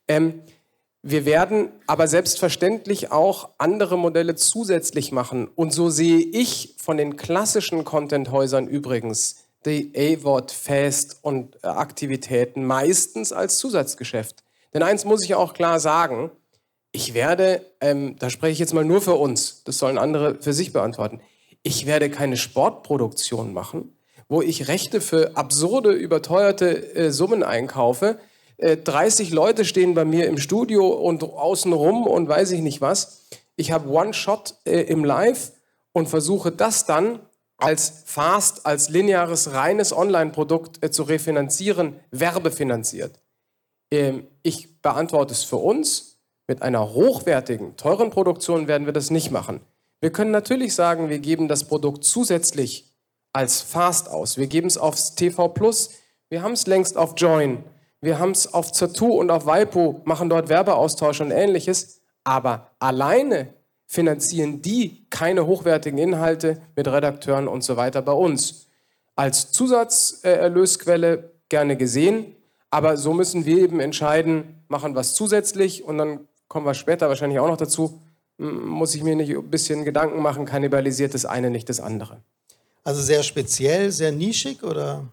Ähm, 0.07 0.41
Wir 1.07 1.25
werden 1.25 1.69
aber 1.85 2.07
selbstverständlich 2.07 3.11
auch 3.11 3.49
andere 3.59 3.95
Modelle 3.95 4.33
zusätzlich 4.35 5.11
machen. 5.11 5.47
Und 5.55 5.71
so 5.71 5.89
sehe 5.91 6.17
ich 6.17 6.75
von 6.77 6.97
den 6.97 7.15
klassischen 7.15 7.85
Content-Häusern 7.85 8.67
übrigens 8.67 9.45
die 9.65 9.91
AVOD, 9.95 10.51
Fast 10.51 11.19
und 11.21 11.55
äh, 11.63 11.67
Aktivitäten 11.67 12.65
meistens 12.65 13.31
als 13.31 13.59
Zusatzgeschäft. 13.59 14.43
Denn 14.73 14.83
eins 14.83 15.05
muss 15.05 15.23
ich 15.23 15.35
auch 15.35 15.53
klar 15.53 15.79
sagen, 15.79 16.31
ich 16.95 17.13
werde, 17.13 17.61
ähm, 17.81 18.15
da 18.17 18.29
spreche 18.29 18.53
ich 18.53 18.59
jetzt 18.59 18.73
mal 18.73 18.85
nur 18.85 19.01
für 19.01 19.15
uns, 19.15 19.63
das 19.65 19.77
sollen 19.77 19.97
andere 19.97 20.41
für 20.41 20.53
sich 20.53 20.71
beantworten, 20.71 21.19
ich 21.61 21.85
werde 21.85 22.09
keine 22.09 22.37
Sportproduktion 22.37 23.53
machen, 23.53 23.97
wo 24.29 24.41
ich 24.41 24.67
Rechte 24.69 25.01
für 25.01 25.35
absurde, 25.35 25.91
überteuerte 25.91 26.95
äh, 26.95 27.11
Summen 27.11 27.43
einkaufe. 27.43 28.17
Äh, 28.57 28.77
30 28.77 29.31
Leute 29.31 29.65
stehen 29.65 29.93
bei 29.93 30.05
mir 30.05 30.27
im 30.27 30.37
Studio 30.37 30.87
und 30.87 31.23
außenrum 31.23 32.07
und 32.07 32.29
weiß 32.29 32.51
ich 32.51 32.61
nicht 32.61 32.81
was. 32.81 33.27
Ich 33.57 33.71
habe 33.71 33.89
One-Shot 33.89 34.55
äh, 34.65 34.81
im 34.81 35.03
Live 35.03 35.51
und 35.91 36.07
versuche 36.07 36.51
das 36.51 36.85
dann 36.85 37.19
als 37.57 38.03
Fast, 38.05 38.65
als 38.65 38.89
lineares, 38.89 39.53
reines 39.53 39.91
Online-Produkt 39.95 40.83
äh, 40.83 40.91
zu 40.91 41.03
refinanzieren, 41.03 41.99
werbefinanziert. 42.11 43.19
Ähm, 43.91 44.27
ich 44.43 44.81
beantworte 44.81 45.33
es 45.33 45.43
für 45.43 45.57
uns. 45.57 46.14
Mit 46.47 46.61
einer 46.61 46.93
hochwertigen, 46.93 47.75
teuren 47.75 48.11
Produktion 48.11 48.67
werden 48.67 48.85
wir 48.85 48.93
das 48.93 49.09
nicht 49.09 49.31
machen. 49.31 49.61
Wir 49.99 50.11
können 50.11 50.31
natürlich 50.31 50.75
sagen, 50.75 51.09
wir 51.09 51.19
geben 51.19 51.47
das 51.47 51.63
Produkt 51.63 52.03
zusätzlich 52.03 52.93
als 53.33 53.61
Fast 53.61 54.09
aus. 54.09 54.37
Wir 54.37 54.47
geben 54.47 54.67
es 54.67 54.77
aufs 54.77 55.15
TV 55.15 55.47
Plus. 55.49 55.89
Wir 56.29 56.43
haben 56.43 56.53
es 56.53 56.67
längst 56.67 56.97
auf 56.97 57.13
Join. 57.17 57.63
Wir 58.01 58.19
haben 58.19 58.31
es 58.31 58.53
auf 58.53 58.71
Zatu 58.71 59.07
und 59.07 59.31
auf 59.31 59.47
Waipu, 59.47 60.01
machen 60.03 60.29
dort 60.29 60.47
Werbeaustausch 60.47 61.21
und 61.21 61.31
ähnliches. 61.31 62.01
Aber 62.23 62.71
alleine 62.77 63.53
finanzieren 63.87 64.61
die 64.61 65.07
keine 65.09 65.47
hochwertigen 65.47 65.97
Inhalte 65.97 66.61
mit 66.75 66.87
Redakteuren 66.87 67.47
und 67.47 67.63
so 67.63 67.77
weiter 67.77 68.01
bei 68.01 68.11
uns. 68.11 68.67
Als 69.15 69.51
Zusatzerlösquelle 69.51 71.31
gerne 71.49 71.77
gesehen, 71.77 72.35
aber 72.69 72.97
so 72.97 73.13
müssen 73.13 73.45
wir 73.45 73.57
eben 73.57 73.79
entscheiden, 73.79 74.63
machen 74.67 74.95
was 74.95 75.15
zusätzlich 75.15 75.83
und 75.83 75.97
dann 75.97 76.27
kommen 76.47 76.65
wir 76.65 76.73
später 76.73 77.09
wahrscheinlich 77.09 77.39
auch 77.39 77.47
noch 77.47 77.57
dazu, 77.57 78.01
muss 78.37 78.95
ich 78.95 79.03
mir 79.03 79.15
nicht 79.15 79.35
ein 79.35 79.49
bisschen 79.49 79.85
Gedanken 79.85 80.21
machen, 80.21 80.45
kannibalisiert 80.45 81.13
das 81.13 81.25
eine 81.25 81.49
nicht 81.49 81.69
das 81.69 81.79
andere. 81.79 82.21
Also 82.83 83.01
sehr 83.01 83.23
speziell, 83.23 83.91
sehr 83.91 84.11
nischig 84.11 84.63
oder 84.63 85.05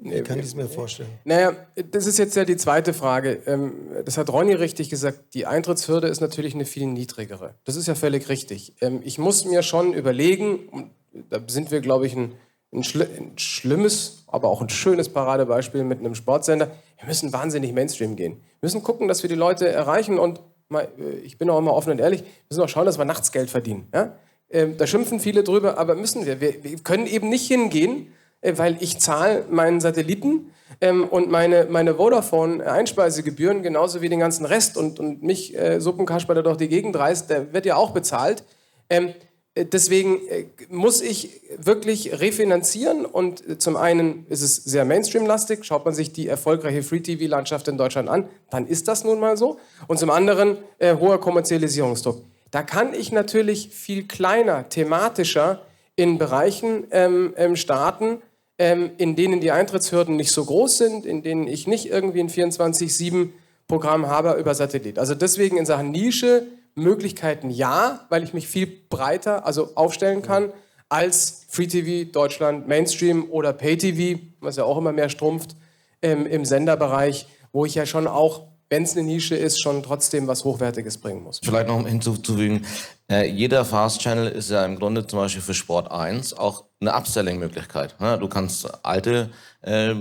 wie 0.00 0.20
kann 0.22 0.38
ich 0.38 0.46
es 0.46 0.54
mir 0.54 0.68
vorstellen? 0.68 1.08
Naja, 1.24 1.54
das 1.90 2.06
ist 2.06 2.18
jetzt 2.18 2.36
ja 2.36 2.44
die 2.44 2.56
zweite 2.56 2.92
Frage. 2.92 3.40
Ähm, 3.46 3.72
das 4.04 4.18
hat 4.18 4.30
Ronny 4.30 4.52
richtig 4.52 4.90
gesagt. 4.90 5.34
Die 5.34 5.46
Eintrittshürde 5.46 6.08
ist 6.08 6.20
natürlich 6.20 6.54
eine 6.54 6.64
viel 6.64 6.86
niedrigere. 6.86 7.54
Das 7.64 7.76
ist 7.76 7.86
ja 7.86 7.94
völlig 7.94 8.28
richtig. 8.28 8.74
Ähm, 8.80 9.00
ich 9.04 9.18
muss 9.18 9.44
mir 9.44 9.62
schon 9.62 9.92
überlegen, 9.92 10.90
da 11.30 11.40
sind 11.46 11.70
wir, 11.70 11.80
glaube 11.80 12.06
ich, 12.06 12.16
ein, 12.16 12.34
ein, 12.72 12.82
schli 12.84 13.04
ein 13.04 13.32
schlimmes, 13.36 14.24
aber 14.26 14.48
auch 14.48 14.62
ein 14.62 14.68
schönes 14.68 15.08
Paradebeispiel 15.08 15.84
mit 15.84 15.98
einem 15.98 16.14
Sportsender. 16.14 16.70
Wir 16.98 17.06
müssen 17.06 17.32
wahnsinnig 17.32 17.72
Mainstream 17.72 18.16
gehen. 18.16 18.34
Wir 18.60 18.66
müssen 18.66 18.82
gucken, 18.82 19.08
dass 19.08 19.22
wir 19.22 19.28
die 19.28 19.36
Leute 19.36 19.68
erreichen 19.68 20.18
und 20.18 20.40
mal, 20.68 20.88
äh, 20.98 21.18
ich 21.24 21.38
bin 21.38 21.50
auch 21.50 21.58
immer 21.58 21.74
offen 21.74 21.92
und 21.92 22.00
ehrlich, 22.00 22.22
wir 22.22 22.28
müssen 22.50 22.62
auch 22.62 22.68
schauen, 22.68 22.86
dass 22.86 22.98
wir 22.98 23.04
nachts 23.04 23.30
Geld 23.30 23.50
verdienen. 23.50 23.88
Ja? 23.94 24.16
Ähm, 24.50 24.76
da 24.76 24.86
schimpfen 24.86 25.20
viele 25.20 25.44
drüber, 25.44 25.78
aber 25.78 25.94
müssen 25.94 26.26
wir. 26.26 26.40
Wir, 26.40 26.64
wir 26.64 26.78
können 26.78 27.06
eben 27.06 27.28
nicht 27.28 27.46
hingehen, 27.46 28.12
äh, 28.40 28.54
weil 28.56 28.76
ich 28.80 28.98
zahle 28.98 29.44
meinen 29.50 29.80
Satelliten 29.80 30.50
ähm, 30.80 31.04
und 31.04 31.30
meine, 31.30 31.66
meine 31.70 31.94
Vodafone-Einspeisegebühren 31.94 33.62
genauso 33.62 34.02
wie 34.02 34.08
den 34.08 34.20
ganzen 34.20 34.46
Rest 34.46 34.76
und, 34.76 34.98
und 34.98 35.22
mich 35.22 35.56
äh, 35.56 35.80
Suppenkasper, 35.80 36.34
der 36.34 36.42
durch 36.42 36.56
die 36.56 36.68
Gegend 36.68 36.96
reist, 36.96 37.30
der 37.30 37.52
wird 37.52 37.66
ja 37.66 37.76
auch 37.76 37.90
bezahlt. 37.90 38.44
Ähm, 38.90 39.08
äh, 39.08 39.12
deswegen 39.56 40.26
äh, 40.28 40.46
muss 40.70 41.00
ich 41.00 41.40
wirklich 41.58 42.20
refinanzieren 42.20 43.04
und 43.04 43.60
zum 43.60 43.76
einen 43.76 44.26
ist 44.28 44.42
es 44.42 44.56
sehr 44.56 44.84
Mainstream-lastig, 44.84 45.64
schaut 45.64 45.84
man 45.84 45.94
sich 45.94 46.12
die 46.12 46.28
erfolgreiche 46.28 46.82
Free-TV-Landschaft 46.82 47.68
in 47.68 47.76
Deutschland 47.76 48.08
an, 48.08 48.28
dann 48.50 48.66
ist 48.66 48.88
das 48.88 49.04
nun 49.04 49.20
mal 49.20 49.36
so. 49.36 49.58
Und 49.88 49.98
zum 49.98 50.10
anderen 50.10 50.56
äh, 50.78 50.96
hoher 50.96 51.20
Kommerzialisierungsdruck. 51.20 52.22
Da 52.50 52.62
kann 52.62 52.94
ich 52.94 53.12
natürlich 53.12 53.68
viel 53.70 54.06
kleiner, 54.06 54.68
thematischer 54.68 55.62
in 55.96 56.18
Bereichen 56.18 56.84
ähm, 56.90 57.34
ähm, 57.36 57.56
starten, 57.56 58.22
ähm, 58.58 58.90
in 58.98 59.16
denen 59.16 59.40
die 59.40 59.50
Eintrittshürden 59.50 60.16
nicht 60.16 60.32
so 60.32 60.44
groß 60.44 60.78
sind, 60.78 61.06
in 61.06 61.22
denen 61.22 61.46
ich 61.46 61.66
nicht 61.66 61.90
irgendwie 61.90 62.20
ein 62.20 62.28
24-7-Programm 62.30 64.06
habe 64.06 64.38
über 64.38 64.54
Satellit. 64.54 64.98
Also 64.98 65.14
deswegen 65.14 65.56
in 65.58 65.66
Sachen 65.66 65.90
Nische 65.90 66.46
Möglichkeiten 66.74 67.50
ja, 67.50 68.06
weil 68.08 68.22
ich 68.22 68.34
mich 68.34 68.48
viel 68.48 68.66
breiter 68.66 69.46
also 69.46 69.72
aufstellen 69.74 70.22
kann 70.22 70.52
als 70.88 71.44
Free 71.48 71.66
TV 71.66 72.10
Deutschland, 72.10 72.68
Mainstream 72.68 73.30
oder 73.30 73.52
Pay 73.52 73.76
TV, 73.78 74.20
was 74.40 74.56
ja 74.56 74.64
auch 74.64 74.78
immer 74.78 74.92
mehr 74.92 75.08
strumpft 75.08 75.56
ähm, 76.02 76.26
im 76.26 76.44
Senderbereich, 76.44 77.26
wo 77.52 77.64
ich 77.64 77.74
ja 77.74 77.86
schon 77.86 78.06
auch 78.06 78.52
wenn 78.72 78.84
es 78.84 78.96
eine 78.96 79.06
Nische 79.06 79.34
ist, 79.36 79.60
schon 79.60 79.82
trotzdem 79.82 80.26
was 80.28 80.44
Hochwertiges 80.44 80.96
bringen 80.96 81.22
muss. 81.22 81.40
Vielleicht 81.44 81.68
noch 81.68 81.86
hinzuzufügen, 81.86 82.64
äh, 83.10 83.28
jeder 83.28 83.66
Fast 83.66 84.00
Channel 84.00 84.28
ist 84.28 84.48
ja 84.48 84.64
im 84.64 84.78
Grunde 84.78 85.06
zum 85.06 85.18
Beispiel 85.18 85.42
für 85.42 85.52
Sport 85.52 85.90
1 85.90 86.32
auch 86.32 86.64
eine 86.80 86.94
Upselling-Möglichkeit. 86.94 88.00
Ne? 88.00 88.18
Du 88.18 88.28
kannst 88.28 88.66
alte, 88.82 89.28
äh, 89.60 89.94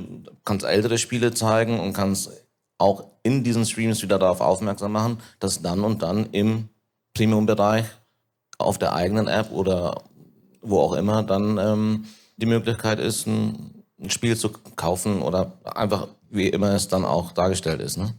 kannst 0.46 0.66
ältere 0.66 0.98
Spiele 0.98 1.34
zeigen 1.34 1.82
und 1.82 1.92
kannst 1.92 2.32
auch 2.82 3.06
in 3.24 3.44
diesen 3.44 3.66
Streams 3.66 4.02
wieder 4.02 4.20
darauf 4.20 4.42
aufmerksam 4.42 4.92
machen, 4.92 5.20
dass 5.40 5.62
dann 5.62 5.82
und 5.82 6.02
dann 6.02 6.28
im 6.32 6.70
Premium-Bereich 7.14 7.86
auf 8.58 8.78
der 8.78 8.94
eigenen 8.94 9.28
App 9.28 9.52
oder 9.52 10.02
wo 10.62 10.80
auch 10.80 10.94
immer 10.94 11.24
dann 11.24 11.58
ähm, 11.58 12.06
die 12.38 12.46
Möglichkeit 12.46 13.00
ist, 13.00 13.28
ein, 13.28 13.84
ein 14.00 14.10
Spiel 14.10 14.36
zu 14.36 14.50
kaufen 14.50 15.22
oder 15.22 15.54
einfach 15.64 16.08
wie 16.30 16.48
immer 16.48 16.74
es 16.74 16.88
dann 16.88 17.04
auch 17.04 17.34
dargestellt 17.34 17.82
ist. 17.82 17.98
Ne? 17.98 18.14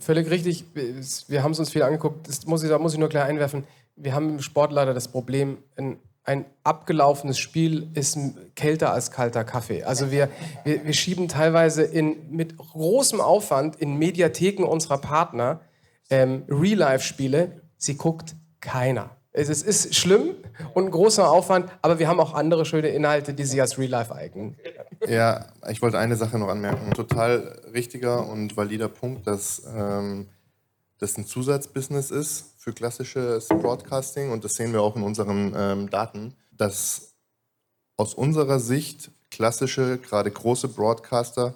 Völlig 0.00 0.30
richtig. 0.30 0.64
Wir 0.74 1.42
haben 1.42 1.52
es 1.52 1.58
uns 1.58 1.70
viel 1.70 1.82
angeguckt. 1.82 2.28
Das 2.28 2.46
muss 2.46 2.62
ich, 2.62 2.68
da 2.68 2.78
muss 2.78 2.92
ich 2.92 2.98
nur 2.98 3.08
klar 3.08 3.24
einwerfen. 3.24 3.64
Wir 3.96 4.14
haben 4.14 4.28
im 4.28 4.42
Sport 4.42 4.72
leider 4.72 4.92
das 4.92 5.08
Problem, 5.08 5.58
ein, 5.76 5.96
ein 6.26 6.44
abgelaufenes 6.64 7.38
Spiel 7.38 7.88
ist 7.94 8.18
kälter 8.56 8.92
als 8.92 9.12
kalter 9.12 9.44
Kaffee. 9.44 9.84
Also 9.84 10.10
wir, 10.10 10.28
wir, 10.64 10.84
wir 10.84 10.92
schieben 10.92 11.28
teilweise 11.28 11.82
in, 11.82 12.30
mit 12.30 12.56
großem 12.56 13.20
Aufwand 13.20 13.76
in 13.76 13.96
Mediatheken 13.96 14.64
unserer 14.64 14.98
Partner 14.98 15.60
ähm, 16.10 16.42
Real-Life-Spiele. 16.48 17.62
Sie 17.78 17.96
guckt 17.96 18.34
keiner. 18.60 19.10
Es 19.32 19.50
ist 19.62 19.94
schlimm 19.94 20.34
und 20.72 20.86
ein 20.86 20.90
großer 20.90 21.30
Aufwand, 21.30 21.70
aber 21.82 21.98
wir 21.98 22.08
haben 22.08 22.18
auch 22.20 22.32
andere 22.32 22.64
schöne 22.64 22.88
Inhalte, 22.88 23.34
die 23.34 23.44
sich 23.44 23.60
als 23.60 23.78
Real 23.78 23.90
Life 23.90 24.14
eignen. 24.14 24.56
Ja, 25.06 25.46
ich 25.68 25.82
wollte 25.82 25.98
eine 25.98 26.16
Sache 26.16 26.38
noch 26.38 26.48
anmerken. 26.48 26.92
Total 26.94 27.60
richtiger 27.72 28.26
und 28.26 28.56
valider 28.56 28.88
Punkt, 28.88 29.26
dass 29.26 29.62
ähm, 29.76 30.28
das 30.98 31.18
ein 31.18 31.26
Zusatzbusiness 31.26 32.10
ist 32.10 32.55
für 32.66 32.72
klassisches 32.72 33.46
Broadcasting 33.46 34.32
und 34.32 34.42
das 34.42 34.54
sehen 34.54 34.72
wir 34.72 34.82
auch 34.82 34.96
in 34.96 35.04
unseren 35.04 35.54
ähm, 35.56 35.88
Daten, 35.88 36.34
dass 36.50 37.14
aus 37.96 38.12
unserer 38.12 38.58
Sicht 38.58 39.12
klassische, 39.30 39.98
gerade 39.98 40.32
große 40.32 40.66
Broadcaster 40.68 41.54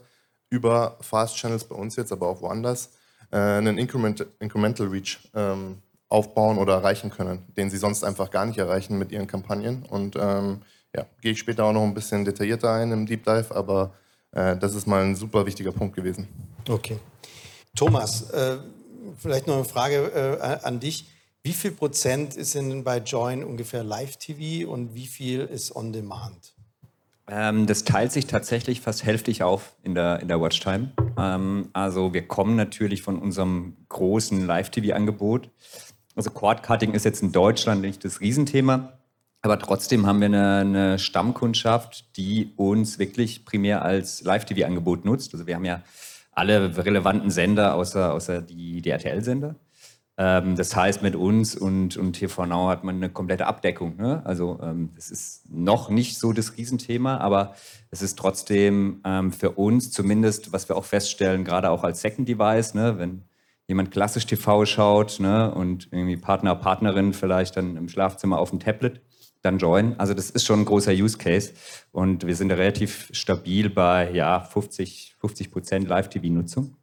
über 0.51 0.97
Fast 1.01 1.37
Channels 1.37 1.65
bei 1.65 1.75
uns 1.75 1.97
jetzt, 1.97 2.13
aber 2.13 2.29
auch 2.29 2.41
woanders, 2.43 2.91
äh, 3.33 3.39
einen 3.39 3.77
Increment, 3.77 4.25
Incremental 4.39 4.87
Reach 4.87 5.19
ähm, 5.35 5.79
aufbauen 6.09 6.59
oder 6.59 6.75
erreichen 6.75 7.11
können, 7.11 7.45
den 7.57 7.71
sie 7.71 7.79
sonst 7.79 8.05
einfach 8.05 8.31
gar 8.31 8.47
nicht 8.47 8.59
erreichen 8.59 8.97
mit 8.97 9.11
ihren 9.11 9.27
Kampagnen. 9.27 9.85
Und 9.87 10.15
ähm, 10.17 10.63
ja, 10.95 11.07
gehe 11.21 11.33
ich 11.33 11.41
später 11.41 11.65
auch 11.65 11.73
noch 11.73 11.83
ein 11.83 11.95
bisschen 11.95 12.25
detaillierter 12.25 12.73
ein 12.73 12.93
im 12.93 13.07
Deep 13.07 13.25
Dive, 13.25 13.53
aber 13.53 13.95
äh, 14.31 14.57
das 14.57 14.77
ist 14.77 14.87
mal 14.87 15.03
ein 15.03 15.17
super 15.17 15.45
wichtiger 15.45 15.73
Punkt 15.73 15.97
gewesen. 15.97 16.29
Okay. 16.69 16.99
Thomas, 17.75 18.31
äh, 18.31 18.59
vielleicht 19.19 19.47
noch 19.47 19.57
eine 19.57 19.65
Frage 19.65 20.39
äh, 20.41 20.67
an 20.67 20.81
dich. 20.81 21.07
Wie 21.43 21.53
viel 21.53 21.71
Prozent 21.71 22.37
ist 22.37 22.55
denn 22.55 22.85
bei 22.85 22.99
Join 22.99 23.45
ungefähr 23.45 23.83
Live-TV 23.83 24.71
und 24.71 24.95
wie 24.95 25.07
viel 25.07 25.41
ist 25.41 25.75
On-Demand? 25.75 26.55
Ähm, 27.29 27.67
das 27.67 27.85
teilt 27.85 28.13
sich 28.13 28.27
tatsächlich 28.27 28.81
fast 28.81 29.05
hälftig 29.05 29.43
auf 29.43 29.75
in 29.83 29.95
der, 29.95 30.21
in 30.21 30.29
der 30.29 30.41
Watchtime. 30.41 30.93
Ähm, 31.17 31.69
also 31.73 32.13
wir 32.13 32.27
kommen 32.29 32.57
natürlich 32.57 33.03
von 33.03 33.19
unserem 33.19 33.77
großen 33.89 34.47
Live-TV-Angebot 34.47 35.49
also 36.17 36.31
Cord-Cutting 36.31 36.93
ist 36.93 37.05
jetzt 37.05 37.23
in 37.23 37.33
Deutschland 37.33 37.81
nicht 37.81 38.05
das 38.05 38.21
Riesenthema, 38.21 38.93
aber 39.43 39.59
trotzdem 39.59 40.07
haben 40.07 40.21
wir 40.21 40.27
eine, 40.27 40.57
eine 40.59 40.99
Stammkundschaft, 40.99 42.17
die 42.17 42.53
uns 42.57 42.99
wirklich 42.99 43.45
primär 43.45 43.83
als 43.83 44.23
Live-TV-Angebot 44.23 45.05
nutzt. 45.05 45.33
Also 45.33 45.47
wir 45.47 45.55
haben 45.55 45.65
ja 45.65 45.83
alle 46.33 46.77
relevanten 46.77 47.31
Sender 47.31 47.75
außer, 47.75 48.15
außer 48.15 48.43
die, 48.43 48.83
die 48.83 48.91
RTL-Sender. 48.91 49.57
Ähm, 50.17 50.57
das 50.57 50.77
heißt, 50.77 51.03
mit 51.03 51.17
uns 51.17 51.55
und, 51.55 51.97
und 51.97 52.13
TV 52.13 52.47
Now 52.47 52.69
hat 52.69 52.85
man 52.85 52.97
eine 52.97 53.09
komplette 53.09 53.47
Abdeckung. 53.47 53.97
Ne? 53.97 54.23
Also 54.25 54.59
ähm, 54.63 54.91
das 54.95 55.11
ist 55.11 55.51
noch 55.51 55.89
nicht 55.91 56.19
so 56.19 56.33
das 56.33 56.57
Riesenthema, 56.57 57.17
aber 57.19 57.55
es 57.91 58.03
ist 58.03 58.19
trotzdem 58.19 59.01
ähm, 59.05 59.33
für 59.33 59.53
uns 59.53 59.91
zumindest, 59.91 60.53
was 60.53 60.69
wir 60.69 60.77
auch 60.77 60.85
feststellen, 60.85 61.45
gerade 61.45 61.71
auch 61.71 61.85
als 61.85 62.03
Second 62.03 62.29
Device, 62.29 62.75
ne? 62.75 62.99
wenn 62.99 63.23
jemand 63.71 63.93
klassisch 63.93 64.27
TV 64.27 64.67
schaut 64.67 65.21
ne, 65.21 65.55
und 65.55 65.89
irgendwie 65.93 66.17
Partner, 66.17 66.57
Partnerin 66.57 67.13
vielleicht 67.13 67.57
dann 67.57 67.77
im 67.77 67.89
Schlafzimmer 67.89 68.41
auf 68.41 68.51
dem 68.51 68.59
Tablet, 68.59 69.01
dann 69.43 69.59
join. 69.59 69.99
Also 69.99 70.15
das 70.15 70.31
ist 70.31 70.45
schon 70.45 70.61
ein 70.61 70.65
großer 70.65 70.93
Use 70.93 71.19
Case 71.19 71.53
und 71.93 72.27
wir 72.27 72.37
sind 72.37 72.51
relativ 72.51 73.09
stabil 73.13 73.71
bei 73.71 74.11
ja, 74.13 74.41
50, 74.41 75.17
50 75.21 75.51
Prozent 75.51 75.89
Live-TV-Nutzung. 75.89 76.77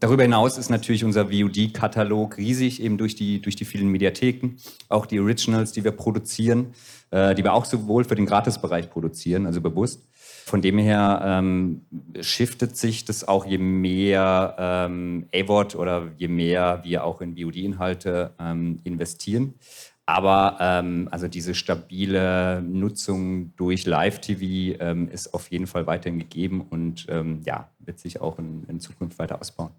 Darüber 0.00 0.22
hinaus 0.22 0.56
ist 0.56 0.70
natürlich 0.70 1.04
unser 1.04 1.26
VOD-Katalog 1.30 2.38
riesig, 2.38 2.82
eben 2.82 2.96
durch 2.96 3.14
die, 3.16 3.42
durch 3.42 3.54
die 3.54 3.66
vielen 3.66 3.88
Mediatheken, 3.88 4.56
auch 4.88 5.04
die 5.04 5.20
Originals, 5.20 5.72
die 5.72 5.84
wir 5.84 5.92
produzieren, 5.92 6.72
äh, 7.10 7.34
die 7.34 7.44
wir 7.44 7.52
auch 7.52 7.66
sowohl 7.66 8.04
für 8.04 8.14
den 8.14 8.24
Gratisbereich 8.24 8.88
produzieren, 8.88 9.44
also 9.44 9.60
bewusst. 9.60 10.08
Von 10.46 10.62
dem 10.62 10.78
her 10.78 11.20
ähm, 11.22 11.82
shiftet 12.22 12.78
sich 12.78 13.04
das 13.04 13.28
auch, 13.28 13.44
je 13.44 13.58
mehr 13.58 14.56
ähm, 14.58 15.26
AVOD 15.34 15.76
oder 15.76 16.08
je 16.16 16.28
mehr 16.28 16.80
wir 16.82 17.04
auch 17.04 17.20
in 17.20 17.36
VOD-Inhalte 17.36 18.32
ähm, 18.40 18.80
investieren. 18.84 19.54
Aber 20.10 20.56
ähm, 20.58 21.06
also 21.12 21.28
diese 21.28 21.54
stabile 21.54 22.60
Nutzung 22.62 23.54
durch 23.54 23.86
Live-TV 23.86 24.82
ähm, 24.82 25.08
ist 25.08 25.32
auf 25.34 25.52
jeden 25.52 25.68
Fall 25.68 25.86
weiterhin 25.86 26.18
gegeben 26.18 26.66
und 26.68 27.06
ähm, 27.08 27.42
ja, 27.44 27.68
wird 27.78 28.00
sich 28.00 28.20
auch 28.20 28.40
in, 28.40 28.64
in 28.68 28.80
Zukunft 28.80 29.20
weiter 29.20 29.40
ausbauen. 29.40 29.70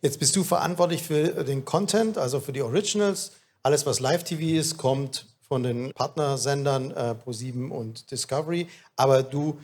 Jetzt 0.00 0.18
bist 0.20 0.34
du 0.36 0.42
verantwortlich 0.42 1.02
für 1.02 1.44
den 1.44 1.66
Content, 1.66 2.16
also 2.16 2.40
für 2.40 2.52
die 2.52 2.62
Originals. 2.62 3.32
Alles, 3.62 3.84
was 3.84 4.00
Live-TV 4.00 4.58
ist, 4.58 4.78
kommt 4.78 5.26
von 5.46 5.62
den 5.62 5.92
Partnersendern 5.92 6.90
äh, 6.92 7.14
Pro7 7.22 7.68
und 7.68 8.10
Discovery. 8.10 8.68
Aber 8.96 9.22
du 9.22 9.58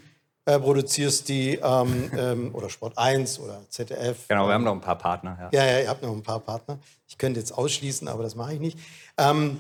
äh, 0.44 0.59
produzierst 0.59 1.30
die 1.30 1.54
ähm, 1.62 2.11
ähm, 2.18 2.54
oder 2.54 2.68
Sport 2.68 2.98
1 2.98 3.40
oder 3.40 3.62
ZDF. 3.70 4.28
Genau, 4.28 4.46
wir 4.46 4.52
haben 4.52 4.64
noch 4.64 4.74
ein 4.74 4.83
paar 4.83 4.98
Partner. 4.98 5.48
Ja, 5.50 5.64
ja, 5.64 5.70
ja 5.70 5.80
ihr 5.80 5.88
habt 5.88 6.02
noch 6.02 6.12
ein 6.12 6.22
paar 6.22 6.40
Partner. 6.40 6.78
Ich 7.09 7.16
könnte 7.16 7.40
jetzt 7.40 7.56
ausschließen, 7.56 8.06
aber 8.06 8.22
das 8.22 8.35
mache 8.35 8.52
ich 8.52 8.61
nicht. 8.61 8.78
Ähm, 9.16 9.59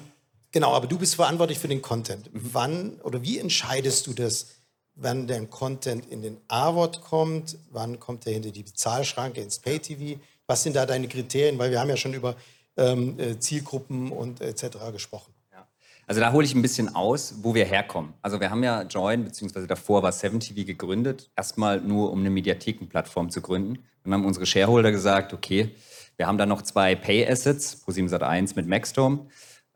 genau, 0.52 0.72
aber 0.72 0.86
du 0.86 0.98
bist 0.98 1.14
verantwortlich 1.14 1.58
für 1.58 1.68
den 1.68 1.82
Content. 1.82 2.30
Wann 2.32 3.00
oder 3.02 3.22
wie 3.22 3.38
entscheidest 3.38 4.06
du 4.06 4.12
das, 4.12 4.48
wann 4.94 5.26
der 5.26 5.44
Content 5.46 6.06
in 6.06 6.22
den 6.22 6.38
AVOD 6.48 7.00
kommt? 7.00 7.58
Wann 7.70 8.00
kommt 8.00 8.26
er 8.26 8.32
hinter 8.32 8.50
die 8.50 8.62
Bezahlschranke 8.62 9.40
ins 9.40 9.58
Pay-TV? 9.58 10.20
Was 10.46 10.62
sind 10.62 10.76
da 10.76 10.86
deine 10.86 11.08
Kriterien? 11.08 11.58
Weil 11.58 11.70
wir 11.70 11.80
haben 11.80 11.90
ja 11.90 11.96
schon 11.96 12.14
über 12.14 12.36
ähm, 12.76 13.18
äh, 13.18 13.38
Zielgruppen 13.38 14.12
und 14.12 14.40
etc. 14.40 14.78
gesprochen. 14.92 15.32
Also 16.10 16.20
da 16.20 16.32
hole 16.32 16.44
ich 16.44 16.56
ein 16.56 16.62
bisschen 16.62 16.92
aus, 16.96 17.34
wo 17.40 17.54
wir 17.54 17.64
herkommen. 17.64 18.14
Also 18.20 18.40
wir 18.40 18.50
haben 18.50 18.64
ja 18.64 18.82
Join, 18.82 19.22
beziehungsweise 19.22 19.68
davor 19.68 20.02
war 20.02 20.10
7TV 20.10 20.64
gegründet, 20.64 21.30
erstmal 21.36 21.80
nur 21.80 22.10
um 22.10 22.18
eine 22.18 22.30
Mediathekenplattform 22.30 23.30
zu 23.30 23.40
gründen. 23.40 23.78
Dann 24.02 24.14
haben 24.14 24.24
unsere 24.24 24.44
Shareholder 24.44 24.90
gesagt, 24.90 25.32
okay, 25.32 25.70
wir 26.16 26.26
haben 26.26 26.36
da 26.36 26.46
noch 26.46 26.62
zwei 26.62 26.96
Pay-Assets, 26.96 27.84
Pro7 27.86 28.08
Sat1 28.08 28.56
mit 28.56 28.66
Maxdome, 28.66 29.28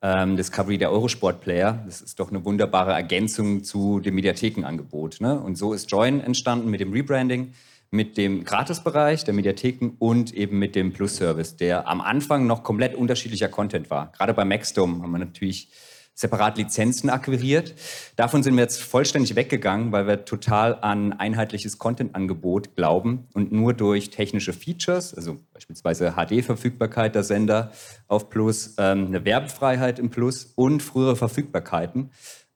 ähm, 0.05 0.37
Discovery 0.37 0.77
der 0.77 0.93
Eurosport-Player. 0.93 1.83
Das 1.87 2.03
ist 2.03 2.21
doch 2.21 2.29
eine 2.29 2.45
wunderbare 2.45 2.93
Ergänzung 2.93 3.65
zu 3.65 4.01
dem 4.01 4.15
Mediathekenangebot. 4.15 5.23
Ne? 5.23 5.41
Und 5.41 5.57
so 5.57 5.73
ist 5.73 5.91
Join 5.91 6.21
entstanden 6.21 6.71
mit 6.71 6.81
dem 6.81 6.93
Rebranding 6.93 7.55
mit 7.95 8.17
dem 8.17 8.45
Gratisbereich 8.45 9.25
der 9.25 9.35
Mediatheken 9.35 9.93
und 10.01 10.35
eben 10.35 10.59
mit 10.59 10.75
dem 10.75 10.93
Plus-Service, 10.93 11.57
der 11.57 11.89
am 11.89 12.01
Anfang 12.01 12.47
noch 12.47 12.65
komplett 12.65 12.95
unterschiedlicher 12.95 13.49
Content 13.49 13.89
war. 13.89 14.11
Gerade 14.13 14.35
bei 14.35 14.45
Maxdome 14.45 15.01
haben 15.01 15.13
wir 15.13 15.19
natürlich 15.19 15.69
separat 16.15 16.57
Lizenzen 16.59 17.11
akquiriert. 17.11 17.75
Davon 18.17 18.43
sind 18.43 18.55
wir 18.55 18.63
jetzt 18.63 18.83
vollständig 18.83 19.35
weggegangen, 19.35 19.91
weil 19.93 20.07
wir 20.07 20.25
total 20.25 20.79
an 20.81 21.13
einheitliches 21.13 21.79
Content-Angebot 21.79 22.77
glauben 22.77 23.27
und 23.35 23.53
nur 23.53 23.75
durch 23.75 24.11
technische 24.11 24.53
Features, 24.53 25.15
also 25.15 25.39
beispielsweise 25.53 26.13
HD-Verfügbarkeit 26.13 27.15
der 27.15 27.25
Sender 27.25 27.73
auf 28.07 28.31
Plus, 28.31 28.75
ähm, 28.79 29.07
eine 29.07 29.25
Werbefreiheit 29.25 29.99
im 29.99 30.11
Plus 30.11 30.53
und 30.55 30.83
frühere 30.83 31.17
Verfügbarkeiten, 31.17 32.11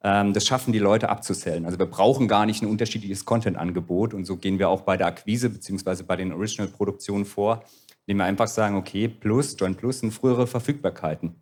ähm, 0.04 0.32
das 0.32 0.46
schaffen 0.46 0.72
die 0.72 0.78
Leute 0.78 1.08
abzusellen. 1.08 1.64
Also 1.64 1.78
wir 1.78 1.86
brauchen 1.86 2.28
gar 2.28 2.46
nicht 2.46 2.62
ein 2.62 2.68
unterschiedliches 2.68 3.24
Content-Angebot 3.24 4.14
und 4.14 4.24
so 4.24 4.36
gehen 4.36 4.60
wir 4.60 4.68
auch 4.68 4.82
bei 4.82 4.96
der 4.96 5.08
Akquise 5.08 5.50
beziehungsweise 5.50 6.04
bei 6.04 6.14
den 6.14 6.32
Original-Produktionen 6.32 7.24
vor, 7.24 7.64
indem 8.06 8.18
wir 8.18 8.24
einfach 8.24 8.48
sagen, 8.48 8.76
okay, 8.76 9.08
Plus, 9.08 9.56
Joint 9.58 9.78
Plus 9.78 10.00
sind 10.00 10.12
frühere 10.12 10.46
Verfügbarkeiten. 10.46 11.34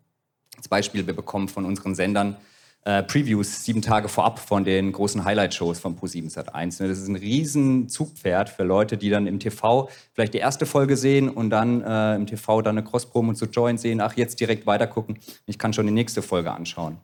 Als 0.57 0.69
Beispiel, 0.69 1.07
wir 1.07 1.15
bekommen 1.15 1.49
von 1.49 1.65
unseren 1.65 1.95
Sendern 1.95 2.37
äh, 2.87 3.03
Previews 3.03 3.65
sieben 3.65 3.83
Tage 3.83 4.09
vorab 4.09 4.39
von 4.39 4.65
den 4.65 4.93
großen 4.93 5.25
Highlight-Shows 5.25 5.81
von 5.81 5.99
Pro7 5.99 6.33
Sat1. 6.33 6.87
Das 6.87 6.99
ist 6.99 7.09
ein 7.09 7.17
riesen 7.17 7.89
Zugpferd 7.89 8.49
für 8.49 8.63
Leute, 8.63 8.97
die 8.97 9.11
dann 9.11 9.27
im 9.27 9.41
TV 9.41 9.91
vielleicht 10.13 10.35
die 10.35 10.39
erste 10.39 10.67
Folge 10.67 10.97
sehen 10.97 11.29
und 11.29 11.51
dann 11.51 11.83
äh, 11.83 12.15
im 12.15 12.27
TV 12.27 12.63
dann 12.63 12.79
eine 12.79 12.87
Cross-Promo 12.87 13.35
zu 13.35 13.47
Join 13.47 13.77
sehen, 13.77 14.01
ach, 14.01 14.17
jetzt 14.17 14.39
direkt 14.39 14.67
weitergucken, 14.67 15.19
ich 15.47 15.59
kann 15.59 15.73
schon 15.73 15.87
die 15.87 15.93
nächste 15.93 16.23
Folge 16.23 16.53
anschauen. 16.53 16.99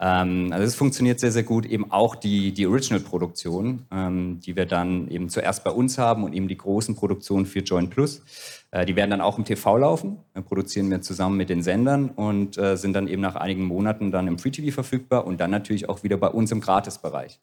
Ähm, 0.00 0.48
also 0.52 0.64
es 0.64 0.74
funktioniert 0.74 1.20
sehr, 1.20 1.32
sehr 1.32 1.44
gut. 1.44 1.66
Eben 1.66 1.90
auch 1.90 2.16
die, 2.16 2.52
die 2.52 2.66
Original-Produktion, 2.66 3.86
ähm, 3.92 4.40
die 4.40 4.56
wir 4.56 4.66
dann 4.66 5.08
eben 5.08 5.28
zuerst 5.28 5.64
bei 5.64 5.70
uns 5.70 5.98
haben 5.98 6.24
und 6.24 6.32
eben 6.32 6.48
die 6.48 6.56
großen 6.56 6.96
Produktionen 6.96 7.46
für 7.46 7.60
Join 7.60 7.90
Plus. 7.90 8.22
Äh, 8.70 8.86
die 8.86 8.96
werden 8.96 9.10
dann 9.10 9.20
auch 9.20 9.38
im 9.38 9.44
TV 9.44 9.76
laufen, 9.78 10.18
dann 10.34 10.44
produzieren 10.44 10.90
wir 10.90 11.00
zusammen 11.00 11.36
mit 11.36 11.48
den 11.48 11.62
Sendern 11.62 12.10
und 12.10 12.58
äh, 12.58 12.76
sind 12.76 12.94
dann 12.94 13.06
eben 13.06 13.22
nach 13.22 13.36
einigen 13.36 13.64
Monaten 13.64 14.10
dann 14.10 14.26
im 14.26 14.38
Free 14.38 14.50
TV 14.50 14.74
verfügbar 14.74 15.26
und 15.26 15.40
dann 15.40 15.50
natürlich 15.50 15.88
auch 15.88 16.02
wieder 16.02 16.16
bei 16.16 16.28
uns 16.28 16.50
im 16.50 16.60
Gratisbereich. 16.60 17.40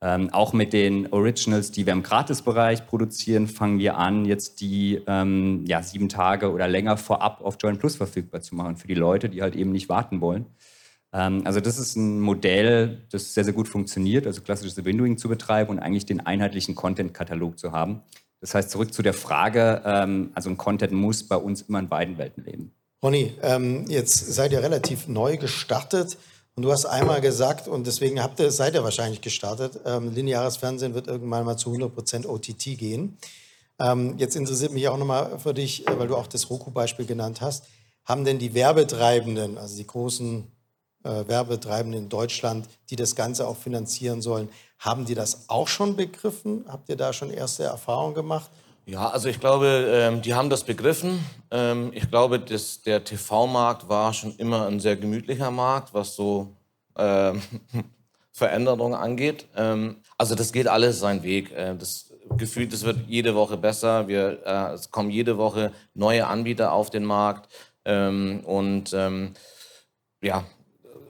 Ähm, 0.00 0.30
auch 0.32 0.52
mit 0.52 0.72
den 0.72 1.12
Originals, 1.12 1.70
die 1.70 1.86
wir 1.86 1.92
im 1.92 2.02
Gratisbereich 2.02 2.86
produzieren, 2.86 3.46
fangen 3.46 3.78
wir 3.78 3.96
an, 3.96 4.24
jetzt 4.24 4.60
die 4.60 5.00
ähm, 5.06 5.64
ja, 5.66 5.82
sieben 5.82 6.08
Tage 6.08 6.50
oder 6.50 6.66
länger 6.66 6.96
vorab 6.96 7.40
auf 7.42 7.56
Join 7.60 7.78
Plus 7.78 7.96
verfügbar 7.96 8.40
zu 8.40 8.54
machen 8.54 8.76
für 8.76 8.88
die 8.88 8.94
Leute, 8.94 9.28
die 9.28 9.40
halt 9.40 9.56
eben 9.56 9.70
nicht 9.70 9.88
warten 9.88 10.20
wollen. 10.20 10.46
Ähm, 11.14 11.42
also 11.44 11.60
das 11.60 11.78
ist 11.78 11.96
ein 11.96 12.20
Modell, 12.20 13.06
das 13.10 13.32
sehr, 13.32 13.44
sehr 13.44 13.54
gut 13.54 13.68
funktioniert, 13.68 14.26
also 14.26 14.42
klassisches 14.42 14.84
Windowing 14.84 15.16
zu 15.16 15.28
betreiben 15.28 15.70
und 15.70 15.78
eigentlich 15.78 16.04
den 16.04 16.20
einheitlichen 16.20 16.74
Content-Katalog 16.74 17.58
zu 17.58 17.72
haben. 17.72 18.02
Das 18.40 18.54
heißt, 18.54 18.70
zurück 18.70 18.92
zu 18.92 19.02
der 19.02 19.14
Frage, 19.14 19.80
ähm, 19.86 20.32
also 20.34 20.50
ein 20.50 20.58
Content 20.58 20.92
muss 20.92 21.26
bei 21.26 21.36
uns 21.36 21.62
immer 21.62 21.78
in 21.78 21.88
beiden 21.88 22.18
Welten 22.18 22.44
leben. 22.44 22.72
Ronny, 23.02 23.32
ähm, 23.42 23.84
jetzt 23.88 24.34
seid 24.34 24.52
ihr 24.52 24.62
relativ 24.62 25.08
neu 25.08 25.36
gestartet 25.36 26.18
und 26.56 26.62
du 26.64 26.72
hast 26.72 26.84
einmal 26.84 27.20
gesagt, 27.20 27.68
und 27.68 27.86
deswegen 27.86 28.22
habt 28.22 28.40
ihr, 28.40 28.50
seid 28.50 28.74
ihr 28.74 28.84
wahrscheinlich 28.84 29.20
gestartet, 29.20 29.80
lineares 29.84 30.56
Fernsehen 30.56 30.94
wird 30.94 31.08
irgendwann 31.08 31.44
mal 31.44 31.56
zu 31.56 31.72
100% 31.72 32.26
OTT 32.28 32.78
gehen. 32.78 33.18
jetzt 34.18 34.36
interessiert 34.36 34.72
mich 34.72 34.86
auch 34.86 34.96
nochmal 34.96 35.40
für 35.40 35.52
dich, 35.52 35.88
äh, 35.88 35.98
weil 35.98 36.06
du 36.06 36.16
auch 36.16 36.28
das 36.28 36.48
Roku-Beispiel 36.50 37.06
genannt 37.06 37.40
hast. 37.40 37.64
Haben 38.04 38.24
denn 38.24 38.38
die 38.38 38.54
Werbetreibenden, 38.54 39.58
also 39.58 39.76
die 39.76 39.86
großen 39.86 40.46
äh, 41.04 41.28
Werbetreibenden 41.28 42.04
in 42.04 42.08
Deutschland, 42.08 42.68
die 42.90 42.96
das 42.96 43.14
Ganze 43.14 43.46
auch 43.46 43.56
finanzieren 43.56 44.22
sollen. 44.22 44.48
Haben 44.78 45.04
die 45.04 45.14
das 45.14 45.48
auch 45.48 45.68
schon 45.68 45.96
begriffen? 45.96 46.64
Habt 46.68 46.88
ihr 46.88 46.96
da 46.96 47.12
schon 47.12 47.30
erste 47.30 47.64
Erfahrungen 47.64 48.14
gemacht? 48.14 48.50
Ja, 48.86 49.08
also 49.08 49.28
ich 49.28 49.40
glaube, 49.40 49.88
ähm, 49.90 50.20
die 50.20 50.34
haben 50.34 50.50
das 50.50 50.64
begriffen. 50.64 51.24
Ähm, 51.50 51.90
ich 51.94 52.10
glaube, 52.10 52.38
dass 52.38 52.82
der 52.82 53.02
TV-Markt 53.02 53.88
war 53.88 54.12
schon 54.12 54.36
immer 54.36 54.66
ein 54.66 54.78
sehr 54.78 54.96
gemütlicher 54.96 55.50
Markt, 55.50 55.94
was 55.94 56.14
so 56.16 56.54
ähm, 56.96 57.40
Veränderungen 58.32 58.94
angeht. 58.94 59.46
Ähm, 59.56 59.96
also 60.18 60.34
das 60.34 60.52
geht 60.52 60.68
alles 60.68 61.00
seinen 61.00 61.22
Weg. 61.22 61.50
Äh, 61.52 61.74
das 61.76 62.12
Gefühl, 62.36 62.66
das 62.66 62.82
wird 62.84 63.08
jede 63.08 63.34
Woche 63.34 63.56
besser. 63.56 64.06
Wir, 64.06 64.40
äh, 64.44 64.74
es 64.74 64.90
kommen 64.90 65.10
jede 65.10 65.38
Woche 65.38 65.72
neue 65.94 66.26
Anbieter 66.26 66.72
auf 66.72 66.90
den 66.90 67.04
Markt. 67.04 67.50
Ähm, 67.86 68.40
und 68.44 68.92
ähm, 68.92 69.32
ja, 70.20 70.44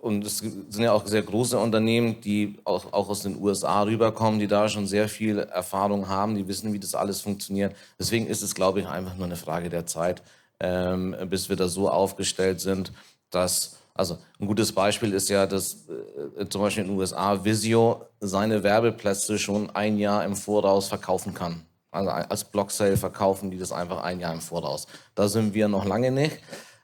und 0.05 0.23
es 0.27 0.39
sind 0.39 0.83
ja 0.83 0.93
auch 0.93 1.07
sehr 1.07 1.23
große 1.23 1.59
Unternehmen, 1.59 2.21
die 2.21 2.59
auch, 2.65 2.93
auch 2.93 3.09
aus 3.09 3.23
den 3.23 3.41
USA 3.41 3.85
rüberkommen, 3.85 4.39
die 4.39 4.47
da 4.47 4.69
schon 4.69 4.87
sehr 4.87 5.09
viel 5.09 5.39
Erfahrung 5.39 6.09
haben, 6.09 6.35
die 6.35 6.47
wissen, 6.47 6.75
wie 6.75 6.79
das 6.79 6.95
alles 6.95 7.23
funktioniert. 7.23 7.75
Deswegen 7.99 8.27
ist 8.27 8.43
es, 8.43 8.55
glaube 8.55 8.81
ich, 8.81 8.87
einfach 8.87 9.17
nur 9.17 9.25
eine 9.25 9.37
Frage 9.37 9.71
der 9.71 9.87
Zeit, 9.87 10.23
ähm, 10.61 11.17
bis 11.31 11.49
wir 11.49 11.57
da 11.57 11.69
so 11.69 11.89
aufgestellt 11.89 12.61
sind, 12.61 12.93
dass, 13.31 13.77
also 13.95 14.19
ein 14.39 14.47
gutes 14.47 14.73
Beispiel 14.73 15.15
ist 15.15 15.31
ja, 15.31 15.47
dass 15.47 15.87
äh, 16.39 16.51
zum 16.51 16.61
Beispiel 16.61 16.85
in 16.85 16.91
den 16.91 16.99
USA 16.99 17.43
Visio 17.43 18.03
seine 18.21 18.63
Werbeplätze 18.63 19.39
schon 19.39 19.71
ein 19.71 19.97
Jahr 19.97 20.23
im 20.27 20.37
Voraus 20.37 20.87
verkaufen 20.87 21.33
kann. 21.33 21.65
Also 21.91 22.11
als 22.11 22.45
Blocksale 22.45 22.99
verkaufen 22.99 23.51
die 23.51 23.57
das 23.57 23.73
einfach 23.73 24.05
ein 24.05 24.21
Jahr 24.21 24.35
im 24.35 24.43
Voraus. 24.43 24.87
Da 25.15 25.29
sind 25.29 25.55
wir 25.55 25.69
noch 25.69 25.87
lange 25.87 26.11
nicht. 26.11 26.41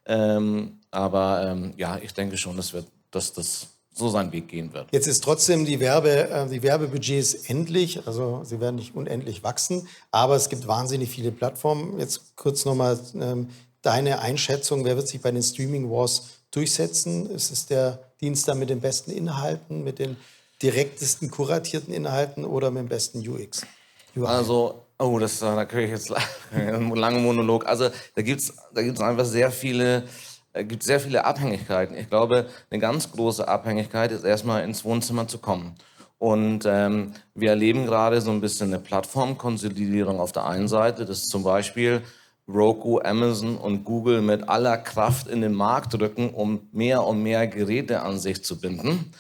Ähm, 0.06 0.80
aber 0.90 1.50
ähm, 1.50 1.74
ja, 1.76 1.98
ich 2.00 2.14
denke 2.14 2.38
schon, 2.38 2.59
es 2.59 2.72
wird 2.72 2.87
dass 3.10 3.32
das 3.32 3.68
so 3.92 4.08
seinen 4.08 4.32
Weg 4.32 4.48
gehen 4.48 4.72
wird. 4.72 4.88
Jetzt 4.92 5.06
ist 5.06 5.22
trotzdem 5.22 5.64
die, 5.64 5.80
Werbe, 5.80 6.30
äh, 6.30 6.48
die 6.48 6.62
Werbebudgets 6.62 7.34
endlich, 7.34 8.06
also 8.06 8.42
sie 8.44 8.60
werden 8.60 8.76
nicht 8.76 8.94
unendlich 8.94 9.42
wachsen, 9.42 9.88
aber 10.10 10.36
es 10.36 10.48
gibt 10.48 10.66
wahnsinnig 10.66 11.10
viele 11.10 11.32
Plattformen. 11.32 11.98
Jetzt 11.98 12.36
kurz 12.36 12.64
nochmal 12.64 12.98
ähm, 13.14 13.48
deine 13.82 14.20
Einschätzung, 14.20 14.84
wer 14.84 14.96
wird 14.96 15.08
sich 15.08 15.20
bei 15.20 15.30
den 15.30 15.42
Streaming 15.42 15.90
Wars 15.90 16.28
durchsetzen? 16.50 17.28
Ist 17.30 17.50
es 17.50 17.66
der 17.66 17.98
Dienst 18.20 18.46
da 18.48 18.54
mit 18.54 18.70
den 18.70 18.80
besten 18.80 19.10
Inhalten, 19.10 19.82
mit 19.82 19.98
den 19.98 20.16
direktesten 20.62 21.30
kuratierten 21.30 21.92
Inhalten 21.92 22.44
oder 22.44 22.70
mit 22.70 22.82
dem 22.82 22.88
besten 22.88 23.26
UX? 23.28 23.62
UI? 24.16 24.26
Also 24.26 24.86
Oh, 25.00 25.18
das 25.18 25.38
da 25.38 25.64
kriege 25.64 25.84
ich 25.84 25.90
jetzt 25.92 26.12
einen 26.52 26.94
langen 26.94 27.22
Monolog. 27.22 27.66
Also 27.66 27.88
da 28.14 28.22
gibt 28.22 28.42
es 28.42 28.52
da 28.74 28.82
gibt's 28.82 29.00
einfach 29.00 29.24
sehr 29.24 29.50
viele, 29.50 30.04
äh, 30.52 30.64
gibt 30.64 30.82
sehr 30.82 31.00
viele 31.00 31.24
Abhängigkeiten. 31.24 31.96
Ich 31.96 32.08
glaube, 32.08 32.48
eine 32.70 32.80
ganz 32.80 33.12
große 33.12 33.46
Abhängigkeit 33.46 34.12
ist 34.12 34.24
erstmal 34.24 34.64
ins 34.64 34.84
Wohnzimmer 34.84 35.28
zu 35.28 35.38
kommen. 35.38 35.74
Und 36.18 36.64
ähm, 36.66 37.12
wir 37.34 37.50
erleben 37.50 37.86
gerade 37.86 38.20
so 38.20 38.30
ein 38.30 38.42
bisschen 38.42 38.68
eine 38.68 38.78
Plattformkonsolidierung 38.78 40.20
auf 40.20 40.32
der 40.32 40.46
einen 40.46 40.68
Seite, 40.68 41.06
dass 41.06 41.28
zum 41.28 41.42
Beispiel 41.42 42.02
Roku, 42.46 43.00
Amazon 43.00 43.56
und 43.56 43.84
Google 43.84 44.20
mit 44.20 44.48
aller 44.48 44.76
Kraft 44.76 45.28
in 45.28 45.40
den 45.40 45.54
Markt 45.54 45.94
drücken, 45.94 46.30
um 46.30 46.68
mehr 46.72 47.04
und 47.06 47.22
mehr 47.22 47.46
Geräte 47.46 48.02
an 48.02 48.18
sich 48.18 48.44
zu 48.44 48.60
binden. 48.60 49.12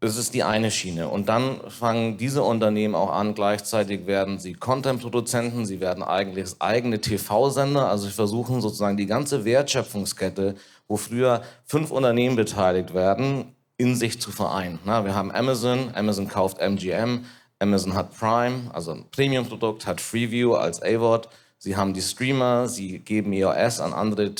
Das 0.00 0.16
ist 0.16 0.32
die 0.32 0.44
eine 0.44 0.70
Schiene. 0.70 1.08
Und 1.08 1.28
dann 1.28 1.60
fangen 1.68 2.18
diese 2.18 2.44
Unternehmen 2.44 2.94
auch 2.94 3.10
an, 3.10 3.34
gleichzeitig 3.34 4.06
werden 4.06 4.38
sie 4.38 4.52
Content-Produzenten, 4.52 5.66
sie 5.66 5.80
werden 5.80 6.04
eigentlich 6.04 6.50
eigene 6.60 7.00
TV-Sender. 7.00 7.88
Also 7.88 8.06
sie 8.06 8.12
versuchen 8.12 8.60
sozusagen 8.60 8.96
die 8.96 9.06
ganze 9.06 9.44
Wertschöpfungskette, 9.44 10.54
wo 10.86 10.96
früher 10.96 11.42
fünf 11.64 11.90
Unternehmen 11.90 12.36
beteiligt 12.36 12.94
werden, 12.94 13.56
in 13.76 13.96
sich 13.96 14.20
zu 14.20 14.30
vereinen. 14.30 14.78
Na, 14.84 15.04
wir 15.04 15.16
haben 15.16 15.32
Amazon, 15.32 15.90
Amazon 15.94 16.28
kauft 16.28 16.58
MGM, 16.60 17.24
Amazon 17.58 17.94
hat 17.94 18.16
Prime, 18.16 18.70
also 18.72 18.92
ein 18.92 19.06
Premium-Produkt, 19.10 19.84
hat 19.86 20.00
Freeview 20.00 20.54
als 20.54 20.80
AVOD. 20.80 21.28
Sie 21.58 21.76
haben 21.76 21.92
die 21.92 22.02
Streamer, 22.02 22.68
sie 22.68 23.00
geben 23.00 23.32
EOS 23.32 23.80
an 23.80 23.92
andere 23.92 24.32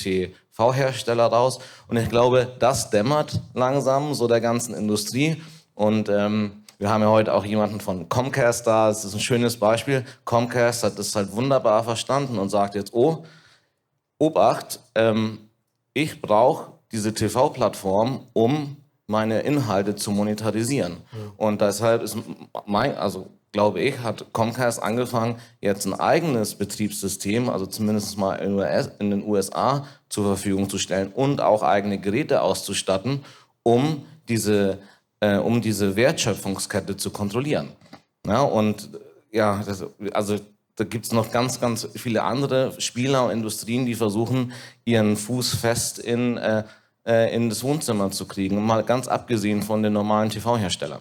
TV-Hersteller 0.58 1.26
raus. 1.26 1.60
Und 1.86 1.96
ich 1.96 2.08
glaube, 2.08 2.52
das 2.58 2.90
dämmert 2.90 3.40
langsam 3.54 4.14
so 4.14 4.26
der 4.26 4.40
ganzen 4.40 4.74
Industrie. 4.74 5.40
Und 5.74 6.08
ähm, 6.08 6.64
wir 6.78 6.90
haben 6.90 7.02
ja 7.02 7.08
heute 7.08 7.32
auch 7.32 7.44
jemanden 7.44 7.80
von 7.80 8.08
Comcast 8.08 8.66
da. 8.66 8.88
Das 8.88 9.04
ist 9.04 9.14
ein 9.14 9.20
schönes 9.20 9.58
Beispiel. 9.58 10.04
Comcast 10.24 10.82
hat 10.82 10.98
das 10.98 11.14
halt 11.14 11.32
wunderbar 11.32 11.84
verstanden 11.84 12.38
und 12.38 12.50
sagt 12.50 12.74
jetzt, 12.74 12.92
oh, 12.92 13.24
Obacht, 14.18 14.80
ähm, 14.96 15.38
ich 15.94 16.20
brauche 16.20 16.72
diese 16.90 17.14
TV-Plattform, 17.14 18.26
um 18.32 18.76
meine 19.06 19.40
Inhalte 19.40 19.94
zu 19.94 20.10
monetarisieren. 20.10 20.94
Mhm. 20.94 21.32
Und 21.36 21.60
deshalb 21.60 22.02
ist 22.02 22.16
mein, 22.66 22.96
also 22.96 23.28
glaube 23.52 23.80
ich, 23.80 23.98
hat 24.00 24.32
Comcast 24.32 24.82
angefangen, 24.82 25.36
jetzt 25.60 25.86
ein 25.86 25.94
eigenes 25.94 26.54
Betriebssystem, 26.54 27.48
also 27.48 27.66
zumindest 27.66 28.18
mal 28.18 28.34
in 28.36 29.10
den 29.10 29.24
USA 29.24 29.86
zur 30.08 30.24
Verfügung 30.24 30.68
zu 30.68 30.78
stellen 30.78 31.12
und 31.12 31.40
auch 31.40 31.62
eigene 31.62 31.98
Geräte 31.98 32.42
auszustatten, 32.42 33.24
um 33.62 34.04
diese, 34.28 34.78
äh, 35.20 35.36
um 35.36 35.60
diese 35.60 35.96
Wertschöpfungskette 35.96 36.96
zu 36.96 37.10
kontrollieren. 37.10 37.70
Ja, 38.26 38.42
und 38.42 38.90
ja, 39.32 39.62
das, 39.64 39.84
also 40.12 40.36
da 40.76 40.84
gibt 40.84 41.06
es 41.06 41.12
noch 41.12 41.32
ganz, 41.32 41.60
ganz 41.60 41.88
viele 41.94 42.22
andere 42.22 42.80
Spieler 42.80 43.24
und 43.24 43.30
Industrien, 43.32 43.86
die 43.86 43.94
versuchen, 43.94 44.52
ihren 44.84 45.16
Fuß 45.16 45.56
fest 45.56 45.98
in, 45.98 46.36
äh, 46.36 46.64
äh 47.06 47.34
in 47.34 47.48
das 47.48 47.64
Wohnzimmer 47.64 48.10
zu 48.10 48.26
kriegen, 48.26 48.64
mal 48.64 48.84
ganz 48.84 49.08
abgesehen 49.08 49.62
von 49.62 49.82
den 49.82 49.92
normalen 49.92 50.30
TV-Herstellern. 50.30 51.00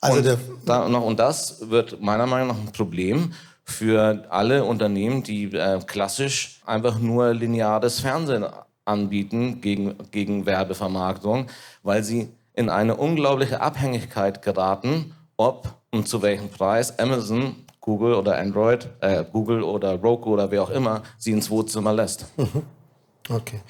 Also 0.00 0.30
und, 0.30 0.38
da, 0.64 0.88
noch, 0.88 1.04
und 1.04 1.18
das 1.18 1.70
wird 1.70 2.00
meiner 2.00 2.26
Meinung 2.26 2.48
nach 2.48 2.58
ein 2.58 2.72
Problem 2.72 3.32
für 3.64 4.24
alle 4.30 4.64
Unternehmen, 4.64 5.22
die 5.22 5.52
äh, 5.52 5.80
klassisch 5.86 6.60
einfach 6.64 6.98
nur 6.98 7.34
lineares 7.34 8.00
Fernsehen 8.00 8.46
anbieten 8.84 9.60
gegen, 9.60 9.96
gegen 10.10 10.46
Werbevermarktung, 10.46 11.48
weil 11.82 12.02
sie 12.02 12.30
in 12.54 12.70
eine 12.70 12.96
unglaubliche 12.96 13.60
Abhängigkeit 13.60 14.42
geraten, 14.42 15.14
ob 15.36 15.74
und 15.90 16.08
zu 16.08 16.22
welchem 16.22 16.48
Preis 16.48 16.98
Amazon, 16.98 17.56
Google 17.80 18.14
oder 18.14 18.38
Android, 18.38 18.88
äh, 19.00 19.24
Google 19.30 19.62
oder 19.62 19.94
Roku 19.94 20.32
oder 20.32 20.50
wer 20.50 20.62
auch 20.62 20.70
immer 20.70 21.02
sie 21.16 21.32
ins 21.32 21.48
Wohnzimmer 21.50 21.92
lässt. 21.92 22.26
Okay. 23.28 23.60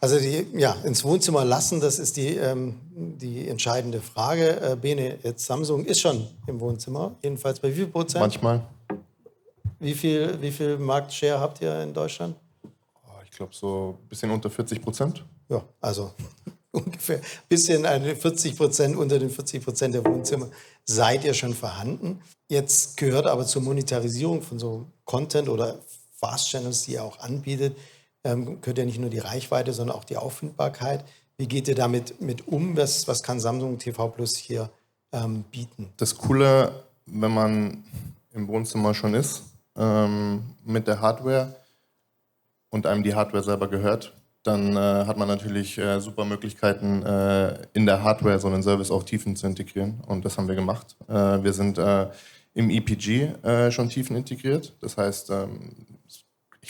Also 0.00 0.18
die, 0.18 0.46
ja, 0.54 0.72
ins 0.84 1.04
Wohnzimmer 1.04 1.44
lassen, 1.44 1.80
das 1.80 1.98
ist 1.98 2.16
die, 2.16 2.36
ähm, 2.36 2.76
die 2.94 3.48
entscheidende 3.48 4.00
Frage. 4.00 4.60
Äh, 4.60 4.76
Bene, 4.76 5.18
jetzt 5.22 5.44
Samsung 5.44 5.84
ist 5.84 6.00
schon 6.00 6.26
im 6.46 6.60
Wohnzimmer, 6.60 7.14
jedenfalls 7.22 7.60
bei 7.60 7.68
wie 7.70 7.76
viel 7.76 7.86
Prozent? 7.88 8.20
Manchmal. 8.20 8.62
Wie 9.78 9.94
viel, 9.94 10.40
wie 10.40 10.50
viel 10.50 10.78
Marktshare 10.78 11.40
habt 11.40 11.60
ihr 11.60 11.82
in 11.82 11.92
Deutschland? 11.92 12.36
Oh, 12.62 13.20
ich 13.24 13.30
glaube 13.32 13.54
so 13.54 13.98
ein 14.00 14.08
bisschen 14.08 14.30
unter 14.30 14.48
40 14.48 14.80
Prozent. 14.80 15.24
Ja, 15.48 15.62
also 15.80 16.12
ungefähr 16.70 17.18
ein 17.18 17.22
bisschen 17.48 17.84
eine 17.84 18.16
40 18.16 18.56
Prozent 18.56 18.96
unter 18.96 19.18
den 19.18 19.28
40 19.28 19.64
Prozent 19.64 19.94
der 19.94 20.04
Wohnzimmer 20.04 20.48
seid 20.84 21.24
ihr 21.24 21.34
schon 21.34 21.52
vorhanden. 21.52 22.20
Jetzt 22.48 22.96
gehört 22.96 23.26
aber 23.26 23.44
zur 23.44 23.62
Monetarisierung 23.62 24.42
von 24.42 24.58
so 24.58 24.86
Content 25.04 25.48
oder 25.48 25.80
Fast 26.18 26.48
Channels, 26.48 26.82
die 26.84 26.92
ihr 26.92 27.02
auch 27.02 27.18
anbietet, 27.18 27.76
ähm, 28.24 28.60
gehört 28.60 28.78
ja 28.78 28.84
nicht 28.84 28.98
nur 28.98 29.10
die 29.10 29.18
Reichweite, 29.18 29.72
sondern 29.72 29.96
auch 29.96 30.04
die 30.04 30.16
Auffindbarkeit. 30.16 31.04
Wie 31.36 31.48
geht 31.48 31.68
ihr 31.68 31.74
damit 31.74 32.20
mit 32.20 32.46
um? 32.48 32.76
Was, 32.76 33.08
was 33.08 33.22
kann 33.22 33.40
Samsung 33.40 33.78
TV 33.78 34.08
Plus 34.08 34.36
hier 34.36 34.70
ähm, 35.12 35.44
bieten? 35.50 35.92
Das 35.96 36.16
Coole, 36.16 36.84
wenn 37.06 37.32
man 37.32 37.84
im 38.32 38.48
Wohnzimmer 38.48 38.94
schon 38.94 39.14
ist, 39.14 39.42
ähm, 39.76 40.42
mit 40.64 40.86
der 40.86 41.00
Hardware 41.00 41.54
und 42.70 42.86
einem 42.86 43.02
die 43.02 43.14
Hardware 43.14 43.42
selber 43.42 43.68
gehört, 43.68 44.12
dann 44.42 44.76
äh, 44.76 45.06
hat 45.06 45.16
man 45.16 45.28
natürlich 45.28 45.78
äh, 45.78 46.00
super 46.00 46.24
Möglichkeiten, 46.24 47.02
äh, 47.02 47.66
in 47.74 47.86
der 47.86 48.02
Hardware 48.02 48.40
so 48.40 48.48
einen 48.48 48.62
Service 48.62 48.90
auch 48.90 49.04
Tiefen 49.04 49.36
zu 49.36 49.46
integrieren. 49.46 50.02
Und 50.06 50.24
das 50.24 50.36
haben 50.36 50.48
wir 50.48 50.56
gemacht. 50.56 50.96
Äh, 51.08 51.42
wir 51.44 51.52
sind 51.52 51.78
äh, 51.78 52.08
im 52.54 52.70
EPG 52.70 53.34
äh, 53.42 53.70
schon 53.70 53.88
Tiefen 53.88 54.16
integriert. 54.16 54.74
Das 54.80 54.96
heißt, 54.96 55.30
ähm, 55.30 55.86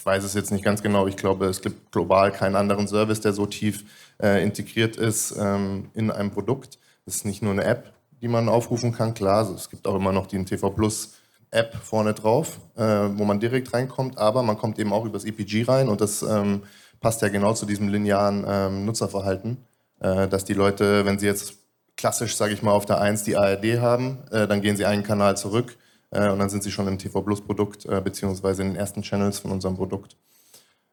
ich 0.03 0.07
weiß 0.07 0.25
es 0.25 0.35
jetzt 0.35 0.51
nicht 0.51 0.65
ganz 0.65 0.83
genau, 0.83 1.07
ich 1.07 1.17
glaube, 1.17 1.47
es 1.47 1.61
gibt 1.61 1.93
global 1.93 2.33
keinen 2.33 2.57
anderen 2.57 2.89
Service, 2.89 3.21
der 3.21 3.33
so 3.33 3.47
tief 3.47 3.85
äh, 4.21 4.43
integriert 4.43 4.97
ist 4.97 5.33
ähm, 5.39 5.91
in 5.95 6.11
einem 6.11 6.33
Produkt. 6.33 6.81
Es 7.07 7.15
ist 7.15 7.25
nicht 7.25 7.41
nur 7.41 7.53
eine 7.53 7.63
App, 7.63 7.93
die 8.21 8.27
man 8.27 8.49
aufrufen 8.49 8.93
kann, 8.93 9.15
klar, 9.15 9.39
also 9.39 9.55
es 9.55 9.71
gibt 9.71 9.87
auch 9.87 9.95
immer 9.95 10.11
noch 10.11 10.27
die 10.27 10.45
TV 10.45 10.71
Plus 10.71 11.13
App 11.53 11.77
vorne 11.77 12.15
drauf, 12.15 12.59
äh, 12.75 12.83
wo 12.83 13.25
man 13.25 13.39
direkt 13.39 13.73
reinkommt, 13.73 14.19
aber 14.19 14.43
man 14.43 14.59
kommt 14.59 14.81
eben 14.81 14.93
auch 14.93 15.05
übers 15.05 15.25
EPG 15.25 15.67
rein 15.69 15.89
und 15.89 16.01
das 16.01 16.23
ähm, 16.23 16.63
passt 16.99 17.23
ja 17.23 17.29
genau 17.29 17.53
zu 17.53 17.65
diesem 17.65 17.87
linearen 17.87 18.45
ähm, 18.45 18.85
Nutzerverhalten, 18.85 19.59
äh, 20.01 20.27
dass 20.27 20.45
die 20.45 20.55
Leute, 20.55 21.07
wenn 21.07 21.21
sie 21.21 21.27
jetzt 21.27 21.59
klassisch, 21.97 22.35
sage 22.35 22.55
ich 22.55 22.63
mal, 22.65 22.73
auf 22.73 22.87
der 22.87 23.01
1 23.01 23.23
die 23.23 23.37
ARD 23.37 23.79
haben, 23.81 24.19
äh, 24.33 24.49
dann 24.49 24.63
gehen 24.63 24.77
sie 24.77 24.85
einen 24.85 25.05
Kanal 25.05 25.37
zurück, 25.37 25.79
äh, 26.13 26.31
und 26.31 26.39
dann 26.39 26.49
sind 26.49 26.63
sie 26.63 26.71
schon 26.71 26.87
im 26.87 26.99
TV 26.99 27.23
Plus 27.23 27.41
Produkt 27.41 27.87
äh, 27.87 28.01
beziehungsweise 28.01 28.63
in 28.63 28.69
den 28.69 28.77
ersten 28.77 29.03
Channels 29.03 29.41
von 29.41 29.51
unserem 29.51 29.77
Produkt. 29.77 30.17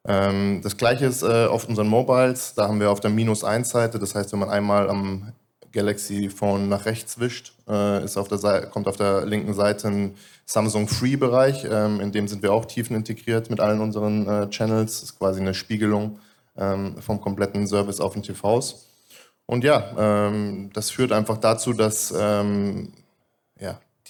Ähm, 0.08 0.62
das 0.64 0.78
gleiche 0.78 1.06
ist 1.06 1.24
äh, 1.24 1.46
auf 1.46 1.68
unseren 1.68 1.88
Mobiles, 1.88 2.54
da 2.56 2.68
haben 2.68 2.80
wir 2.80 2.90
auf 2.90 3.02
der 3.02 3.12
Minus 3.12 3.44
1 3.44 3.70
Seite, 3.70 4.00
das 4.00 4.16
heißt, 4.16 4.32
wenn 4.32 4.40
man 4.40 4.50
einmal 4.50 4.90
am 4.90 5.34
Galaxy 5.72 6.30
Phone 6.30 6.70
nach 6.70 6.86
rechts 6.86 7.20
wischt, 7.20 7.54
äh, 7.68 8.04
ist 8.04 8.18
auf 8.18 8.28
der 8.28 8.38
Seite, 8.38 8.68
kommt 8.68 8.88
auf 8.88 8.96
der 8.96 9.26
linken 9.26 9.54
Seite 9.54 9.88
ein 9.90 10.16
Samsung 10.46 10.88
Free 10.88 11.16
Bereich, 11.16 11.66
ähm, 11.70 12.00
in 12.00 12.12
dem 12.12 12.28
sind 12.28 12.42
wir 12.42 12.54
auch 12.54 12.66
tiefen 12.66 12.96
integriert 12.96 13.50
mit 13.50 13.60
allen 13.60 13.82
unseren 13.82 14.28
äh, 14.28 14.50
Channels, 14.50 15.02
das 15.02 15.10
ist 15.12 15.20
quasi 15.20 15.42
eine 15.42 15.54
Spiegelung 15.54 16.20
ähm, 16.58 16.96
vom 17.02 17.22
kompletten 17.22 17.68
Service 17.68 18.00
auf 18.00 18.14
den 18.14 18.24
TVs. 18.24 18.88
Und 19.46 19.64
ja, 19.64 20.28
ähm, 20.28 20.70
das 20.74 20.92
führt 20.92 21.12
einfach 21.12 21.38
dazu, 21.38 21.74
dass 21.74 22.14
ähm, 22.18 22.94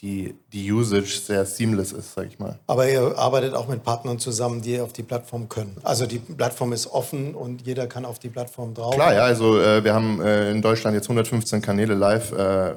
die, 0.02 0.36
die 0.54 0.72
Usage 0.72 1.20
sehr 1.20 1.46
seamless 1.46 1.92
ist, 1.92 2.14
sage 2.14 2.30
ich 2.30 2.40
mal. 2.40 2.58
Aber 2.68 2.90
ihr 2.90 3.18
arbeitet 3.18 3.54
auch 3.54 3.68
mit 3.68 3.84
Partnern 3.84 4.18
zusammen, 4.20 4.62
die 4.62 4.80
auf 4.80 4.94
die 4.94 5.04
Plattform 5.04 5.50
können. 5.50 5.76
Also 5.84 6.06
die 6.06 6.20
Plattform 6.20 6.72
ist 6.74 6.88
offen 6.88 7.36
und 7.36 7.66
jeder 7.66 7.88
kann 7.88 8.06
auf 8.06 8.20
die 8.20 8.30
Plattform 8.30 8.74
drauf. 8.74 8.96
Klar, 8.96 9.14
ja, 9.14 9.24
also 9.24 9.60
äh, 9.60 9.84
wir 9.84 9.94
haben 9.94 10.22
äh, 10.22 10.52
in 10.52 10.62
Deutschland 10.62 10.96
jetzt 10.96 11.06
115 11.06 11.62
Kanäle 11.62 11.96
live. 11.96 12.32
Äh, 12.32 12.76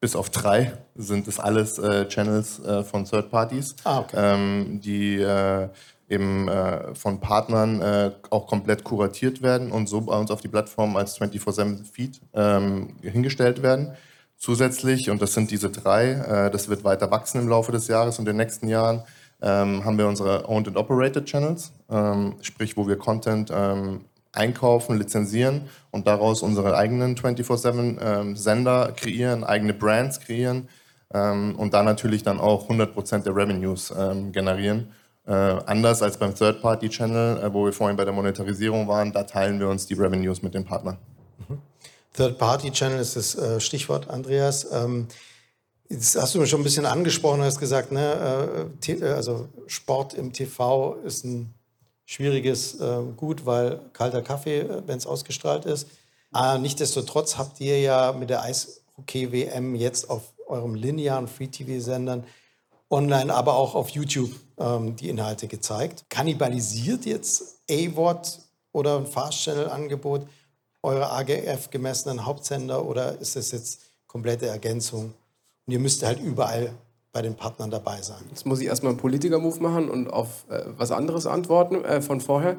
bis 0.00 0.14
auf 0.14 0.30
drei 0.30 0.74
sind 0.94 1.26
es 1.26 1.40
alles 1.40 1.78
äh, 1.78 2.06
Channels 2.06 2.60
äh, 2.60 2.84
von 2.84 3.04
Third 3.04 3.30
Parties, 3.30 3.74
ah, 3.82 4.00
okay. 4.00 4.16
ähm, 4.16 4.80
die 4.80 5.16
äh, 5.16 5.68
eben 6.10 6.48
von 6.94 7.20
Partnern 7.20 8.14
auch 8.30 8.46
komplett 8.46 8.82
kuratiert 8.82 9.42
werden 9.42 9.70
und 9.70 9.90
so 9.90 10.00
bei 10.00 10.16
uns 10.18 10.30
auf 10.30 10.40
die 10.40 10.48
Plattform 10.48 10.96
als 10.96 11.20
24-7-Feed 11.20 12.18
ähm, 12.32 12.96
hingestellt 13.02 13.62
werden. 13.62 13.94
Zusätzlich, 14.38 15.10
und 15.10 15.20
das 15.20 15.34
sind 15.34 15.50
diese 15.50 15.68
drei, 15.68 16.12
äh, 16.12 16.50
das 16.50 16.68
wird 16.68 16.84
weiter 16.84 17.10
wachsen 17.10 17.40
im 17.40 17.48
Laufe 17.48 17.72
des 17.72 17.88
Jahres 17.88 18.20
und 18.20 18.24
den 18.24 18.36
nächsten 18.36 18.68
Jahren, 18.68 19.02
ähm, 19.42 19.84
haben 19.84 19.98
wir 19.98 20.06
unsere 20.06 20.48
Owned 20.48 20.68
and 20.68 20.76
Operated 20.76 21.24
Channels, 21.26 21.72
ähm, 21.90 22.36
sprich, 22.40 22.76
wo 22.76 22.86
wir 22.86 22.96
Content 22.96 23.50
ähm, 23.52 24.04
einkaufen, 24.32 24.96
lizenzieren 24.96 25.62
und 25.90 26.06
daraus 26.06 26.42
unsere 26.42 26.76
eigenen 26.76 27.16
24-7 27.16 27.98
ähm, 28.00 28.36
Sender 28.36 28.92
kreieren, 28.94 29.42
eigene 29.42 29.74
Brands 29.74 30.20
kreieren 30.20 30.68
ähm, 31.12 31.56
und 31.56 31.74
da 31.74 31.82
natürlich 31.82 32.22
dann 32.22 32.38
auch 32.38 32.68
100% 32.68 33.24
der 33.24 33.34
Revenues 33.34 33.92
ähm, 33.96 34.30
generieren. 34.30 34.92
Äh, 35.26 35.32
anders 35.32 36.00
als 36.00 36.16
beim 36.16 36.34
Third-Party-Channel, 36.34 37.42
äh, 37.42 37.52
wo 37.52 37.64
wir 37.64 37.72
vorhin 37.72 37.96
bei 37.96 38.04
der 38.04 38.14
Monetarisierung 38.14 38.86
waren, 38.86 39.12
da 39.12 39.24
teilen 39.24 39.58
wir 39.58 39.68
uns 39.68 39.86
die 39.86 39.94
Revenues 39.94 40.42
mit 40.42 40.54
den 40.54 40.64
Partnern. 40.64 40.96
Third-Party-Channel 42.18 42.98
ist 42.98 43.16
das 43.16 43.34
äh, 43.36 43.60
Stichwort, 43.60 44.10
Andreas. 44.10 44.66
Ähm, 44.72 45.08
Jetzt 45.90 46.16
hast 46.20 46.34
du 46.34 46.38
mir 46.38 46.46
schon 46.46 46.60
ein 46.60 46.64
bisschen 46.64 46.84
angesprochen, 46.84 47.40
hast 47.40 47.58
gesagt, 47.58 47.92
ne, 47.92 48.68
äh, 48.88 49.04
also 49.04 49.48
Sport 49.66 50.12
im 50.12 50.34
TV 50.34 50.96
ist 50.96 51.24
ein 51.24 51.54
schwieriges 52.04 52.78
äh, 52.78 53.02
Gut, 53.16 53.46
weil 53.46 53.80
kalter 53.94 54.20
Kaffee, 54.20 54.60
äh, 54.60 54.82
wenn 54.86 54.98
es 54.98 55.06
ausgestrahlt 55.06 55.64
ist. 55.64 55.88
Aber 56.30 56.58
nichtsdestotrotz 56.58 57.38
habt 57.38 57.58
ihr 57.60 57.80
ja 57.80 58.12
mit 58.12 58.28
der 58.28 58.42
Eishockey-WM 58.42 59.74
jetzt 59.76 60.10
auf 60.10 60.34
eurem 60.46 60.74
linearen 60.74 61.26
Free-TV-Sendern 61.26 62.24
online, 62.90 63.34
aber 63.34 63.56
auch 63.56 63.74
auf 63.74 63.88
YouTube 63.88 64.30
ähm, 64.58 64.94
die 64.94 65.08
Inhalte 65.08 65.48
gezeigt. 65.48 66.04
Kannibalisiert 66.10 67.06
jetzt 67.06 67.62
A-Wort 67.70 68.40
oder 68.72 68.98
ein 68.98 69.06
Fast-Channel-Angebot 69.06 70.26
eure 70.82 71.10
AGF 71.10 71.70
gemessenen 71.70 72.24
Hauptsender 72.24 72.84
oder 72.84 73.20
ist 73.20 73.36
das 73.36 73.52
jetzt 73.52 73.80
komplette 74.06 74.46
Ergänzung? 74.46 75.14
Und 75.66 75.72
ihr 75.72 75.78
müsst 75.78 76.04
halt 76.04 76.20
überall 76.20 76.72
bei 77.12 77.22
den 77.22 77.34
Partnern 77.34 77.70
dabei 77.70 78.00
sein. 78.02 78.22
Jetzt 78.28 78.46
muss 78.46 78.60
ich 78.60 78.66
erstmal 78.66 78.90
einen 78.90 79.00
Politiker-Move 79.00 79.60
machen 79.60 79.90
und 79.90 80.08
auf 80.08 80.44
äh, 80.50 80.62
was 80.76 80.92
anderes 80.92 81.26
antworten 81.26 81.84
äh, 81.84 82.00
von 82.00 82.20
vorher. 82.20 82.56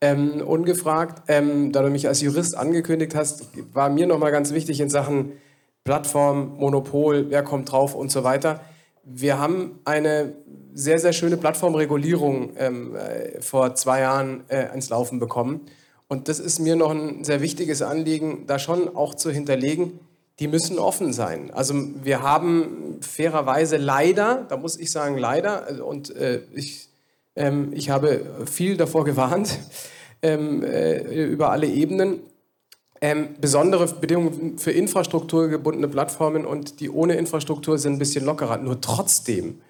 Ähm, 0.00 0.40
ungefragt, 0.40 1.22
ähm, 1.28 1.70
da 1.70 1.82
du 1.82 1.90
mich 1.90 2.08
als 2.08 2.20
Jurist 2.20 2.56
angekündigt 2.56 3.14
hast, 3.14 3.46
war 3.72 3.88
mir 3.88 4.06
nochmal 4.06 4.32
ganz 4.32 4.52
wichtig 4.52 4.80
in 4.80 4.90
Sachen 4.90 5.32
Plattform, 5.84 6.56
Monopol, 6.58 7.30
wer 7.30 7.42
kommt 7.42 7.70
drauf 7.70 7.94
und 7.94 8.10
so 8.10 8.24
weiter. 8.24 8.60
Wir 9.04 9.38
haben 9.38 9.80
eine 9.84 10.34
sehr, 10.74 10.98
sehr 10.98 11.12
schöne 11.12 11.36
Plattformregulierung 11.36 12.50
ähm, 12.56 12.96
äh, 12.96 13.40
vor 13.40 13.74
zwei 13.74 14.00
Jahren 14.00 14.44
äh, 14.48 14.72
ins 14.74 14.90
Laufen 14.90 15.18
bekommen. 15.18 15.60
Und 16.12 16.28
das 16.28 16.40
ist 16.40 16.58
mir 16.58 16.76
noch 16.76 16.90
ein 16.90 17.24
sehr 17.24 17.40
wichtiges 17.40 17.80
Anliegen, 17.80 18.44
da 18.46 18.58
schon 18.58 18.94
auch 18.94 19.14
zu 19.14 19.30
hinterlegen, 19.30 19.98
die 20.40 20.46
müssen 20.46 20.78
offen 20.78 21.14
sein. 21.14 21.50
Also 21.54 21.72
wir 22.04 22.20
haben 22.20 22.98
fairerweise 23.00 23.78
leider, 23.78 24.44
da 24.50 24.58
muss 24.58 24.78
ich 24.78 24.90
sagen 24.90 25.16
leider, 25.16 25.64
also, 25.64 25.86
und 25.86 26.14
äh, 26.14 26.42
ich, 26.54 26.90
ähm, 27.34 27.72
ich 27.72 27.88
habe 27.88 28.26
viel 28.44 28.76
davor 28.76 29.06
gewarnt, 29.06 29.58
ähm, 30.22 30.62
äh, 30.62 30.98
über 31.24 31.50
alle 31.50 31.66
Ebenen, 31.66 32.20
ähm, 33.00 33.28
besondere 33.40 33.86
Bedingungen 33.86 34.58
für 34.58 34.70
infrastrukturgebundene 34.70 35.88
Plattformen 35.88 36.44
und 36.44 36.80
die 36.80 36.90
ohne 36.90 37.14
Infrastruktur 37.14 37.78
sind 37.78 37.94
ein 37.94 37.98
bisschen 37.98 38.26
lockerer. 38.26 38.58
Nur 38.58 38.82
trotzdem 38.82 39.62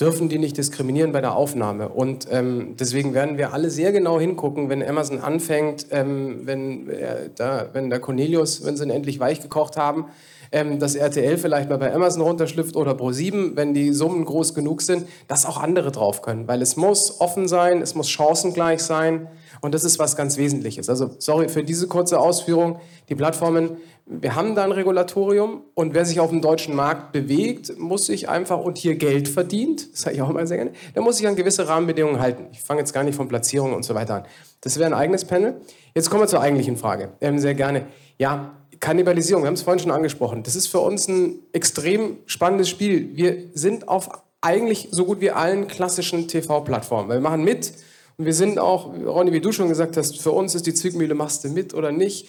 dürfen 0.00 0.28
die 0.28 0.38
nicht 0.38 0.56
diskriminieren 0.56 1.10
bei 1.10 1.20
der 1.20 1.34
Aufnahme. 1.34 1.88
Und 1.88 2.28
ähm, 2.30 2.76
deswegen 2.78 3.14
werden 3.14 3.36
wir 3.36 3.52
alle 3.52 3.68
sehr 3.68 3.90
genau 3.90 4.20
hingucken, 4.20 4.68
wenn 4.68 4.82
Amazon 4.82 5.18
anfängt, 5.18 5.86
ähm, 5.90 6.42
wenn, 6.44 6.88
äh, 6.88 7.30
da, 7.34 7.70
wenn 7.72 7.90
der 7.90 7.98
Cornelius, 7.98 8.64
wenn 8.64 8.76
sie 8.76 8.84
ihn 8.84 8.90
endlich 8.90 9.18
weich 9.18 9.40
gekocht 9.40 9.76
haben, 9.76 10.06
ähm, 10.52 10.78
dass 10.78 10.94
RTL 10.94 11.36
vielleicht 11.36 11.68
mal 11.68 11.78
bei 11.78 11.92
Amazon 11.92 12.22
runterschlüpft 12.22 12.76
oder 12.76 12.92
Pro7, 12.92 13.56
wenn 13.56 13.74
die 13.74 13.92
Summen 13.92 14.24
groß 14.24 14.54
genug 14.54 14.82
sind, 14.82 15.06
dass 15.26 15.44
auch 15.44 15.58
andere 15.58 15.90
drauf 15.90 16.22
können. 16.22 16.46
Weil 16.46 16.62
es 16.62 16.76
muss 16.76 17.20
offen 17.20 17.48
sein, 17.48 17.82
es 17.82 17.94
muss 17.94 18.08
chancengleich 18.08 18.80
sein. 18.80 19.28
Und 19.60 19.74
das 19.74 19.82
ist 19.82 19.98
was 19.98 20.14
ganz 20.14 20.36
Wesentliches. 20.36 20.88
Also 20.88 21.10
sorry 21.18 21.48
für 21.48 21.64
diese 21.64 21.88
kurze 21.88 22.20
Ausführung. 22.20 22.78
Die 23.08 23.16
Plattformen, 23.16 23.78
wir 24.10 24.34
haben 24.34 24.54
da 24.54 24.64
ein 24.64 24.72
Regulatorium 24.72 25.62
und 25.74 25.92
wer 25.92 26.06
sich 26.06 26.18
auf 26.18 26.30
dem 26.30 26.40
deutschen 26.40 26.74
Markt 26.74 27.12
bewegt, 27.12 27.78
muss 27.78 28.06
sich 28.06 28.28
einfach 28.28 28.58
und 28.58 28.78
hier 28.78 28.96
Geld 28.96 29.28
verdient, 29.28 29.92
das 29.92 30.00
sage 30.02 30.16
ich 30.16 30.22
auch 30.22 30.30
immer 30.30 30.46
sehr 30.46 30.56
gerne, 30.56 30.72
der 30.94 31.02
muss 31.02 31.18
sich 31.18 31.28
an 31.28 31.36
gewisse 31.36 31.68
Rahmenbedingungen 31.68 32.18
halten. 32.18 32.46
Ich 32.52 32.62
fange 32.62 32.80
jetzt 32.80 32.94
gar 32.94 33.04
nicht 33.04 33.14
von 33.14 33.28
Platzierung 33.28 33.74
und 33.74 33.84
so 33.84 33.94
weiter 33.94 34.14
an. 34.16 34.22
Das 34.62 34.78
wäre 34.78 34.86
ein 34.86 34.94
eigenes 34.94 35.26
Panel. 35.26 35.60
Jetzt 35.94 36.08
kommen 36.08 36.22
wir 36.22 36.26
zur 36.26 36.40
eigentlichen 36.40 36.78
Frage. 36.78 37.10
Ähm, 37.20 37.38
sehr 37.38 37.54
gerne. 37.54 37.86
Ja, 38.16 38.54
Kannibalisierung, 38.80 39.42
wir 39.42 39.48
haben 39.48 39.54
es 39.54 39.62
vorhin 39.62 39.80
schon 39.80 39.90
angesprochen. 39.90 40.42
Das 40.42 40.56
ist 40.56 40.68
für 40.68 40.80
uns 40.80 41.06
ein 41.08 41.40
extrem 41.52 42.18
spannendes 42.26 42.70
Spiel. 42.70 43.14
Wir 43.14 43.50
sind 43.52 43.88
auf 43.88 44.08
eigentlich 44.40 44.88
so 44.90 45.04
gut 45.04 45.20
wie 45.20 45.32
allen 45.32 45.68
klassischen 45.68 46.28
TV-Plattformen. 46.28 47.10
Wir 47.10 47.20
machen 47.20 47.44
mit 47.44 47.72
und 48.16 48.24
wir 48.24 48.34
sind 48.34 48.58
auch, 48.58 48.92
Ronny, 48.94 49.32
wie 49.32 49.40
du 49.40 49.52
schon 49.52 49.68
gesagt 49.68 49.96
hast, 49.96 50.20
für 50.20 50.32
uns 50.32 50.54
ist 50.54 50.66
die 50.66 50.74
Zwickmühle, 50.74 51.14
machst 51.14 51.44
du 51.44 51.48
mit 51.50 51.74
oder 51.74 51.92
nicht. 51.92 52.28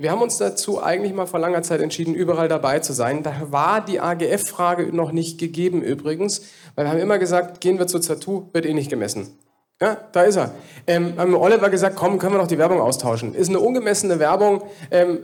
Wir 0.00 0.12
haben 0.12 0.22
uns 0.22 0.38
dazu 0.38 0.80
eigentlich 0.80 1.12
mal 1.12 1.26
vor 1.26 1.40
langer 1.40 1.62
Zeit 1.62 1.80
entschieden, 1.80 2.14
überall 2.14 2.46
dabei 2.46 2.78
zu 2.78 2.92
sein. 2.92 3.24
Da 3.24 3.34
war 3.50 3.84
die 3.84 3.98
AGF-Frage 3.98 4.94
noch 4.94 5.10
nicht 5.10 5.38
gegeben 5.38 5.82
übrigens, 5.82 6.42
weil 6.76 6.84
wir 6.84 6.92
haben 6.92 7.00
immer 7.00 7.18
gesagt, 7.18 7.60
gehen 7.60 7.80
wir 7.80 7.88
zu 7.88 7.98
Zatu, 7.98 8.48
wird 8.52 8.64
eh 8.64 8.74
nicht 8.74 8.90
gemessen. 8.90 9.36
Ja, 9.80 9.96
da 10.12 10.22
ist 10.22 10.36
er. 10.36 10.52
Ähm, 10.86 11.14
haben 11.16 11.34
Oliver 11.34 11.68
gesagt, 11.68 11.96
komm, 11.96 12.20
können 12.20 12.34
wir 12.34 12.38
doch 12.38 12.46
die 12.46 12.58
Werbung 12.58 12.80
austauschen. 12.80 13.34
Ist 13.34 13.48
eine 13.48 13.58
ungemessene 13.58 14.20
Werbung, 14.20 14.62
ähm, 14.92 15.18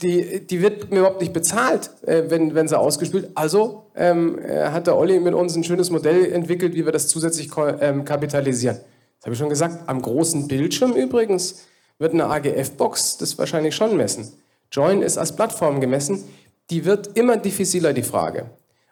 die, 0.00 0.46
die 0.46 0.62
wird 0.62 0.90
mir 0.90 1.00
überhaupt 1.00 1.20
nicht 1.20 1.34
bezahlt, 1.34 1.90
äh, 2.06 2.24
wenn, 2.28 2.54
wenn 2.54 2.66
sie 2.66 2.78
ausgespielt. 2.78 3.30
Also 3.34 3.90
ähm, 3.94 4.40
hat 4.48 4.86
der 4.86 4.96
Olli 4.96 5.20
mit 5.20 5.34
uns 5.34 5.54
ein 5.54 5.64
schönes 5.64 5.90
Modell 5.90 6.32
entwickelt, 6.32 6.74
wie 6.74 6.86
wir 6.86 6.92
das 6.92 7.08
zusätzlich 7.08 7.50
ähm, 7.80 8.06
kapitalisieren. 8.06 8.76
Das 9.18 9.26
habe 9.26 9.34
ich 9.34 9.38
schon 9.38 9.50
gesagt. 9.50 9.86
Am 9.86 10.00
großen 10.00 10.48
Bildschirm 10.48 10.92
übrigens 10.92 11.64
wird 11.98 12.12
eine 12.12 12.26
AGF-Box 12.26 13.18
das 13.18 13.38
wahrscheinlich 13.38 13.74
schon 13.74 13.96
messen. 13.96 14.32
Join 14.70 15.02
ist 15.02 15.18
als 15.18 15.36
Plattform 15.36 15.80
gemessen. 15.80 16.24
Die 16.70 16.84
wird 16.84 17.16
immer 17.16 17.36
diffiziler, 17.36 17.92
die 17.92 18.02
Frage. 18.02 18.46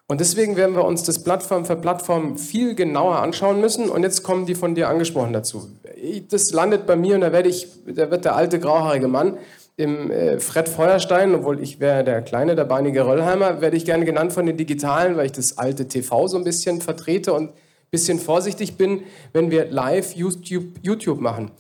Und 0.07 0.21
deswegen 0.21 0.57
werden 0.57 0.77
wir 0.77 0.85
uns 0.85 1.05
das 1.05 1.25
Plattform 1.25 1.65
für 1.65 1.77
Plattform 1.77 2.37
viel 2.37 2.75
genauer 2.75 3.17
anschauen 3.17 3.61
müssen. 3.61 3.89
Und 3.89 4.03
jetzt 4.03 4.23
kommen 4.23 4.47
die 4.47 4.55
von 4.55 4.75
dir 4.75 4.89
angesprochen 4.89 5.33
dazu. 5.33 5.69
Das 6.31 6.53
landet 6.53 6.87
bei 6.87 6.97
mir 6.97 7.15
und 7.15 7.23
da, 7.23 7.33
werde 7.33 7.49
ich, 7.49 7.69
da 7.87 8.11
wird 8.11 8.25
der 8.25 8.37
alte 8.37 8.59
grauhaarige 8.59 9.09
Mann 9.09 9.39
im 9.77 10.11
äh, 10.11 10.39
Fred 10.39 10.69
Feuerstein, 10.69 11.35
obwohl 11.35 11.61
ich 11.61 11.81
wäre 11.81 12.05
der 12.05 12.21
kleine, 12.21 12.55
der 12.55 12.65
beinige 12.65 13.07
Röllheimer, 13.07 13.61
werde 13.63 13.77
ich 13.77 13.87
gerne 13.87 14.05
genannt 14.05 14.33
von 14.33 14.45
den 14.45 14.57
Digitalen, 14.57 15.17
weil 15.17 15.27
ich 15.27 15.33
das 15.33 15.57
alte 15.57 15.89
TV 15.89 16.29
so 16.29 16.37
ein 16.37 16.45
bisschen 16.45 16.83
vertrete 16.83 17.33
und 17.33 17.51
bisschen 17.91 18.19
vorsichtig 18.19 18.77
bin, 18.77 19.03
wenn 19.33 19.51
wir 19.51 19.71
live 19.71 20.15
YouTube, 20.15 20.65
YouTube 20.83 21.21
machen. 21.21 21.51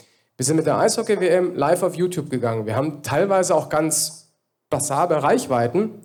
Wir 0.43 0.47
sind 0.47 0.57
mit 0.57 0.67
der 0.67 0.77
Eishockey-WM 0.77 1.55
live 1.55 1.85
auf 1.85 1.95
YouTube 1.95 2.29
gegangen. 2.29 2.67
Wir 2.67 2.75
haben 2.75 3.05
teilweise 3.05 3.55
auch 3.55 3.69
ganz 3.69 4.33
basale 4.71 5.23
Reichweiten, 5.23 6.01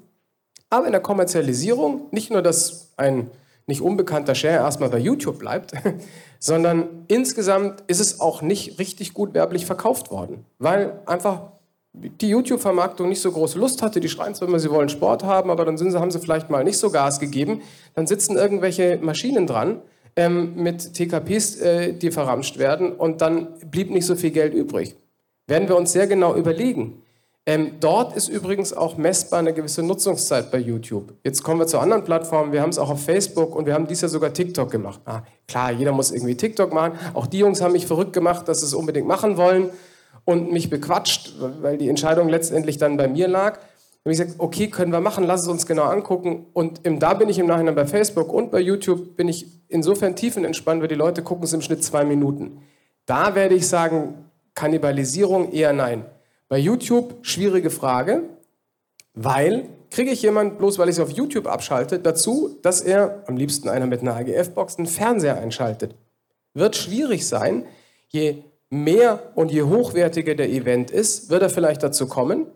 aber 0.69 0.85
in 0.85 0.91
der 0.91 1.01
Kommerzialisierung 1.01 2.05
nicht 2.11 2.29
nur, 2.29 2.43
dass 2.43 2.93
ein 2.97 3.31
nicht 3.65 3.81
unbekannter 3.81 4.35
Share 4.35 4.57
erstmal 4.57 4.89
bei 4.89 4.99
YouTube 4.99 5.39
bleibt, 5.39 5.71
sondern 6.39 6.87
insgesamt 7.07 7.83
ist 7.87 7.99
es 7.99 8.21
auch 8.21 8.43
nicht 8.43 8.77
richtig 8.77 9.15
gut 9.15 9.33
werblich 9.33 9.65
verkauft 9.65 10.11
worden, 10.11 10.45
weil 10.59 10.99
einfach 11.07 11.53
die 11.93 12.29
YouTube-Vermarktung 12.29 13.09
nicht 13.09 13.21
so 13.21 13.31
große 13.31 13.57
Lust 13.57 13.81
hatte. 13.81 13.99
Die 13.99 14.07
schreien 14.07 14.35
zwar 14.35 14.47
immer, 14.47 14.59
sie 14.59 14.69
wollen 14.69 14.89
Sport 14.89 15.23
haben, 15.23 15.49
aber 15.49 15.65
dann 15.65 15.79
sie, 15.79 15.91
haben 15.99 16.11
sie 16.11 16.19
vielleicht 16.19 16.51
mal 16.51 16.63
nicht 16.63 16.77
so 16.77 16.91
Gas 16.91 17.19
gegeben. 17.19 17.63
Dann 17.95 18.05
sitzen 18.05 18.37
irgendwelche 18.37 18.99
Maschinen 19.01 19.47
dran 19.47 19.81
ähm, 20.17 20.55
mit 20.55 20.93
TKPs, 20.93 21.61
äh, 21.61 21.93
die 21.93 22.11
verramscht 22.11 22.57
werden 22.57 22.91
und 22.91 23.21
dann 23.21 23.47
blieb 23.71 23.91
nicht 23.91 24.05
so 24.05 24.15
viel 24.15 24.31
Geld 24.31 24.53
übrig. 24.53 24.95
Werden 25.45 25.69
wir 25.69 25.77
uns 25.77 25.93
sehr 25.93 26.07
genau 26.07 26.35
überlegen. 26.35 27.03
Ähm, 27.45 27.75
dort 27.79 28.17
ist 28.17 28.27
übrigens 28.27 28.73
auch 28.73 28.97
messbar 28.97 29.39
eine 29.39 29.53
gewisse 29.53 29.81
Nutzungszeit 29.81 30.51
bei 30.51 30.57
YouTube. 30.57 31.13
Jetzt 31.23 31.43
kommen 31.43 31.61
wir 31.61 31.67
zu 31.67 31.79
anderen 31.79 32.03
Plattformen. 32.03 32.51
Wir 32.51 32.61
haben 32.61 32.71
es 32.71 32.79
auch 32.79 32.89
auf 32.89 33.05
Facebook 33.05 33.55
und 33.55 33.65
wir 33.65 33.73
haben 33.73 33.87
dies 33.87 34.01
Jahr 34.01 34.09
sogar 34.09 34.33
TikTok 34.33 34.69
gemacht. 34.69 34.99
Ah, 35.05 35.21
klar, 35.47 35.71
jeder 35.71 35.93
muss 35.93 36.11
irgendwie 36.11 36.35
TikTok 36.35 36.73
machen. 36.73 36.99
Auch 37.13 37.27
die 37.27 37.37
Jungs 37.37 37.61
haben 37.61 37.71
mich 37.71 37.87
verrückt 37.87 38.11
gemacht, 38.11 38.49
dass 38.49 38.59
sie 38.59 38.65
es 38.65 38.73
unbedingt 38.73 39.07
machen 39.07 39.37
wollen 39.37 39.69
und 40.25 40.51
mich 40.51 40.69
bequatscht, 40.69 41.35
weil 41.61 41.77
die 41.77 41.87
Entscheidung 41.87 42.27
letztendlich 42.27 42.77
dann 42.77 42.97
bei 42.97 43.07
mir 43.07 43.29
lag 43.29 43.59
habe 44.07 44.13
ich 44.13 44.19
gesagt, 44.19 44.39
okay, 44.39 44.69
können 44.69 44.93
wir 44.93 45.01
machen, 45.01 45.25
lass 45.25 45.41
es 45.41 45.47
uns 45.49 45.65
genau 45.65 45.83
angucken. 45.83 46.45
Und 46.53 46.85
im, 46.85 46.97
da 46.97 47.13
bin 47.13 47.27
ich 47.27 47.39
im 47.39 47.45
Nachhinein 47.45 47.75
bei 47.75 47.85
Facebook 47.85 48.31
und 48.31 48.51
bei 48.51 48.61
YouTube 48.61 49.17
bin 49.17 49.27
ich 49.27 49.45
insofern 49.67 50.15
tiefenentspannt, 50.15 50.81
weil 50.81 50.87
die 50.87 50.95
Leute 50.95 51.21
gucken 51.23 51.43
es 51.43 51.51
im 51.51 51.61
Schnitt 51.61 51.83
zwei 51.83 52.05
Minuten. 52.05 52.61
Da 53.05 53.35
werde 53.35 53.55
ich 53.55 53.67
sagen, 53.67 54.29
Kannibalisierung 54.55 55.51
eher 55.51 55.73
nein. 55.73 56.05
Bei 56.47 56.57
YouTube 56.57 57.15
schwierige 57.21 57.69
Frage, 57.69 58.23
weil 59.13 59.65
kriege 59.91 60.11
ich 60.11 60.21
jemand, 60.21 60.57
bloß 60.57 60.79
weil 60.79 60.87
ich 60.87 60.95
es 60.95 60.99
auf 61.01 61.11
YouTube 61.11 61.47
abschalte, 61.47 61.99
dazu, 61.99 62.57
dass 62.61 62.79
er, 62.79 63.23
am 63.27 63.35
liebsten 63.35 63.67
einer 63.67 63.87
mit 63.87 64.01
einer 64.01 64.15
AGF-Box, 64.15 64.77
einen 64.77 64.87
Fernseher 64.87 65.37
einschaltet. 65.37 65.95
Wird 66.53 66.77
schwierig 66.77 67.27
sein. 67.27 67.65
Je 68.07 68.43
mehr 68.69 69.31
und 69.35 69.51
je 69.51 69.63
hochwertiger 69.63 70.35
der 70.35 70.49
Event 70.49 70.91
ist, 70.91 71.29
wird 71.29 71.41
er 71.41 71.49
vielleicht 71.49 71.83
dazu 71.83 72.07
kommen. 72.07 72.47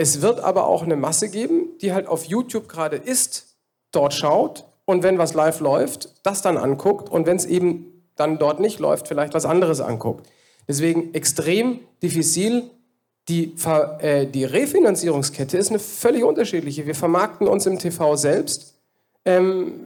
Es 0.00 0.22
wird 0.22 0.38
aber 0.38 0.68
auch 0.68 0.84
eine 0.84 0.96
Masse 0.96 1.28
geben, 1.28 1.76
die 1.82 1.92
halt 1.92 2.06
auf 2.06 2.24
YouTube 2.24 2.68
gerade 2.68 2.96
ist, 2.96 3.56
dort 3.90 4.14
schaut 4.14 4.64
und 4.84 5.02
wenn 5.02 5.18
was 5.18 5.34
live 5.34 5.58
läuft, 5.58 6.14
das 6.22 6.40
dann 6.40 6.56
anguckt 6.56 7.10
und 7.10 7.26
wenn 7.26 7.36
es 7.36 7.44
eben 7.44 8.04
dann 8.14 8.38
dort 8.38 8.60
nicht 8.60 8.78
läuft, 8.78 9.08
vielleicht 9.08 9.34
was 9.34 9.44
anderes 9.44 9.80
anguckt. 9.80 10.26
Deswegen 10.68 11.14
extrem 11.14 11.80
diffizil. 12.02 12.70
Die, 13.28 13.54
äh, 13.98 14.26
die 14.26 14.44
Refinanzierungskette 14.44 15.58
ist 15.58 15.70
eine 15.70 15.78
völlig 15.80 16.22
unterschiedliche. 16.24 16.86
Wir 16.86 16.94
vermarkten 16.94 17.46
uns 17.46 17.66
im 17.66 17.78
TV 17.78 18.16
selbst. 18.16 18.74
Ähm, 19.24 19.80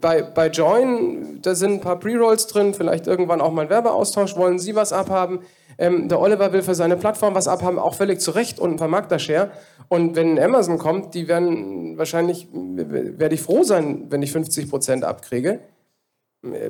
bei, 0.00 0.22
bei 0.22 0.48
Join, 0.48 1.40
da 1.42 1.54
sind 1.54 1.74
ein 1.74 1.80
paar 1.80 2.00
Pre-Rolls 2.00 2.46
drin, 2.48 2.74
vielleicht 2.74 3.06
irgendwann 3.06 3.40
auch 3.40 3.52
mal 3.52 3.62
ein 3.62 3.70
Werbeaustausch, 3.70 4.34
wollen 4.34 4.58
Sie 4.58 4.74
was 4.74 4.92
abhaben. 4.92 5.40
Ähm, 5.80 6.08
der 6.08 6.20
Oliver 6.20 6.52
will 6.52 6.62
für 6.62 6.74
seine 6.74 6.96
Plattform 6.96 7.34
was 7.34 7.48
abhaben, 7.48 7.78
auch 7.78 7.94
völlig 7.94 8.20
zu 8.20 8.32
Recht 8.32 8.60
und 8.60 8.72
ein 8.72 8.78
Vermarkter-Share. 8.78 9.50
Und 9.88 10.14
wenn 10.14 10.38
Amazon 10.38 10.78
kommt, 10.78 11.14
die 11.14 11.26
werden 11.26 11.96
wahrscheinlich, 11.96 12.48
werde 12.52 13.34
ich 13.34 13.40
froh 13.40 13.64
sein, 13.64 14.06
wenn 14.10 14.22
ich 14.22 14.30
50 14.30 14.68
Prozent 14.68 15.04
abkriege. 15.04 15.60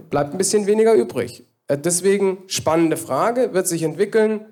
Bleibt 0.08 0.32
ein 0.32 0.38
bisschen 0.38 0.66
weniger 0.66 0.94
übrig. 0.94 1.44
Äh, 1.66 1.78
deswegen 1.78 2.38
spannende 2.46 2.96
Frage, 2.96 3.52
wird 3.52 3.66
sich 3.66 3.82
entwickeln. 3.82 4.46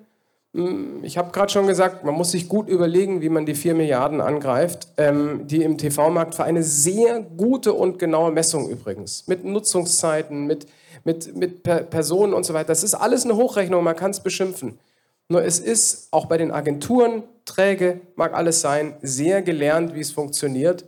Hm, 0.53 1.03
ich 1.03 1.17
habe 1.17 1.31
gerade 1.31 1.51
schon 1.51 1.67
gesagt, 1.67 2.03
man 2.03 2.15
muss 2.15 2.31
sich 2.31 2.49
gut 2.49 2.69
überlegen, 2.69 3.21
wie 3.21 3.29
man 3.29 3.45
die 3.45 3.55
4 3.55 3.75
Milliarden 3.75 4.21
angreift, 4.21 4.87
ähm, 4.97 5.47
die 5.47 5.63
im 5.63 5.77
TV-Markt 5.77 6.35
für 6.35 6.43
eine 6.43 6.63
sehr 6.63 7.21
gute 7.21 7.73
und 7.73 7.99
genaue 7.99 8.31
Messung 8.31 8.69
übrigens, 8.69 9.27
mit 9.27 9.43
Nutzungszeiten, 9.45 10.47
mit, 10.47 10.67
mit, 11.03 11.35
mit 11.35 11.63
Personen 11.63 12.33
und 12.33 12.45
so 12.45 12.53
weiter. 12.53 12.67
Das 12.67 12.83
ist 12.83 12.93
alles 12.93 13.25
eine 13.25 13.35
Hochrechnung, 13.35 13.83
man 13.83 13.95
kann 13.95 14.11
es 14.11 14.19
beschimpfen. 14.19 14.79
Nur 15.27 15.43
es 15.43 15.59
ist 15.59 16.07
auch 16.11 16.25
bei 16.25 16.37
den 16.37 16.51
Agenturen, 16.51 17.23
träge, 17.45 18.01
mag 18.15 18.33
alles 18.33 18.61
sein, 18.61 18.95
sehr 19.01 19.41
gelernt, 19.41 19.93
wie 19.93 19.99
es 20.01 20.11
funktioniert. 20.11 20.85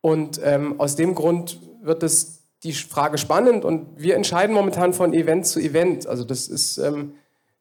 Und 0.00 0.40
ähm, 0.42 0.80
aus 0.80 0.96
dem 0.96 1.14
Grund 1.14 1.60
wird 1.82 2.02
es 2.02 2.40
die 2.62 2.72
Frage 2.72 3.18
spannend 3.18 3.64
und 3.64 3.86
wir 3.96 4.16
entscheiden 4.16 4.54
momentan 4.54 4.92
von 4.92 5.12
Event 5.12 5.46
zu 5.46 5.60
Event. 5.60 6.06
Also 6.06 6.24
das 6.24 6.48
ist... 6.48 6.78
Ähm, 6.78 7.12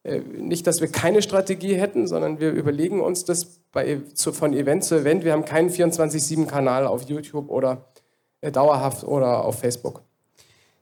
äh, 0.05 0.19
nicht, 0.19 0.67
dass 0.67 0.81
wir 0.81 0.87
keine 0.87 1.23
Strategie 1.23 1.73
hätten, 1.73 2.05
sondern 2.05 2.39
wir 2.39 2.51
überlegen 2.51 3.01
uns 3.01 3.25
das 3.25 3.45
bei, 3.71 4.01
zu, 4.13 4.31
von 4.33 4.53
Event 4.53 4.83
zu 4.83 4.95
Event. 4.95 5.25
Wir 5.25 5.33
haben 5.33 5.45
keinen 5.45 5.69
24-7-Kanal 5.69 6.85
auf 6.85 7.09
YouTube 7.09 7.49
oder 7.49 7.85
äh, 8.41 8.51
dauerhaft 8.51 9.03
oder 9.03 9.43
auf 9.43 9.59
Facebook. 9.59 10.03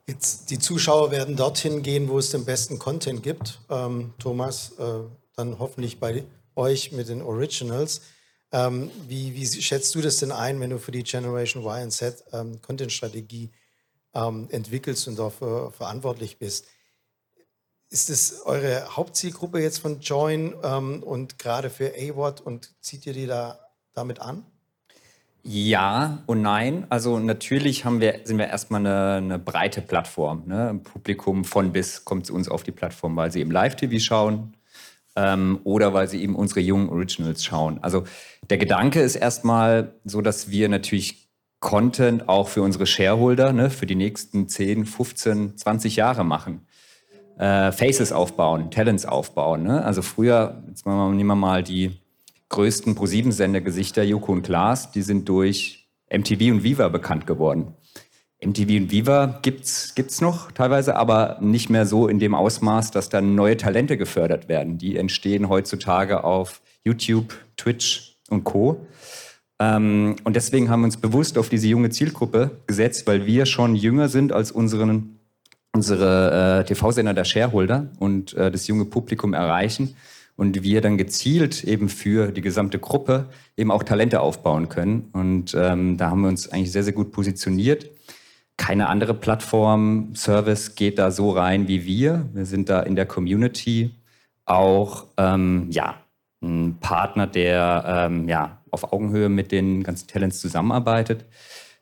Jetzt, 0.06 0.50
die 0.50 0.58
Zuschauer 0.58 1.10
werden 1.10 1.34
dorthin 1.34 1.82
gehen, 1.82 2.08
wo 2.08 2.18
es 2.18 2.30
den 2.30 2.44
besten 2.44 2.78
Content 2.78 3.22
gibt. 3.22 3.60
Ähm, 3.70 4.12
Thomas, 4.18 4.72
äh, 4.78 5.00
dann 5.34 5.58
hoffentlich 5.58 5.98
bei 5.98 6.24
euch 6.56 6.92
mit 6.92 7.08
den 7.08 7.22
Originals. 7.22 8.02
Ähm, 8.52 8.90
wie, 9.08 9.34
wie, 9.34 9.46
schätzt 9.46 9.94
du 9.94 10.02
das 10.02 10.18
denn 10.18 10.30
ein, 10.30 10.60
wenn 10.60 10.70
du 10.70 10.78
für 10.78 10.92
die 10.92 11.02
Generation 11.02 11.64
Y 11.64 11.84
und 11.84 11.90
Z 11.90 12.22
ähm, 12.32 12.60
Content-Strategie 12.60 13.50
ähm, 14.14 14.48
entwickelst 14.50 15.08
und 15.08 15.18
dafür 15.18 15.72
verantwortlich 15.72 16.38
bist? 16.38 16.66
Ist 17.88 18.10
es 18.10 18.42
eure 18.42 18.96
Hauptzielgruppe 18.96 19.60
jetzt 19.60 19.78
von 19.78 20.00
Join 20.00 20.54
ähm, 20.62 21.02
und 21.02 21.38
gerade 21.38 21.70
für 21.70 21.94
AWOT 21.94 22.42
und 22.42 22.74
zieht 22.82 23.06
ihr 23.06 23.14
die 23.14 23.26
da 23.26 23.58
damit 23.94 24.20
an? 24.20 24.44
Ja 25.46 26.22
und 26.26 26.40
nein. 26.40 26.86
Also 26.88 27.18
natürlich 27.18 27.84
haben 27.84 28.00
wir, 28.00 28.20
sind 28.24 28.38
wir 28.38 28.48
erstmal 28.48 28.80
eine, 28.80 29.16
eine 29.16 29.38
breite 29.38 29.82
Plattform. 29.82 30.44
Ne? 30.46 30.70
Ein 30.70 30.82
Publikum 30.82 31.44
von 31.44 31.72
bis 31.72 32.04
kommt 32.04 32.26
zu 32.26 32.34
uns 32.34 32.48
auf 32.48 32.62
die 32.62 32.72
Plattform, 32.72 33.14
weil 33.16 33.30
sie 33.30 33.42
im 33.42 33.50
Live-TV 33.50 33.98
schauen 33.98 34.54
ähm, 35.16 35.60
oder 35.64 35.92
weil 35.92 36.08
sie 36.08 36.22
eben 36.22 36.34
unsere 36.34 36.60
jungen 36.60 36.88
Originals 36.88 37.44
schauen. 37.44 37.78
Also 37.82 38.04
der 38.48 38.56
Gedanke 38.56 39.00
ist 39.00 39.16
erstmal 39.16 39.92
so, 40.04 40.22
dass 40.22 40.50
wir 40.50 40.70
natürlich 40.70 41.28
Content 41.60 42.28
auch 42.28 42.48
für 42.48 42.62
unsere 42.62 42.86
Shareholder 42.86 43.52
ne, 43.52 43.68
für 43.68 43.86
die 43.86 43.96
nächsten 43.96 44.48
10, 44.48 44.86
15, 44.86 45.58
20 45.58 45.96
Jahre 45.96 46.24
machen 46.24 46.66
äh, 47.38 47.72
Faces 47.72 48.12
aufbauen, 48.12 48.70
Talents 48.70 49.06
aufbauen. 49.06 49.64
Ne? 49.64 49.84
Also 49.84 50.02
früher, 50.02 50.62
jetzt 50.68 50.86
nehmen 50.86 51.26
wir 51.26 51.34
mal 51.34 51.62
die 51.62 52.00
größten 52.48 52.94
Pro-7-Sendergesichter, 52.94 54.02
Joko 54.02 54.32
und 54.32 54.42
Klaas, 54.42 54.90
die 54.90 55.02
sind 55.02 55.28
durch 55.28 55.88
MTV 56.10 56.52
und 56.52 56.62
Viva 56.64 56.88
bekannt 56.88 57.26
geworden. 57.26 57.74
MTV 58.42 58.82
und 58.82 58.90
Viva 58.90 59.38
gibt's 59.42 59.94
gibt's 59.94 60.20
noch 60.20 60.52
teilweise, 60.52 60.96
aber 60.96 61.38
nicht 61.40 61.70
mehr 61.70 61.86
so 61.86 62.08
in 62.08 62.18
dem 62.18 62.34
Ausmaß, 62.34 62.90
dass 62.90 63.08
dann 63.08 63.34
neue 63.34 63.56
Talente 63.56 63.96
gefördert 63.96 64.48
werden. 64.48 64.76
Die 64.78 64.96
entstehen 64.96 65.48
heutzutage 65.48 66.24
auf 66.24 66.60
YouTube, 66.84 67.34
Twitch 67.56 68.18
und 68.28 68.44
Co. 68.44 68.86
Ähm, 69.58 70.16
und 70.24 70.36
deswegen 70.36 70.68
haben 70.68 70.80
wir 70.80 70.86
uns 70.86 70.98
bewusst 70.98 71.38
auf 71.38 71.48
diese 71.48 71.68
junge 71.68 71.90
Zielgruppe 71.90 72.50
gesetzt, 72.66 73.06
weil 73.06 73.24
wir 73.24 73.46
schon 73.46 73.76
jünger 73.76 74.08
sind 74.08 74.32
als 74.32 74.52
unseren 74.52 75.18
unsere 75.74 76.60
äh, 76.60 76.64
TV-Sender 76.64 77.14
der 77.14 77.24
Shareholder 77.24 77.88
und 77.98 78.32
äh, 78.34 78.50
das 78.52 78.68
junge 78.68 78.84
Publikum 78.84 79.34
erreichen 79.34 79.96
und 80.36 80.62
wir 80.62 80.80
dann 80.80 80.98
gezielt 80.98 81.64
eben 81.64 81.88
für 81.88 82.32
die 82.32 82.40
gesamte 82.40 82.78
Gruppe 82.78 83.28
eben 83.56 83.70
auch 83.70 83.82
Talente 83.82 84.20
aufbauen 84.20 84.68
können. 84.68 85.10
Und 85.12 85.54
ähm, 85.58 85.96
da 85.96 86.10
haben 86.10 86.22
wir 86.22 86.28
uns 86.28 86.48
eigentlich 86.48 86.72
sehr, 86.72 86.82
sehr 86.82 86.92
gut 86.92 87.12
positioniert. 87.12 87.90
Keine 88.56 88.88
andere 88.88 89.14
Plattform, 89.14 90.14
Service 90.14 90.74
geht 90.74 90.98
da 90.98 91.10
so 91.10 91.30
rein 91.30 91.68
wie 91.68 91.84
wir. 91.84 92.28
Wir 92.32 92.46
sind 92.46 92.68
da 92.68 92.80
in 92.80 92.96
der 92.96 93.06
Community 93.06 93.90
auch 94.44 95.06
ähm, 95.16 95.68
ja, 95.70 95.96
ein 96.42 96.78
Partner, 96.80 97.26
der 97.26 98.08
ähm, 98.10 98.28
ja, 98.28 98.58
auf 98.70 98.92
Augenhöhe 98.92 99.28
mit 99.28 99.52
den 99.52 99.82
ganzen 99.82 100.08
Talents 100.08 100.40
zusammenarbeitet. 100.40 101.24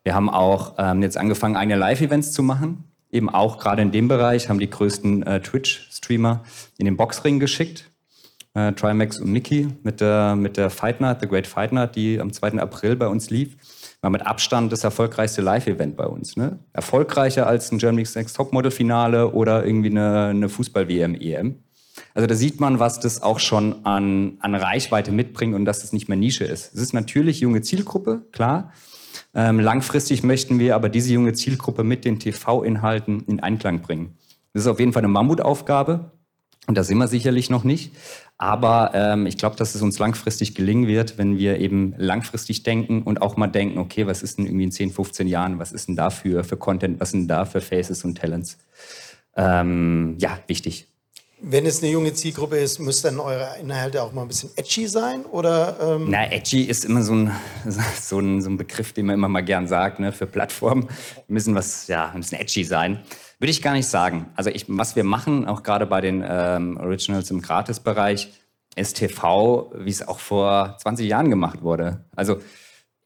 Wir 0.04 0.14
haben 0.14 0.30
auch 0.30 0.74
ähm, 0.78 1.02
jetzt 1.02 1.16
angefangen, 1.16 1.56
eigene 1.56 1.76
Live-Events 1.76 2.32
zu 2.32 2.42
machen 2.42 2.84
eben 3.12 3.28
auch 3.28 3.58
gerade 3.58 3.82
in 3.82 3.92
dem 3.92 4.08
Bereich, 4.08 4.48
haben 4.48 4.58
die 4.58 4.70
größten 4.70 5.22
äh, 5.22 5.40
Twitch-Streamer 5.40 6.42
in 6.78 6.86
den 6.86 6.96
Boxring 6.96 7.38
geschickt. 7.38 7.91
Äh, 8.54 8.72
Trimax 8.72 9.18
und 9.18 9.32
Mickey 9.32 9.68
mit 9.82 10.00
der, 10.00 10.36
mit 10.36 10.58
der 10.58 10.68
Fight 10.68 11.00
Night, 11.00 11.20
The 11.20 11.28
Great 11.28 11.46
Fight 11.46 11.72
Night, 11.72 11.96
die 11.96 12.20
am 12.20 12.32
2. 12.32 12.58
April 12.58 12.96
bei 12.96 13.06
uns 13.06 13.30
lief. 13.30 13.56
War 14.02 14.10
mit 14.10 14.26
Abstand 14.26 14.72
das 14.72 14.84
erfolgreichste 14.84 15.40
Live-Event 15.40 15.96
bei 15.96 16.06
uns. 16.06 16.36
Ne? 16.36 16.58
Erfolgreicher 16.72 17.46
als 17.46 17.72
ein 17.72 17.78
Germany's 17.78 18.14
Next 18.14 18.36
Topmodel-Finale 18.36 19.32
oder 19.32 19.64
irgendwie 19.64 19.90
eine, 19.90 20.26
eine 20.26 20.48
Fußball-WM, 20.48 21.14
EM. 21.14 21.62
Also 22.14 22.26
da 22.26 22.34
sieht 22.34 22.60
man, 22.60 22.78
was 22.78 23.00
das 23.00 23.22
auch 23.22 23.38
schon 23.38 23.86
an, 23.86 24.36
an 24.40 24.54
Reichweite 24.54 25.12
mitbringt 25.12 25.54
und 25.54 25.64
dass 25.64 25.84
es 25.84 25.92
nicht 25.92 26.08
mehr 26.08 26.18
Nische 26.18 26.44
ist. 26.44 26.74
Es 26.74 26.80
ist 26.80 26.92
natürlich 26.92 27.40
junge 27.40 27.62
Zielgruppe, 27.62 28.22
klar. 28.32 28.72
Ähm, 29.34 29.60
langfristig 29.60 30.22
möchten 30.22 30.58
wir 30.58 30.74
aber 30.74 30.88
diese 30.88 31.12
junge 31.12 31.32
Zielgruppe 31.32 31.84
mit 31.84 32.04
den 32.04 32.18
TV-Inhalten 32.18 33.24
in 33.26 33.40
Einklang 33.40 33.80
bringen. 33.80 34.16
Das 34.52 34.64
ist 34.64 34.68
auf 34.68 34.78
jeden 34.78 34.92
Fall 34.92 35.00
eine 35.00 35.08
Mammutaufgabe 35.08 36.12
und 36.66 36.76
da 36.76 36.84
sind 36.84 36.98
wir 36.98 37.08
sicherlich 37.08 37.50
noch 37.50 37.64
nicht. 37.64 37.92
Aber 38.42 38.90
ähm, 38.92 39.26
ich 39.26 39.38
glaube, 39.38 39.54
dass 39.54 39.76
es 39.76 39.82
uns 39.82 40.00
langfristig 40.00 40.56
gelingen 40.56 40.88
wird, 40.88 41.16
wenn 41.16 41.38
wir 41.38 41.60
eben 41.60 41.94
langfristig 41.96 42.64
denken 42.64 43.02
und 43.02 43.22
auch 43.22 43.36
mal 43.36 43.46
denken, 43.46 43.78
okay, 43.78 44.08
was 44.08 44.24
ist 44.24 44.38
denn 44.38 44.46
irgendwie 44.46 44.64
in 44.64 44.72
10, 44.72 44.90
15 44.90 45.28
Jahren, 45.28 45.60
was 45.60 45.70
ist 45.70 45.86
denn 45.86 45.94
da 45.94 46.10
für, 46.10 46.42
für 46.42 46.56
Content, 46.56 46.98
was 46.98 47.12
sind 47.12 47.28
da 47.28 47.44
für 47.44 47.60
Faces 47.60 48.04
und 48.04 48.18
Talents? 48.18 48.58
Ähm, 49.36 50.16
ja, 50.18 50.40
wichtig. 50.48 50.88
Wenn 51.40 51.66
es 51.66 51.84
eine 51.84 51.92
junge 51.92 52.14
Zielgruppe 52.14 52.56
ist, 52.56 52.80
müssen 52.80 53.16
dann 53.16 53.20
eure 53.20 53.58
Inhalte 53.60 54.02
auch 54.02 54.12
mal 54.12 54.22
ein 54.22 54.28
bisschen 54.28 54.50
edgy 54.56 54.88
sein? 54.88 55.24
Oder, 55.24 55.76
ähm 55.80 56.06
Na, 56.08 56.28
edgy 56.32 56.64
ist 56.64 56.84
immer 56.84 57.04
so 57.04 57.14
ein, 57.14 57.30
so, 58.00 58.18
ein, 58.18 58.42
so 58.42 58.50
ein 58.50 58.56
Begriff, 58.56 58.92
den 58.92 59.06
man 59.06 59.14
immer 59.14 59.28
mal 59.28 59.42
gern 59.42 59.68
sagt, 59.68 60.00
ne, 60.00 60.10
für 60.10 60.26
Plattformen. 60.26 60.88
Wir 61.28 61.34
müssen 61.34 61.54
was, 61.54 61.86
ja, 61.86 62.10
ein 62.10 62.18
bisschen 62.18 62.40
edgy 62.40 62.64
sein. 62.64 63.04
Würde 63.42 63.50
ich 63.50 63.60
gar 63.60 63.72
nicht 63.72 63.88
sagen. 63.88 64.26
Also 64.36 64.50
ich, 64.50 64.66
was 64.68 64.94
wir 64.94 65.02
machen, 65.02 65.48
auch 65.48 65.64
gerade 65.64 65.84
bei 65.84 66.00
den 66.00 66.22
ähm, 66.24 66.76
Originals 66.76 67.28
im 67.32 67.42
Gratisbereich, 67.42 68.32
ist 68.76 68.98
TV, 68.98 69.72
wie 69.76 69.90
es 69.90 70.06
auch 70.06 70.20
vor 70.20 70.76
20 70.78 71.08
Jahren 71.08 71.28
gemacht 71.28 71.60
wurde. 71.62 72.04
Also 72.14 72.40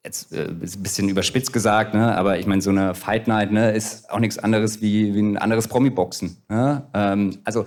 jetzt 0.05 0.35
äh, 0.35 0.53
ist 0.61 0.77
ein 0.77 0.83
bisschen 0.83 1.09
überspitzt 1.09 1.55
gesagt, 1.55 1.95
ne? 1.95 2.15
aber 2.19 2.39
ich 2.39 2.47
meine, 2.47 2.61
so 2.61 2.69
eine 2.69 2.95
Fight 2.95 3.29
Night 3.29 3.51
ne, 3.51 3.73
ist 3.73 4.11
auch 4.11 4.19
nichts 4.19 4.39
anderes 4.39 4.83
wie, 4.83 5.15
wie 5.15 5.23
ein 5.23 5.39
anderes 5.39 5.69
Promi-Boxen. 5.69 6.37
Ne? 6.51 6.87
Ähm, 6.93 7.39
also 7.45 7.65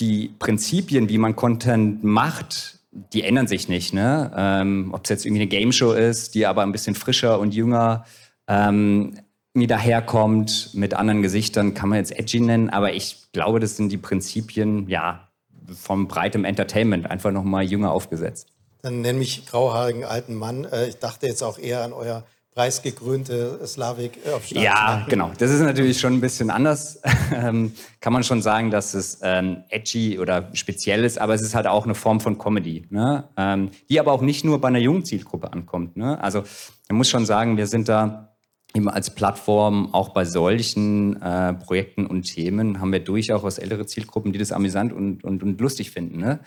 die 0.00 0.34
Prinzipien, 0.38 1.10
wie 1.10 1.18
man 1.18 1.36
Content 1.36 2.02
macht, 2.02 2.78
die 2.90 3.22
ändern 3.22 3.48
sich 3.48 3.68
nicht. 3.68 3.92
Ne? 3.92 4.32
Ähm, 4.34 4.94
Ob 4.94 5.04
es 5.04 5.10
jetzt 5.10 5.26
irgendwie 5.26 5.42
eine 5.42 5.50
Game 5.50 5.72
Show 5.72 5.92
ist, 5.92 6.34
die 6.36 6.46
aber 6.46 6.62
ein 6.62 6.72
bisschen 6.72 6.94
frischer 6.94 7.38
und 7.38 7.52
jünger 7.52 8.06
ähm, 8.48 9.18
irgendwie 9.54 9.66
daherkommt, 9.66 10.70
mit 10.72 10.94
anderen 10.94 11.22
Gesichtern, 11.22 11.74
kann 11.74 11.90
man 11.90 11.98
jetzt 11.98 12.18
edgy 12.18 12.40
nennen, 12.40 12.70
aber 12.70 12.94
ich 12.94 13.28
glaube, 13.32 13.60
das 13.60 13.76
sind 13.76 13.90
die 13.90 13.98
Prinzipien, 13.98 14.88
ja, 14.88 15.28
vom 15.74 16.08
breitem 16.08 16.44
Entertainment, 16.44 17.10
einfach 17.10 17.30
nochmal 17.30 17.64
jünger 17.64 17.92
aufgesetzt. 17.92 18.48
Dann 18.80 19.02
nenne 19.02 19.18
mich 19.18 19.46
grauhaarigen 19.46 20.04
alten 20.04 20.34
Mann. 20.34 20.64
Äh, 20.64 20.88
ich 20.88 20.98
dachte 20.98 21.26
jetzt 21.26 21.42
auch 21.42 21.58
eher 21.58 21.82
an 21.84 21.92
euer 21.92 22.24
preisgekrönte 22.54 23.60
Slavik 23.66 24.18
äh, 24.26 24.32
auf 24.32 24.46
Ja, 24.48 25.06
genau. 25.08 25.30
Das 25.38 25.50
ist 25.50 25.60
natürlich 25.60 26.00
schon 26.00 26.14
ein 26.14 26.20
bisschen 26.20 26.50
anders. 26.50 27.00
Ähm, 27.34 27.72
kann 28.00 28.12
man 28.12 28.24
schon 28.24 28.42
sagen, 28.42 28.70
dass 28.70 28.92
es 28.92 29.20
ähm, 29.22 29.64
edgy 29.70 30.18
oder 30.18 30.50
speziell 30.52 31.02
ist, 31.02 31.18
aber 31.18 31.32
es 31.32 31.40
ist 31.40 31.54
halt 31.54 31.66
auch 31.66 31.84
eine 31.84 31.94
Form 31.94 32.20
von 32.20 32.36
Comedy, 32.36 32.84
ne? 32.90 33.24
ähm, 33.38 33.70
die 33.88 33.98
aber 33.98 34.12
auch 34.12 34.20
nicht 34.20 34.44
nur 34.44 34.60
bei 34.60 34.68
einer 34.68 34.80
jungen 34.80 35.06
Zielgruppe 35.06 35.50
ankommt. 35.50 35.96
Ne? 35.96 36.22
Also 36.22 36.42
man 36.90 36.98
muss 36.98 37.08
schon 37.08 37.24
sagen, 37.24 37.56
wir 37.56 37.66
sind 37.66 37.88
da 37.88 38.31
eben 38.74 38.88
als 38.88 39.14
Plattform 39.14 39.92
auch 39.92 40.10
bei 40.10 40.24
solchen 40.24 41.20
äh, 41.20 41.54
Projekten 41.54 42.06
und 42.06 42.22
Themen 42.22 42.80
haben 42.80 42.92
wir 42.92 43.00
durchaus 43.00 43.58
ältere 43.58 43.86
Zielgruppen, 43.86 44.32
die 44.32 44.38
das 44.38 44.52
amüsant 44.52 44.92
und, 44.92 45.24
und, 45.24 45.42
und 45.42 45.60
lustig 45.60 45.90
finden. 45.90 46.18
Ne? 46.18 46.40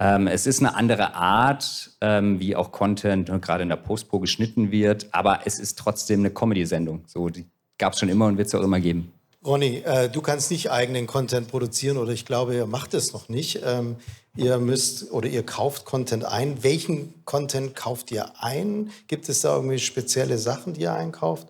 Ähm, 0.00 0.26
es 0.26 0.46
ist 0.46 0.60
eine 0.60 0.74
andere 0.74 1.14
Art, 1.14 1.92
ähm, 2.00 2.40
wie 2.40 2.56
auch 2.56 2.72
Content 2.72 3.30
gerade 3.40 3.62
in 3.62 3.68
der 3.68 3.76
Postpro 3.76 4.18
geschnitten 4.18 4.72
wird, 4.72 5.08
aber 5.12 5.40
es 5.44 5.58
ist 5.58 5.78
trotzdem 5.78 6.20
eine 6.20 6.30
Comedy-Sendung. 6.30 7.04
So, 7.06 7.28
die 7.28 7.46
gab 7.78 7.92
es 7.92 8.00
schon 8.00 8.08
immer 8.08 8.26
und 8.26 8.36
wird 8.36 8.48
es 8.48 8.54
auch 8.54 8.62
immer 8.62 8.80
geben. 8.80 9.12
Ronny, 9.44 9.82
äh, 9.84 10.08
du 10.08 10.20
kannst 10.20 10.52
nicht 10.52 10.70
eigenen 10.70 11.08
Content 11.08 11.48
produzieren 11.48 11.96
oder 11.96 12.12
ich 12.12 12.24
glaube, 12.24 12.54
ihr 12.54 12.66
macht 12.66 12.94
es 12.94 13.12
noch 13.12 13.28
nicht. 13.28 13.60
Ähm, 13.64 13.96
ihr 14.36 14.58
müsst 14.58 15.10
oder 15.12 15.28
ihr 15.28 15.44
kauft 15.44 15.84
Content 15.84 16.24
ein. 16.24 16.62
Welchen 16.62 17.24
Content 17.24 17.74
kauft 17.74 18.12
ihr 18.12 18.40
ein? 18.40 18.90
Gibt 19.08 19.28
es 19.28 19.40
da 19.40 19.56
irgendwie 19.56 19.80
spezielle 19.80 20.38
Sachen, 20.38 20.74
die 20.74 20.82
ihr 20.82 20.94
einkauft? 20.94 21.48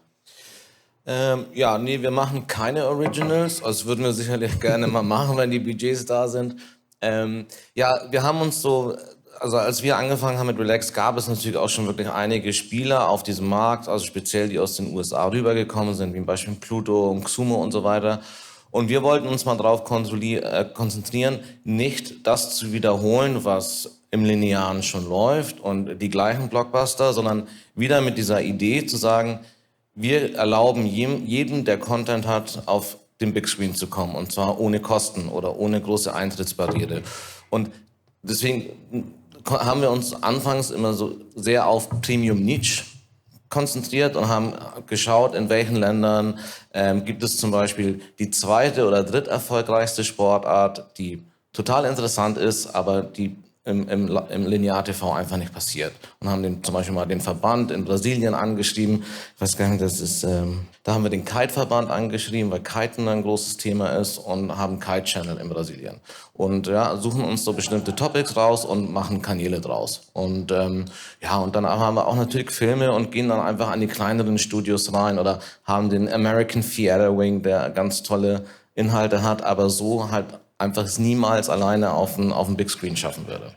Ähm, 1.05 1.47
ja, 1.53 1.79
nee, 1.79 2.01
wir 2.01 2.11
machen 2.11 2.47
keine 2.47 2.87
Originals. 2.87 3.63
Also 3.63 3.81
das 3.81 3.87
würden 3.87 4.05
wir 4.05 4.13
sicherlich 4.13 4.61
gerne 4.61 4.87
mal 4.87 5.03
machen, 5.03 5.37
wenn 5.37 5.51
die 5.51 5.59
Budgets 5.59 6.05
da 6.05 6.29
sind. 6.29 6.57
Ähm, 7.01 7.47
ja, 7.75 7.93
wir 8.11 8.23
haben 8.23 8.41
uns 8.41 8.63
so, 8.63 8.97
also 9.41 9.57
als 9.57 9.83
wir 9.83 9.97
angefangen 9.97 10.39
haben 10.39 10.47
mit 10.47 10.59
Relax, 10.59 10.93
gab 10.93 11.19
es 11.19 11.27
natürlich 11.27 11.57
auch 11.57 11.69
schon 11.69 11.87
wirklich 11.87 12.09
einige 12.09 12.53
Spieler 12.53 13.09
auf 13.09 13.25
diesem 13.25 13.49
Markt, 13.49 13.89
also 13.89 14.05
speziell 14.05 14.49
die 14.49 14.61
aus 14.61 14.77
den 14.77 14.95
USA 14.95 15.27
rübergekommen 15.27 15.95
sind, 15.95 16.15
wie 16.15 16.19
zum 16.19 16.27
Beispiel 16.27 16.55
Pluto 16.55 17.11
und 17.11 17.25
Xumo 17.25 17.57
und 17.57 17.73
so 17.73 17.83
weiter. 17.83 18.21
Und 18.71 18.89
wir 18.89 19.03
wollten 19.03 19.27
uns 19.27 19.45
mal 19.45 19.57
darauf 19.57 19.83
äh, 19.91 20.65
konzentrieren, 20.73 21.41
nicht 21.65 22.27
das 22.27 22.57
zu 22.57 22.73
wiederholen, 22.73 23.45
was 23.45 24.03
im 24.13 24.25
Linearen 24.25 24.83
schon 24.83 25.09
läuft 25.09 25.59
und 25.59 25.99
die 25.99 26.09
gleichen 26.09 26.49
Blockbuster, 26.49 27.13
sondern 27.13 27.49
wieder 27.75 28.01
mit 28.01 28.17
dieser 28.17 28.43
Idee 28.43 28.87
zu 28.87 28.97
sagen, 28.97 29.41
wir 29.95 30.35
erlauben 30.37 30.87
jedem, 30.87 31.65
der 31.65 31.79
Content 31.79 32.27
hat, 32.27 32.63
auf 32.67 32.97
den 33.21 33.33
Big 33.33 33.49
Screen 33.49 33.75
zu 33.75 33.87
kommen 33.87 34.15
und 34.15 34.33
zwar 34.33 34.59
ohne 34.59 34.81
Kosten 34.81 35.29
oder 35.29 35.57
ohne 35.57 35.81
große 35.81 36.13
Eintrittsbarriere. 36.15 37.03
Und 37.51 37.71
deswegen 38.23 38.71
haben 39.49 39.81
wir 39.83 39.91
uns 39.91 40.15
anfangs 40.23 40.71
immer 40.71 40.93
so 40.93 41.17
sehr 41.35 41.67
auf 41.67 41.89
Premium 42.01 42.43
Niche 42.43 42.85
konzentriert 43.49 44.17
und 44.17 44.29
haben 44.29 44.55
geschaut, 44.87 45.35
in 45.35 45.51
welchen 45.51 45.77
Ländern 45.77 46.39
ähm, 46.73 47.05
gibt 47.05 47.23
es 47.23 47.37
zum 47.37 47.51
Beispiel 47.51 48.01
die 48.19 48.31
zweite 48.31 48.89
oder 48.89 49.05
dritt 49.05 49.29
erfolgreichste 49.29 50.05
Sportart, 50.05 50.99
die 50.99 51.23
total 51.53 51.85
interessant 51.85 52.39
ist, 52.39 52.75
aber 52.75 53.03
die 53.03 53.37
im, 53.65 53.89
im, 53.89 54.21
im 54.29 54.47
Linear-TV 54.47 55.13
einfach 55.13 55.37
nicht 55.37 55.53
passiert. 55.53 55.93
Und 56.19 56.29
haben 56.29 56.43
den, 56.43 56.65
zum 56.65 56.75
Beispiel 56.75 56.95
mal 56.95 57.07
den 57.07 57.21
Verband 57.21 57.71
in 57.71 57.85
Brasilien 57.85 58.35
angeschrieben. 58.35 59.05
Ich 59.37 59.41
weiß 59.41 59.57
gar 59.57 59.69
nicht, 59.69 59.81
das 59.81 60.01
ist, 60.01 60.25
ähm, 60.25 60.67
da 60.83 60.95
haben 60.95 61.05
wir 61.05 61.11
den 61.11 61.25
Kite-Verband 61.25 61.89
angeschrieben, 61.89 62.51
weil 62.51 62.61
Kiten 62.61 63.07
ein 63.07 63.23
großes 63.23 63.59
Thema 63.59 63.91
ist 63.91 64.19
und 64.19 64.57
haben 64.57 64.81
Kite-Channel 64.81 65.39
in 65.39 65.49
Brasilien. 65.49 66.01
Und 66.33 66.67
ja, 66.67 66.97
suchen 66.97 67.23
uns 67.23 67.45
so 67.45 67.53
bestimmte 67.53 67.95
Topics 67.95 68.37
raus 68.37 68.65
und 68.65 68.93
machen 68.93 69.23
Kanäle 69.23 69.61
draus. 69.61 70.09
Und 70.13 70.51
ähm, 70.51 70.87
ja, 71.21 71.39
und 71.39 71.55
dann 71.55 71.65
haben 71.65 71.95
wir 71.95 72.09
auch 72.09 72.17
natürlich 72.17 72.51
Filme 72.51 72.91
und 72.91 73.13
gehen 73.13 73.29
dann 73.29 73.41
einfach 73.41 73.71
an 73.71 73.81
die 73.81 73.87
kleineren 73.87 74.39
Studios 74.39 74.93
rein 74.93 75.21
oder 75.21 75.39
haben 75.65 75.89
den 75.89 76.13
American 76.13 76.63
Theater 76.63 77.17
Wing, 77.17 77.43
der 77.43 77.71
ganz 77.71 78.03
tolle 78.03 78.45
Inhalte 78.75 79.23
hat, 79.23 79.45
aber 79.45 79.71
so 79.71 80.11
halt 80.11 80.27
einfach 80.63 80.85
es 80.85 80.99
niemals 80.99 81.51
alleine 81.51 81.93
auf 81.93 82.17
dem 82.17 82.33
auf 82.33 82.49
Big 82.57 82.71
Screen 82.71 82.97
schaffen 82.97 83.27
würde. 83.27 83.53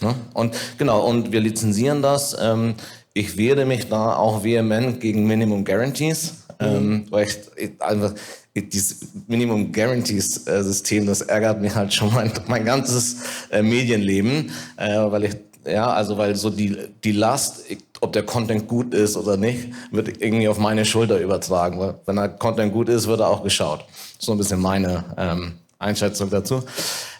Ja? 0.00 0.14
Und 0.34 0.54
genau, 0.78 1.06
und 1.06 1.32
wir 1.32 1.40
lizenzieren 1.40 2.02
das. 2.02 2.36
Ähm, 2.40 2.74
ich 3.14 3.36
wehre 3.36 3.64
mich 3.64 3.88
da 3.88 4.16
auch 4.16 4.44
vehement 4.44 5.00
gegen 5.00 5.26
Minimum 5.26 5.64
Guarantees, 5.64 6.34
ähm, 6.60 6.88
mhm. 6.88 7.06
weil 7.10 7.26
ich, 7.26 7.38
ich 7.56 7.82
einfach 7.82 8.14
dieses 8.54 9.08
Minimum 9.26 9.72
Guarantees 9.72 10.46
äh, 10.46 10.62
System, 10.62 11.06
das 11.06 11.22
ärgert 11.22 11.60
mich 11.60 11.74
halt 11.74 11.92
schon 11.92 12.12
mein, 12.12 12.32
mein 12.46 12.64
ganzes 12.64 13.16
äh, 13.50 13.62
Medienleben, 13.62 14.50
äh, 14.76 15.10
weil 15.10 15.24
ich 15.24 15.36
ja, 15.66 15.92
also 15.92 16.16
weil 16.16 16.36
so 16.36 16.50
die, 16.50 16.76
die 17.02 17.12
Last, 17.12 17.64
ob 18.00 18.12
der 18.12 18.22
Content 18.22 18.68
gut 18.68 18.94
ist 18.94 19.16
oder 19.16 19.36
nicht, 19.36 19.70
wird 19.90 20.22
irgendwie 20.22 20.48
auf 20.48 20.58
meine 20.58 20.84
Schulter 20.84 21.18
übertragen. 21.18 21.78
Weil 21.80 21.94
wenn 22.06 22.16
der 22.16 22.28
Content 22.28 22.72
gut 22.72 22.88
ist, 22.88 23.08
wird 23.08 23.18
er 23.18 23.28
auch 23.28 23.42
geschaut. 23.42 23.84
So 24.18 24.30
ein 24.30 24.38
bisschen 24.38 24.60
meine 24.60 25.04
ähm, 25.16 25.54
Einschätzung 25.78 26.30
dazu. 26.30 26.62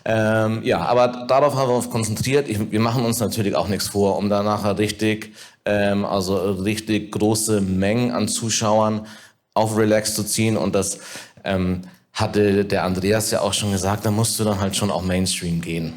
Ähm, 0.04 0.62
ja, 0.62 0.80
aber 0.80 1.26
darauf 1.26 1.57
haben 1.57 1.68
wir 1.68 1.76
uns 1.76 1.90
konzentriert. 1.90 2.48
Ich, 2.48 2.70
wir 2.70 2.80
machen 2.80 3.04
uns 3.04 3.18
natürlich 3.18 3.57
auch 3.57 3.68
nichts 3.68 3.88
vor, 3.88 4.16
um 4.16 4.30
da 4.30 4.42
nachher 4.42 4.78
richtig, 4.78 5.34
ähm, 5.64 6.04
also 6.04 6.36
richtig 6.36 7.12
große 7.12 7.61
Mengen 7.61 8.12
an 8.12 8.28
Zuschauern 8.28 9.07
auf 9.54 9.76
Relax 9.76 10.14
zu 10.14 10.22
ziehen. 10.22 10.57
Und 10.57 10.74
das 10.74 11.00
ähm, 11.44 11.82
hatte 12.12 12.64
der 12.64 12.84
Andreas 12.84 13.30
ja 13.30 13.40
auch 13.40 13.52
schon 13.52 13.72
gesagt, 13.72 14.07
da 14.07 14.11
musst 14.11 14.38
du 14.38 14.44
dann 14.44 14.61
halt 14.61 14.76
schon 14.76 14.90
auch 14.90 15.02
Mainstream 15.02 15.61
gehen. 15.61 15.94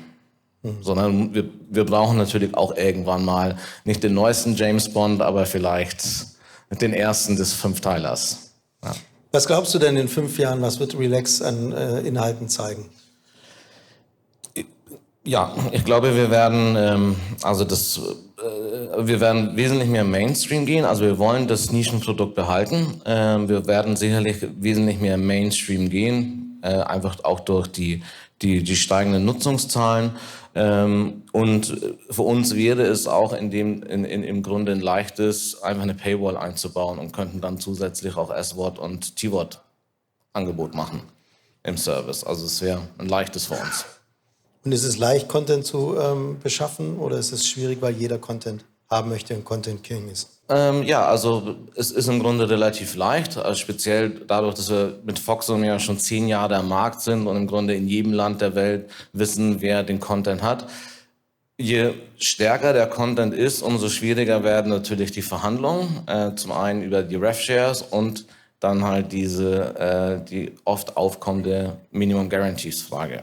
Mhm. 0.63 0.77
Sondern 0.81 1.33
wir, 1.33 1.45
wir 1.69 1.85
brauchen 1.85 2.17
natürlich 2.17 2.55
auch 2.55 2.75
irgendwann 2.75 3.23
mal 3.23 3.57
nicht 3.85 4.03
den 4.03 4.15
neuesten 4.15 4.55
James 4.55 4.91
Bond, 4.91 5.21
aber 5.21 5.45
vielleicht 5.45 6.03
den 6.81 6.93
ersten 6.93 7.35
des 7.35 7.53
Fünfteilers. 7.53 8.48
Was 9.31 9.45
glaubst 9.45 9.73
du 9.75 9.79
denn 9.79 9.95
in 9.95 10.07
fünf 10.07 10.39
Jahren, 10.39 10.61
was 10.61 10.79
wird 10.79 10.97
Relax 10.97 11.41
an 11.41 11.71
äh, 11.71 11.99
Inhalten 11.99 12.49
zeigen? 12.49 12.89
Ja, 15.23 15.53
ich 15.71 15.85
glaube, 15.85 16.15
wir 16.15 16.31
werden, 16.31 16.75
ähm, 16.75 17.15
also 17.43 17.63
das, 17.63 17.99
äh, 18.39 19.05
wir 19.05 19.19
werden 19.19 19.55
wesentlich 19.55 19.89
mehr 19.89 20.03
Mainstream 20.03 20.65
gehen. 20.65 20.85
Also 20.85 21.03
wir 21.03 21.19
wollen 21.19 21.47
das 21.47 21.71
Nischenprodukt 21.71 22.33
behalten. 22.33 23.01
Ähm, 23.05 23.47
wir 23.47 23.67
werden 23.67 23.95
sicherlich 23.95 24.37
wesentlich 24.59 24.99
mehr 24.99 25.17
Mainstream 25.17 25.89
gehen, 25.89 26.48
äh, 26.61 26.67
einfach 26.67 27.23
auch 27.23 27.39
durch 27.39 27.67
die, 27.67 28.03
die, 28.41 28.63
die 28.63 28.75
steigenden 28.75 29.25
Nutzungszahlen. 29.25 30.11
Ähm, 30.55 31.23
und 31.31 31.95
für 32.09 32.21
uns 32.23 32.55
wäre 32.55 32.83
es 32.83 33.07
auch 33.07 33.33
in 33.33 33.51
dem, 33.51 33.83
in, 33.83 34.03
in, 34.05 34.23
im 34.23 34.43
Grunde 34.43 34.71
ein 34.71 34.81
leichtes, 34.81 35.61
einfach 35.61 35.83
eine 35.83 35.93
Paywall 35.93 36.37
einzubauen 36.37 36.99
und 36.99 37.13
könnten 37.13 37.41
dann 37.41 37.59
zusätzlich 37.59 38.17
auch 38.17 38.31
S-Wort 38.31 38.79
und 38.79 39.15
T-Wort 39.15 39.61
Angebot 40.33 40.73
machen 40.75 41.01
im 41.63 41.77
Service. 41.77 42.23
Also 42.23 42.45
es 42.45 42.61
wäre 42.61 42.81
ein 42.97 43.07
leichtes 43.07 43.47
für 43.47 43.55
uns. 43.55 43.85
Und 44.63 44.71
ist 44.73 44.83
es 44.83 44.97
leicht, 44.97 45.27
Content 45.27 45.65
zu 45.65 45.97
ähm, 45.97 46.37
beschaffen 46.41 46.97
oder 46.97 47.17
ist 47.17 47.31
es 47.31 47.47
schwierig, 47.47 47.81
weil 47.81 47.93
jeder 47.95 48.17
Content 48.17 48.65
haben 48.89 49.09
möchte 49.09 49.35
und 49.35 49.45
Content 49.45 49.83
King 49.83 50.09
ist? 50.09 50.29
Ähm, 50.49 50.83
ja, 50.83 51.05
also 51.05 51.55
es 51.75 51.91
ist 51.91 52.07
im 52.07 52.19
Grunde 52.19 52.49
relativ 52.49 52.95
leicht, 52.95 53.37
also 53.37 53.55
speziell 53.55 54.09
dadurch, 54.25 54.55
dass 54.55 54.71
wir 54.71 54.99
mit 55.05 55.19
Foxum 55.19 55.63
ja 55.63 55.79
schon 55.79 55.99
zehn 55.99 56.27
Jahre 56.27 56.55
am 56.55 56.69
Markt 56.69 57.01
sind 57.01 57.27
und 57.27 57.37
im 57.37 57.45
Grunde 57.45 57.75
in 57.75 57.87
jedem 57.87 58.13
Land 58.13 58.41
der 58.41 58.55
Welt 58.55 58.89
wissen, 59.13 59.61
wer 59.61 59.83
den 59.83 59.99
Content 59.99 60.41
hat. 60.41 60.67
Je 61.57 61.93
stärker 62.17 62.73
der 62.73 62.87
Content 62.87 63.33
ist, 63.33 63.61
umso 63.61 63.89
schwieriger 63.89 64.43
werden 64.43 64.71
natürlich 64.71 65.11
die 65.11 65.21
Verhandlungen. 65.21 66.07
Äh, 66.07 66.33
zum 66.35 66.51
einen 66.51 66.81
über 66.81 67.03
die 67.03 67.17
Ref-Shares 67.17 67.83
und 67.83 68.25
dann 68.59 68.83
halt 68.83 69.11
diese, 69.11 69.75
äh, 69.77 70.25
die 70.25 70.53
oft 70.65 70.97
aufkommende 70.97 71.77
Minimum 71.91 72.29
Guarantees-Frage. 72.29 73.21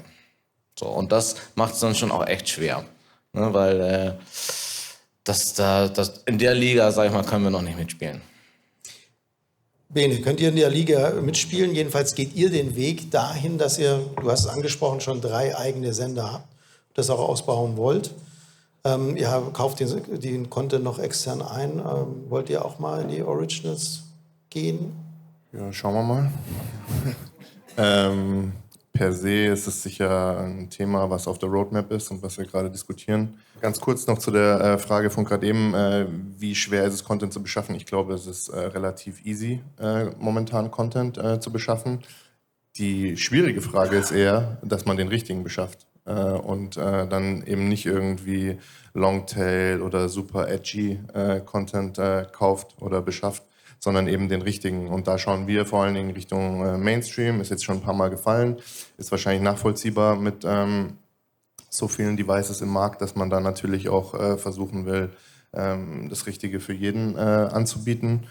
So, 0.79 0.87
und 0.87 1.11
das 1.11 1.37
macht 1.55 1.75
es 1.75 1.81
dann 1.81 1.95
schon 1.95 2.13
auch 2.13 2.27
echt 2.27 2.49
schwer. 2.49 2.85
Ne, 3.33 3.53
weil 3.53 3.81
äh, 3.81 4.13
das, 5.27 5.55
da, 5.55 5.89
das, 5.89 6.23
in 6.27 6.39
der 6.39 6.55
Liga, 6.55 6.91
sag 6.93 7.07
ich 7.07 7.13
mal, 7.13 7.25
können 7.25 7.43
wir 7.45 7.51
noch 7.51 7.63
nicht 7.63 7.77
mitspielen. 7.77 8.21
Bene, 9.89 10.21
könnt 10.21 10.41
ihr 10.41 10.51
in 10.51 10.57
der 10.57 10.71
Liga 10.71 11.11
mitspielen? 11.21 11.75
Jedenfalls 11.75 12.15
geht 12.15 12.35
ihr 12.35 12.49
den 12.49 12.77
Weg 12.77 13.11
dahin, 13.11 13.59
dass 13.59 13.79
ihr, 13.79 14.01
du 14.21 14.31
hast 14.31 14.41
es 14.41 14.47
angesprochen, 14.47 15.01
schon 15.01 15.21
drei 15.21 15.57
eigene 15.57 15.93
Sender 15.93 16.33
habt, 16.33 16.49
das 16.95 17.11
auch 17.11 17.19
ausbauen 17.19 17.77
wollt. 17.77 18.13
Ähm, 18.85 19.17
ihr 19.17 19.51
kauft 19.53 19.81
den, 19.81 20.21
den 20.21 20.49
Content 20.49 20.85
noch 20.85 21.01
extern 21.01 21.43
ein. 21.43 21.81
Ähm, 21.81 22.31
wollt 22.31 22.49
ihr 22.49 22.65
auch 22.65 22.79
mal 22.79 23.03
in 23.03 23.09
die 23.09 23.23
Originals 23.23 24.03
gehen? 24.49 24.93
Ja, 25.53 25.73
schauen 25.73 25.95
wir 25.95 26.03
mal. 26.03 26.33
ähm, 27.77 28.53
per 28.97 29.13
se 29.13 29.47
ist 29.47 29.67
es 29.67 29.83
sicher 29.83 30.39
ein 30.39 30.71
Thema, 30.71 31.09
was 31.11 31.29
auf 31.29 31.39
der 31.39 31.49
Roadmap 31.49 31.91
ist 31.93 32.11
und 32.11 32.23
was 32.23 32.39
wir 32.39 32.47
gerade 32.47 32.71
diskutieren. 32.71 33.39
Ganz 33.61 33.81
kurz 33.81 34.07
noch 34.07 34.19
zu 34.19 34.31
der 34.31 34.61
äh, 34.61 34.79
Frage 34.79 35.11
von 35.11 35.25
gerade 35.25 35.47
eben, 35.47 35.75
äh, 35.75 36.07
wie 36.39 36.55
schwer 36.55 36.85
ist 36.85 36.95
es, 36.95 37.05
Content 37.05 37.33
zu 37.33 37.43
beschaffen? 37.43 37.75
Ich 37.75 37.87
glaube, 37.87 38.15
es 38.15 38.27
ist 38.27 38.49
äh, 38.49 38.59
relativ 38.59 39.25
easy, 39.25 39.63
momentan 40.19 40.71
Content 40.71 41.21
zu 41.41 41.53
beschaffen. 41.53 42.01
Die 42.77 43.17
schwierige 43.17 43.61
Frage 43.61 43.97
ist 43.97 44.11
eher, 44.11 44.59
dass 44.63 44.85
man 44.85 44.97
den 44.97 45.09
richtigen 45.09 45.43
beschafft 45.45 45.87
und 46.05 46.77
dann 46.77 47.43
eben 47.47 47.69
nicht 47.69 47.87
irgendwie 47.87 48.59
Longtail 48.95 49.83
oder 49.83 50.09
super 50.09 50.49
edgy 50.49 51.01
Content 51.47 51.99
kauft 52.33 52.77
oder 52.81 53.03
beschafft, 53.03 53.43
sondern 53.79 54.09
eben 54.09 54.29
den 54.29 54.43
richtigen. 54.43 54.89
Und 54.89 55.07
da 55.07 55.19
schauen 55.19 55.47
wir 55.47 55.67
vor 55.67 55.83
allen 55.83 55.95
Dingen 55.95 56.11
Richtung 56.11 56.65
äh, 56.65 56.77
Mainstream, 56.79 57.41
ist 57.41 57.51
jetzt 57.51 57.65
schon 57.65 57.77
ein 57.77 57.83
paar 57.83 57.95
Mal 57.95 58.11
gefallen, 58.11 58.57
ist 58.99 59.11
wahrscheinlich 59.11 59.43
nachvollziehbar 59.43 60.17
mit 60.17 60.45
ähm, 60.45 60.99
so 61.69 61.89
vielen 61.89 62.17
Devices 62.17 62.61
im 62.61 62.71
Markt, 62.71 63.03
dass 63.03 63.15
man 63.15 63.31
da 63.31 63.41
natürlich 63.41 63.89
auch 63.89 64.15
äh, 64.15 64.39
versuchen 64.39 64.87
will, 64.87 65.11
ähm, 65.53 66.09
das 66.09 66.27
Richtige 66.27 66.61
für 66.61 66.73
jeden 66.73 67.17
äh, 67.17 67.21
anzubieten. 67.21 68.27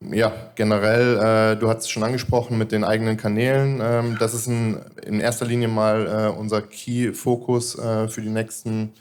Ja, 0.00 0.32
generell, 0.54 1.54
äh, 1.54 1.56
du 1.56 1.68
hast 1.68 1.78
es 1.78 1.88
schon 1.88 2.02
angesprochen 2.02 2.58
mit 2.58 2.72
den 2.72 2.84
eigenen 2.84 3.16
Kanälen. 3.16 3.80
Ähm, 3.82 4.16
das 4.18 4.34
ist 4.34 4.46
ein, 4.46 4.80
in 5.04 5.20
erster 5.20 5.46
Linie 5.46 5.68
mal 5.68 6.06
äh, 6.34 6.38
unser 6.38 6.62
Key-Fokus 6.62 7.74
für 7.74 8.20
die 8.20 8.28
nächsten 8.28 8.92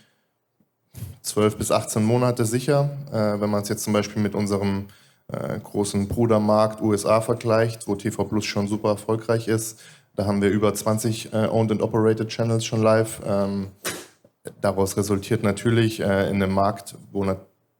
12 1.21 1.57
bis 1.57 1.71
18 1.71 2.03
Monate 2.03 2.45
sicher. 2.45 2.89
wenn 3.11 3.49
man 3.49 3.63
es 3.63 3.69
jetzt 3.69 3.83
zum 3.83 3.93
Beispiel 3.93 4.21
mit 4.21 4.35
unserem 4.35 4.87
äh, 5.33 5.59
großen 5.59 6.07
Brudermarkt 6.07 6.81
USA 6.81 7.21
vergleicht, 7.21 7.87
wo 7.87 7.95
TV 7.95 8.23
Plus 8.23 8.45
schon 8.45 8.67
super 8.67 8.89
erfolgreich 8.89 9.47
ist. 9.47 9.79
Da 10.15 10.25
haben 10.25 10.41
wir 10.41 10.49
über 10.49 10.73
20 10.73 11.33
äh, 11.33 11.47
Owned 11.47 11.71
and 11.71 11.81
Operated 11.81 12.29
Channels 12.29 12.65
schon 12.65 12.81
live. 12.81 13.21
Ähm, 13.25 13.71
daraus 14.61 14.95
resultiert 14.97 15.43
natürlich 15.43 15.99
äh, 15.99 16.29
in 16.29 16.41
einem 16.41 16.53
Markt, 16.53 16.95
wo 17.11 17.23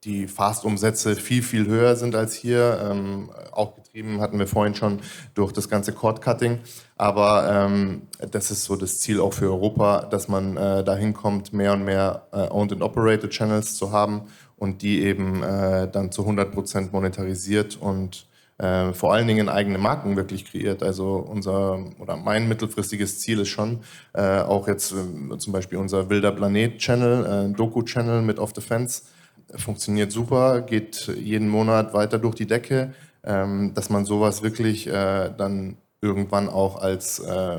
die 0.04 0.28
Fast-Umsätze 0.28 1.16
viel, 1.16 1.44
viel 1.44 1.68
höher 1.68 1.96
sind 1.96 2.16
als 2.16 2.34
hier. 2.34 2.80
Ähm, 2.90 3.30
auch 3.52 3.76
getrieben 3.76 4.20
hatten 4.20 4.40
wir 4.40 4.48
vorhin 4.48 4.76
schon 4.76 5.00
durch 5.34 5.52
das 5.52 5.70
ganze 5.70 5.94
Cord-Cutting. 5.94 6.60
Aber 6.98 7.50
ähm, 7.50 8.04
das 8.32 8.52
ist 8.52 8.66
so 8.66 8.76
das 8.76 9.00
Ziel 9.00 9.20
auch 9.20 9.34
für 9.34 9.46
Europa, 9.46 10.06
dass 10.10 10.28
man 10.28 10.58
äh, 10.58 10.84
dahin 10.84 11.14
kommt, 11.14 11.54
mehr 11.54 11.74
und 11.74 11.86
mehr 11.86 12.28
äh, 12.32 12.50
Owned 12.50 12.74
and 12.74 12.82
Operated 12.82 13.30
Channels 13.30 13.76
zu 13.76 13.92
haben 13.92 14.24
und 14.64 14.82
die 14.82 15.04
eben 15.04 15.44
äh, 15.44 15.90
dann 15.92 16.14
zu 16.14 16.22
100 16.22 16.54
Prozent 16.54 16.94
monetarisiert 16.94 17.76
und 17.76 18.28
äh, 18.60 18.94
vor 18.94 19.14
allen 19.14 19.28
Dingen 19.28 19.50
eigene 19.50 19.78
Marken 19.78 20.16
wirklich 20.16 20.46
kreiert. 20.46 20.82
Also 20.84 21.16
unser 21.18 21.84
oder 22.00 22.16
mein 22.16 22.48
mittelfristiges 22.48 23.20
Ziel 23.20 23.40
ist 23.40 23.50
schon 23.50 23.82
äh, 24.14 24.40
auch 24.40 24.70
jetzt 24.70 24.94
äh, 24.94 25.38
zum 25.38 25.52
Beispiel 25.52 25.80
unser 25.80 26.10
Wilder 26.10 26.32
Planet 26.32 26.78
Channel, 26.78 27.50
äh, 27.52 27.54
Doku 27.54 27.82
Channel 27.82 28.22
mit 28.22 28.40
Off 28.40 28.54
the 28.56 28.62
Fence 28.62 29.04
funktioniert 29.54 30.14
super, 30.14 30.62
geht 30.62 31.08
jeden 31.08 31.50
Monat 31.50 31.94
weiter 31.94 32.18
durch 32.18 32.36
die 32.36 32.48
Decke, 32.48 32.94
ähm, 33.26 33.74
dass 33.74 33.90
man 33.90 34.06
sowas 34.06 34.44
wirklich 34.44 34.88
äh, 34.88 35.30
dann 35.38 35.76
irgendwann 36.00 36.48
auch 36.48 36.82
als 36.82 37.20
äh, 37.20 37.58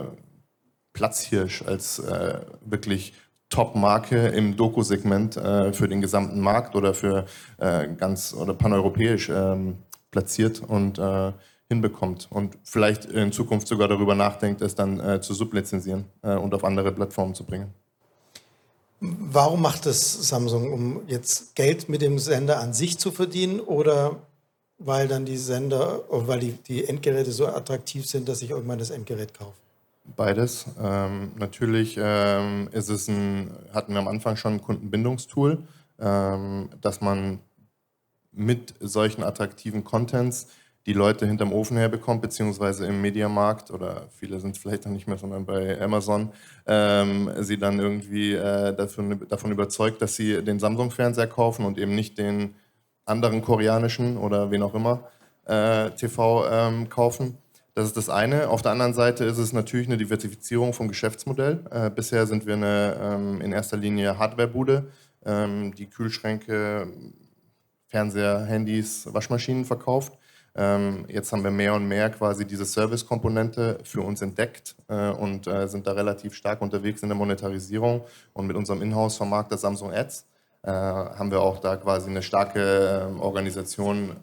Platzhirsch, 0.94 1.62
als 1.66 1.98
äh, 1.98 2.40
wirklich 2.64 3.12
Top-Marke 3.55 4.16
im 4.28 4.57
Doku-Segment 4.57 5.36
äh, 5.36 5.72
für 5.72 5.86
den 5.86 6.00
gesamten 6.00 6.40
Markt 6.40 6.74
oder 6.74 6.92
für 6.92 7.24
äh, 7.59 7.86
ganz 7.86 8.34
oder 8.34 8.52
paneuropäisch 8.52 9.28
ähm, 9.28 9.78
platziert 10.11 10.61
und 10.61 10.98
äh, 10.98 11.32
hinbekommt 11.68 12.26
und 12.30 12.59
vielleicht 12.64 13.05
in 13.05 13.30
Zukunft 13.30 13.68
sogar 13.68 13.86
darüber 13.86 14.16
nachdenkt, 14.16 14.61
es 14.61 14.74
dann 14.74 15.22
zu 15.22 15.32
sublizenzieren 15.32 16.05
und 16.20 16.52
auf 16.52 16.62
andere 16.62 16.92
Plattformen 16.92 17.34
zu 17.34 17.42
bringen. 17.42 17.72
Warum 19.00 19.62
macht 19.62 19.86
es 19.86 20.28
Samsung, 20.28 20.70
um 20.70 21.00
jetzt 21.09 21.55
Geld 21.55 21.88
mit 21.88 22.02
dem 22.02 22.18
Sender 22.18 22.61
an 22.61 22.74
sich 22.74 22.98
zu 22.98 23.11
verdienen 23.11 23.61
oder 23.61 24.16
weil 24.78 25.09
dann 25.09 25.24
die 25.24 25.38
Sender, 25.38 26.02
weil 26.11 26.40
die, 26.40 26.52
die 26.52 26.84
Endgeräte 26.84 27.32
so 27.32 27.46
attraktiv 27.46 28.07
sind, 28.07 28.28
dass 28.28 28.42
ich 28.42 28.50
irgendwann 28.50 28.78
das 28.78 28.90
Endgerät 28.90 29.32
kaufe? 29.32 29.63
Beides. 30.05 30.66
Ähm, 30.80 31.32
natürlich 31.36 31.98
ähm, 31.98 32.68
ist 32.72 32.90
es 32.90 33.09
ein, 33.09 33.50
hatten 33.72 33.92
wir 33.94 34.00
am 34.00 34.09
Anfang 34.09 34.36
schon 34.36 34.55
ein 34.55 34.62
Kundenbindungstool, 34.62 35.62
ähm, 35.98 36.68
dass 36.80 37.00
man 37.00 37.40
mit 38.30 38.74
solchen 38.80 39.22
attraktiven 39.22 39.82
Contents 39.82 40.48
die 40.86 40.92
Leute 40.92 41.26
hinterm 41.26 41.52
Ofen 41.52 41.78
herbekommt, 41.78 42.20
beziehungsweise 42.20 42.86
im 42.86 43.00
Mediamarkt 43.00 43.70
oder 43.70 44.09
viele 44.11 44.38
sind 44.40 44.57
es 44.57 44.59
vielleicht 44.62 44.84
dann 44.84 44.92
nicht 44.92 45.09
mehr, 45.09 45.16
sondern 45.16 45.46
bei 45.46 45.80
Amazon, 45.80 46.30
ähm, 46.66 47.30
sie 47.40 47.57
dann 47.57 47.78
irgendwie 47.78 48.34
äh, 48.34 48.74
davon, 48.74 49.26
davon 49.28 49.50
überzeugt, 49.50 50.02
dass 50.02 50.16
sie 50.16 50.42
den 50.44 50.59
Samsung-Fernseher 50.59 51.28
kaufen 51.28 51.64
und 51.64 51.78
eben 51.78 51.94
nicht 51.94 52.18
den 52.18 52.55
anderen 53.07 53.40
koreanischen 53.40 54.18
oder 54.18 54.50
wen 54.50 54.62
auch 54.62 54.74
immer 54.74 55.09
äh, 55.46 55.90
TV 55.90 56.46
ähm, 56.50 56.88
kaufen. 56.90 57.38
Das 57.74 57.86
ist 57.86 57.96
das 57.96 58.08
eine. 58.08 58.48
Auf 58.50 58.62
der 58.62 58.70
anderen 58.70 58.94
Seite 58.94 59.24
ist 59.24 59.38
es 59.38 59.52
natürlich 59.52 59.88
eine 59.88 59.96
Diversifizierung 59.96 60.72
vom 60.72 60.86
Geschäftsmodell. 60.86 61.64
Äh, 61.72 61.90
bisher 61.90 62.26
sind 62.26 62.46
wir 62.46 62.54
eine 62.54 62.96
ähm, 63.00 63.40
in 63.40 63.52
erster 63.52 63.76
Linie 63.76 64.16
Hardwarebude, 64.16 64.92
ähm, 65.24 65.74
die 65.74 65.86
Kühlschränke, 65.86 66.86
Fernseher, 67.88 68.44
Handys, 68.44 69.12
Waschmaschinen 69.12 69.64
verkauft. 69.64 70.12
Ähm, 70.56 71.04
jetzt 71.08 71.32
haben 71.32 71.42
wir 71.42 71.50
mehr 71.50 71.74
und 71.74 71.88
mehr 71.88 72.10
quasi 72.10 72.46
diese 72.46 72.64
Service-Komponente 72.64 73.78
für 73.82 74.02
uns 74.02 74.22
entdeckt 74.22 74.76
äh, 74.86 75.10
und 75.10 75.48
äh, 75.48 75.66
sind 75.66 75.88
da 75.88 75.92
relativ 75.92 76.34
stark 76.34 76.62
unterwegs 76.62 77.02
in 77.02 77.08
der 77.08 77.18
Monetarisierung. 77.18 78.02
Und 78.34 78.46
mit 78.46 78.56
unserem 78.56 78.82
Inhouse-Vermarkter 78.82 79.58
Samsung 79.58 79.92
Ads 79.92 80.26
äh, 80.62 80.70
haben 80.70 81.32
wir 81.32 81.40
auch 81.40 81.58
da 81.58 81.76
quasi 81.76 82.08
eine 82.08 82.22
starke 82.22 83.08
ähm, 83.10 83.20
Organisation 83.20 84.14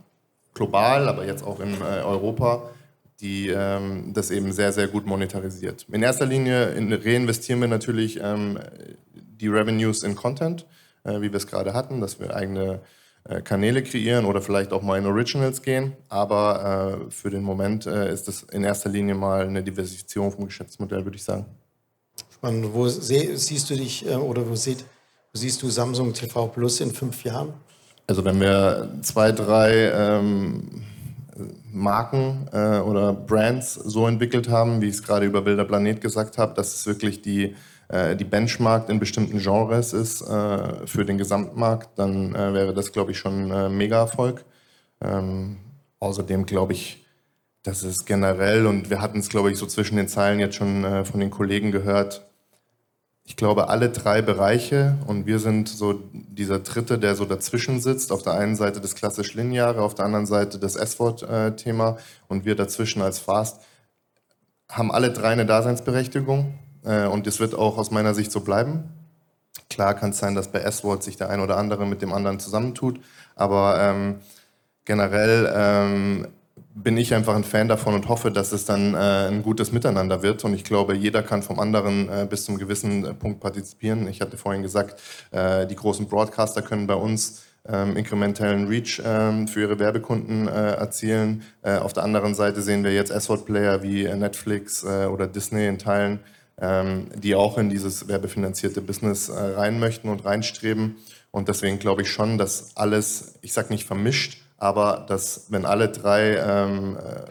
global, 0.53 1.09
aber 1.09 1.25
jetzt 1.25 1.43
auch 1.43 1.59
in 1.59 1.73
äh, 1.81 2.01
Europa, 2.01 2.63
die 3.21 3.49
ähm, 3.49 4.13
das 4.13 4.31
eben 4.31 4.51
sehr, 4.51 4.73
sehr 4.73 4.87
gut 4.87 5.05
monetarisiert. 5.05 5.85
In 5.91 6.03
erster 6.03 6.25
Linie 6.25 6.71
in, 6.71 6.91
reinvestieren 6.91 7.61
wir 7.61 7.67
natürlich 7.67 8.19
ähm, 8.21 8.59
die 9.13 9.47
Revenues 9.47 10.03
in 10.03 10.15
Content, 10.15 10.65
äh, 11.03 11.21
wie 11.21 11.31
wir 11.31 11.35
es 11.35 11.47
gerade 11.47 11.73
hatten, 11.73 12.01
dass 12.01 12.19
wir 12.19 12.35
eigene 12.35 12.81
äh, 13.23 13.41
Kanäle 13.41 13.83
kreieren 13.83 14.25
oder 14.25 14.41
vielleicht 14.41 14.73
auch 14.73 14.81
mal 14.81 14.97
in 14.97 15.05
Originals 15.05 15.61
gehen. 15.61 15.93
Aber 16.09 17.05
äh, 17.07 17.11
für 17.11 17.29
den 17.29 17.43
Moment 17.43 17.85
äh, 17.85 18.11
ist 18.11 18.27
das 18.27 18.43
in 18.43 18.63
erster 18.63 18.89
Linie 18.89 19.13
mal 19.13 19.45
eine 19.45 19.61
Diversifizierung 19.61 20.31
vom 20.31 20.45
Geschäftsmodell, 20.45 21.05
würde 21.05 21.17
ich 21.17 21.23
sagen. 21.23 21.45
Spannend. 22.33 22.73
Wo 22.73 22.87
siehst 22.87 23.69
du 23.69 23.75
dich 23.75 24.07
äh, 24.07 24.15
oder 24.15 24.49
wo, 24.49 24.55
sieht, 24.55 24.83
wo, 25.31 25.39
siehst 25.39 25.61
du 25.61 25.69
Samsung 25.69 26.13
TV 26.13 26.47
Plus 26.47 26.81
in 26.81 26.91
fünf 26.91 27.23
Jahren? 27.23 27.53
Also 28.07 28.25
wenn 28.25 28.39
wir 28.39 28.89
zwei, 29.03 29.31
drei 29.31 29.91
ähm, 29.93 30.83
Marken 31.71 32.47
äh, 32.51 32.79
oder 32.79 33.13
Brands 33.13 33.73
so 33.73 34.07
entwickelt 34.07 34.49
haben, 34.49 34.81
wie 34.81 34.87
ich 34.87 34.95
es 34.95 35.03
gerade 35.03 35.25
über 35.25 35.45
Wilder 35.45 35.65
Planet 35.65 36.01
gesagt 36.01 36.37
habe, 36.37 36.53
dass 36.53 36.75
es 36.75 36.85
wirklich 36.85 37.21
die 37.21 37.55
äh, 37.91 38.15
die 38.15 38.23
Benchmark 38.23 38.87
in 38.87 38.99
bestimmten 38.99 39.39
Genres 39.39 39.91
ist 39.91 40.21
äh, 40.21 40.87
für 40.87 41.03
den 41.03 41.17
Gesamtmarkt, 41.17 41.99
dann 41.99 42.33
äh, 42.33 42.53
wäre 42.53 42.73
das, 42.73 42.93
glaube 42.93 43.11
ich, 43.11 43.17
schon 43.17 43.51
ein 43.51 43.75
Mega-Erfolg. 43.75 44.45
Ähm, 45.01 45.57
außerdem 45.99 46.45
glaube 46.45 46.71
ich, 46.71 47.05
dass 47.63 47.83
es 47.83 48.05
generell, 48.05 48.65
und 48.65 48.89
wir 48.89 49.01
hatten 49.01 49.19
es, 49.19 49.29
glaube 49.29 49.51
ich, 49.51 49.57
so 49.57 49.65
zwischen 49.65 49.97
den 49.97 50.07
Zeilen 50.07 50.39
jetzt 50.39 50.55
schon 50.55 51.05
von 51.05 51.19
den 51.19 51.29
Kollegen 51.29 51.71
gehört, 51.71 52.30
ich 53.23 53.35
glaube, 53.35 53.69
alle 53.69 53.89
drei 53.89 54.21
Bereiche 54.21 54.97
und 55.07 55.25
wir 55.25 55.39
sind 55.39 55.69
so 55.69 56.01
dieser 56.11 56.59
dritte, 56.59 56.97
der 56.97 57.15
so 57.15 57.25
dazwischen 57.25 57.79
sitzt. 57.79 58.11
Auf 58.11 58.23
der 58.23 58.33
einen 58.33 58.55
Seite 58.55 58.81
das 58.81 58.95
klassisch 58.95 59.33
Lineare, 59.33 59.81
auf 59.81 59.95
der 59.95 60.05
anderen 60.05 60.25
Seite 60.25 60.59
das 60.59 60.75
S-Wort-Thema 60.75 61.97
und 62.27 62.45
wir 62.45 62.55
dazwischen 62.55 63.01
als 63.01 63.19
Fast 63.19 63.61
haben 64.71 64.91
alle 64.91 65.11
drei 65.11 65.29
eine 65.29 65.45
Daseinsberechtigung. 65.45 66.57
Äh, 66.83 67.05
und 67.05 67.27
das 67.27 67.39
wird 67.39 67.55
auch 67.55 67.77
aus 67.77 67.91
meiner 67.91 68.13
Sicht 68.13 68.31
so 68.31 68.39
bleiben. 68.39 68.89
Klar 69.69 69.93
kann 69.93 70.11
es 70.11 70.17
sein, 70.17 70.35
dass 70.35 70.51
bei 70.51 70.59
S-Wort 70.59 71.03
sich 71.03 71.17
der 71.17 71.29
ein 71.29 71.39
oder 71.39 71.57
andere 71.57 71.85
mit 71.85 72.01
dem 72.01 72.13
anderen 72.13 72.39
zusammentut, 72.39 72.99
aber 73.35 73.77
ähm, 73.79 74.19
generell 74.85 75.51
ähm, 75.53 76.27
bin 76.73 76.97
ich 76.97 77.13
einfach 77.13 77.35
ein 77.35 77.43
Fan 77.43 77.67
davon 77.67 77.93
und 77.93 78.07
hoffe, 78.07 78.31
dass 78.31 78.51
es 78.51 78.65
dann 78.65 78.93
äh, 78.93 78.97
ein 79.27 79.43
gutes 79.43 79.71
Miteinander 79.71 80.23
wird. 80.23 80.43
Und 80.43 80.53
ich 80.53 80.63
glaube, 80.63 80.95
jeder 80.95 81.23
kann 81.23 81.43
vom 81.43 81.59
anderen 81.59 82.09
äh, 82.09 82.27
bis 82.29 82.45
zum 82.45 82.57
gewissen 82.57 83.05
äh, 83.05 83.13
Punkt 83.13 83.39
partizipieren. 83.39 84.07
Ich 84.07 84.21
hatte 84.21 84.37
vorhin 84.37 84.61
gesagt, 84.61 85.01
äh, 85.31 85.67
die 85.67 85.75
großen 85.75 86.07
Broadcaster 86.07 86.61
können 86.61 86.87
bei 86.87 86.95
uns 86.95 87.43
ähm, 87.67 87.95
inkrementellen 87.95 88.67
Reach 88.67 89.01
ähm, 89.05 89.47
für 89.47 89.61
ihre 89.61 89.79
Werbekunden 89.79 90.47
äh, 90.47 90.51
erzielen. 90.51 91.43
Äh, 91.61 91.77
auf 91.77 91.93
der 91.93 92.03
anderen 92.03 92.33
Seite 92.33 92.61
sehen 92.61 92.83
wir 92.83 92.93
jetzt 92.93 93.11
S-Wort-Player 93.11 93.83
wie 93.83 94.03
Netflix 94.03 94.83
oder 94.83 95.27
Disney 95.27 95.67
in 95.67 95.77
Teilen, 95.77 96.21
ähm, 96.59 97.07
die 97.15 97.35
auch 97.35 97.57
in 97.57 97.69
dieses 97.69 98.07
werbefinanzierte 98.07 98.81
Business 98.81 99.29
äh, 99.29 99.33
rein 99.33 99.79
möchten 99.79 100.09
und 100.09 100.25
reinstreben. 100.25 100.95
Und 101.31 101.47
deswegen 101.47 101.79
glaube 101.79 102.03
ich 102.03 102.11
schon, 102.11 102.37
dass 102.37 102.75
alles, 102.75 103.35
ich 103.41 103.53
sage 103.53 103.69
nicht 103.69 103.87
vermischt, 103.87 104.37
aber 104.61 105.05
dass 105.07 105.47
wenn 105.49 105.65
alle 105.65 105.89
drei 105.89 106.37
ähm, 106.37 106.95
äh, 106.95 107.23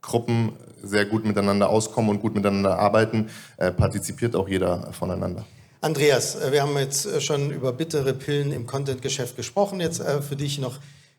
Gruppen 0.00 0.52
sehr 0.82 1.04
gut 1.04 1.26
miteinander 1.26 1.68
auskommen 1.68 2.10
und 2.10 2.20
gut 2.20 2.34
miteinander 2.34 2.78
arbeiten, 2.78 3.28
äh, 3.58 3.70
partizipiert 3.70 4.34
auch 4.34 4.48
jeder 4.48 4.90
voneinander. 4.92 5.44
Andreas, 5.82 6.36
äh, 6.36 6.52
wir 6.52 6.62
haben 6.62 6.76
jetzt 6.78 7.04
äh, 7.04 7.20
schon 7.20 7.50
über 7.50 7.74
bittere 7.74 8.14
Pillen 8.14 8.50
im 8.52 8.66
Content-Geschäft 8.66 9.36
gesprochen. 9.36 9.80
Jetzt 9.80 10.00
äh, 10.00 10.22
für 10.22 10.36
dich 10.36 10.58
noch 10.58 10.78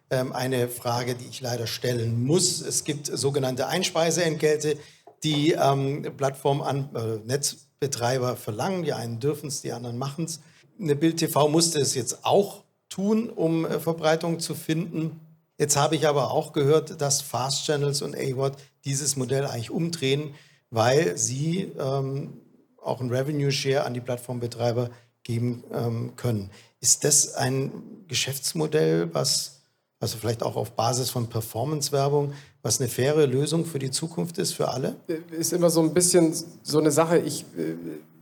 ähm, 0.09 0.33
eine 0.33 0.67
Frage, 0.67 1.13
die 1.13 1.27
ich 1.29 1.41
leider 1.41 1.67
stellen 1.67 2.23
muss. 2.23 2.61
Es 2.61 2.83
gibt 2.83 3.05
sogenannte 3.05 3.67
Einspeiseentgelte 3.67 4.77
die 5.23 5.51
ähm, 5.51 6.01
Plattform 6.17 6.63
an 6.63 6.89
äh, 6.95 7.27
Netzbetreiber 7.27 8.35
verlangen. 8.35 8.81
Die 8.81 8.93
einen 8.93 9.19
dürfen 9.19 9.49
es, 9.49 9.61
die 9.61 9.71
anderen 9.71 9.99
machen 9.99 10.25
es. 10.25 10.39
Eine 10.79 10.95
Bild 10.95 11.17
TV 11.17 11.47
musste 11.47 11.79
es 11.79 11.93
jetzt 11.93 12.25
auch 12.25 12.63
tun, 12.89 13.29
um 13.29 13.67
Verbreitung 13.79 14.39
zu 14.39 14.55
finden. 14.55 15.19
Jetzt 15.57 15.77
habe 15.77 15.95
ich 15.95 16.07
aber 16.07 16.31
auch 16.31 16.53
gehört, 16.53 17.01
dass 17.01 17.21
Fast 17.21 17.65
Channels 17.65 18.01
und 18.01 18.15
AWOD 18.15 18.53
dieses 18.85 19.15
Modell 19.15 19.45
eigentlich 19.45 19.71
umdrehen, 19.71 20.33
weil 20.69 21.17
sie 21.17 21.71
ähm, 21.79 22.33
auch 22.81 23.01
ein 23.01 23.09
Revenue 23.09 23.51
Share 23.51 23.85
an 23.85 23.93
die 23.93 24.01
Plattformbetreiber 24.01 24.89
geben 25.23 25.63
ähm, 25.71 26.15
können. 26.15 26.49
Ist 26.79 27.03
das 27.03 27.35
ein 27.35 27.71
Geschäftsmodell, 28.07 29.13
was 29.13 29.61
also 30.01 30.17
vielleicht 30.17 30.41
auch 30.41 30.55
auf 30.55 30.71
Basis 30.71 31.11
von 31.11 31.27
Performance-Werbung, 31.27 32.33
was 32.63 32.79
eine 32.79 32.89
faire 32.89 33.27
Lösung 33.27 33.65
für 33.65 33.77
die 33.77 33.91
Zukunft 33.91 34.39
ist, 34.39 34.53
für 34.53 34.69
alle? 34.69 34.95
Ist 35.29 35.53
immer 35.53 35.69
so 35.69 35.81
ein 35.81 35.93
bisschen 35.93 36.33
so 36.63 36.79
eine 36.79 36.89
Sache. 36.89 37.19
Ich, 37.19 37.43
äh, 37.55 37.75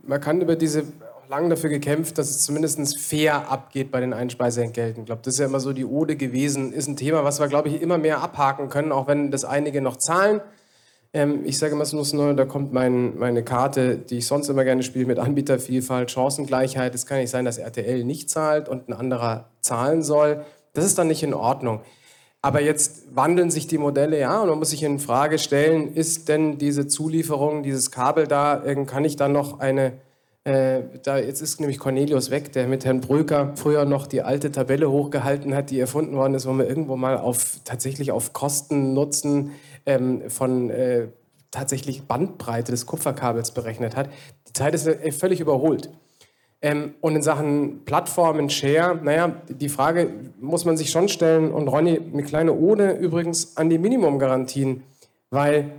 man 0.06 0.20
kann 0.20 0.42
über 0.42 0.56
diese 0.56 0.84
lange 1.30 1.48
dafür 1.48 1.70
gekämpft, 1.70 2.18
dass 2.18 2.28
es 2.28 2.42
zumindest 2.42 2.98
fair 2.98 3.48
abgeht 3.50 3.92
bei 3.92 4.00
den 4.00 4.12
Einspeiseentgelten. 4.12 5.04
Ich 5.04 5.06
glaube, 5.06 5.22
das 5.24 5.34
ist 5.34 5.40
ja 5.40 5.46
immer 5.46 5.60
so 5.60 5.72
die 5.72 5.84
Ode 5.84 6.16
gewesen. 6.16 6.72
Ist 6.72 6.88
ein 6.88 6.96
Thema, 6.96 7.22
was 7.22 7.38
wir, 7.38 7.46
glaube 7.46 7.68
ich, 7.68 7.80
immer 7.80 7.98
mehr 7.98 8.20
abhaken 8.20 8.68
können, 8.68 8.90
auch 8.90 9.06
wenn 9.06 9.30
das 9.30 9.44
einige 9.44 9.80
noch 9.80 9.96
zahlen. 9.96 10.40
Ähm, 11.12 11.42
ich 11.44 11.56
sage 11.58 11.74
immer 11.74 11.84
so 11.84 12.04
nur, 12.16 12.34
da 12.34 12.44
kommt 12.46 12.72
mein, 12.72 13.16
meine 13.16 13.44
Karte, 13.44 13.96
die 13.96 14.18
ich 14.18 14.26
sonst 14.26 14.48
immer 14.48 14.64
gerne 14.64 14.82
spiele, 14.82 15.06
mit 15.06 15.20
Anbietervielfalt, 15.20 16.10
Chancengleichheit. 16.10 16.96
Es 16.96 17.06
kann 17.06 17.18
nicht 17.18 17.30
sein, 17.30 17.44
dass 17.44 17.58
RTL 17.58 18.04
nicht 18.04 18.28
zahlt 18.28 18.68
und 18.68 18.88
ein 18.88 18.92
anderer 18.92 19.50
zahlen 19.60 20.02
soll. 20.02 20.44
Das 20.72 20.84
ist 20.84 20.98
dann 20.98 21.06
nicht 21.06 21.22
in 21.22 21.32
Ordnung. 21.32 21.80
Aber 22.42 22.60
jetzt 22.60 23.14
wandeln 23.14 23.52
sich 23.52 23.68
die 23.68 23.78
Modelle, 23.78 24.18
ja, 24.18 24.40
und 24.40 24.48
man 24.48 24.58
muss 24.58 24.70
sich 24.70 24.82
in 24.82 24.98
Frage 24.98 25.38
stellen, 25.38 25.94
ist 25.94 26.28
denn 26.28 26.58
diese 26.58 26.88
Zulieferung, 26.88 27.62
dieses 27.62 27.92
Kabel 27.92 28.26
da, 28.26 28.56
kann 28.86 29.04
ich 29.04 29.14
dann 29.14 29.30
noch 29.30 29.60
eine, 29.60 29.92
äh, 30.44 30.82
da 31.02 31.18
jetzt 31.18 31.42
ist 31.42 31.60
nämlich 31.60 31.78
Cornelius 31.78 32.30
weg, 32.30 32.52
der 32.52 32.66
mit 32.66 32.84
Herrn 32.84 33.00
Brücker 33.00 33.52
früher 33.56 33.84
noch 33.84 34.06
die 34.06 34.22
alte 34.22 34.50
Tabelle 34.50 34.90
hochgehalten 34.90 35.54
hat, 35.54 35.70
die 35.70 35.78
erfunden 35.78 36.16
worden 36.16 36.34
ist, 36.34 36.46
wo 36.46 36.52
man 36.52 36.66
irgendwo 36.66 36.96
mal 36.96 37.18
auf 37.18 37.60
tatsächlich 37.64 38.10
auf 38.10 38.32
Kosten 38.32 38.94
Nutzen 38.94 39.52
ähm, 39.84 40.30
von 40.30 40.70
äh, 40.70 41.08
tatsächlich 41.50 42.04
Bandbreite 42.04 42.72
des 42.72 42.86
Kupferkabels 42.86 43.50
berechnet 43.50 43.96
hat. 43.96 44.08
Die 44.48 44.52
Zeit 44.54 44.74
ist 44.74 44.86
äh, 44.86 45.12
völlig 45.12 45.40
überholt. 45.40 45.90
Ähm, 46.62 46.94
und 47.00 47.16
in 47.16 47.22
Sachen 47.22 47.84
Plattformen, 47.84 48.50
Share, 48.50 48.98
naja, 49.02 49.42
die 49.48 49.68
Frage 49.68 50.10
muss 50.40 50.64
man 50.64 50.76
sich 50.76 50.90
schon 50.90 51.08
stellen. 51.08 51.52
Und 51.52 51.68
Ronny, 51.68 52.00
eine 52.12 52.22
kleine 52.22 52.54
Ode 52.54 52.92
übrigens 52.92 53.56
an 53.56 53.70
die 53.70 53.78
Minimumgarantien, 53.78 54.84
weil 55.30 55.70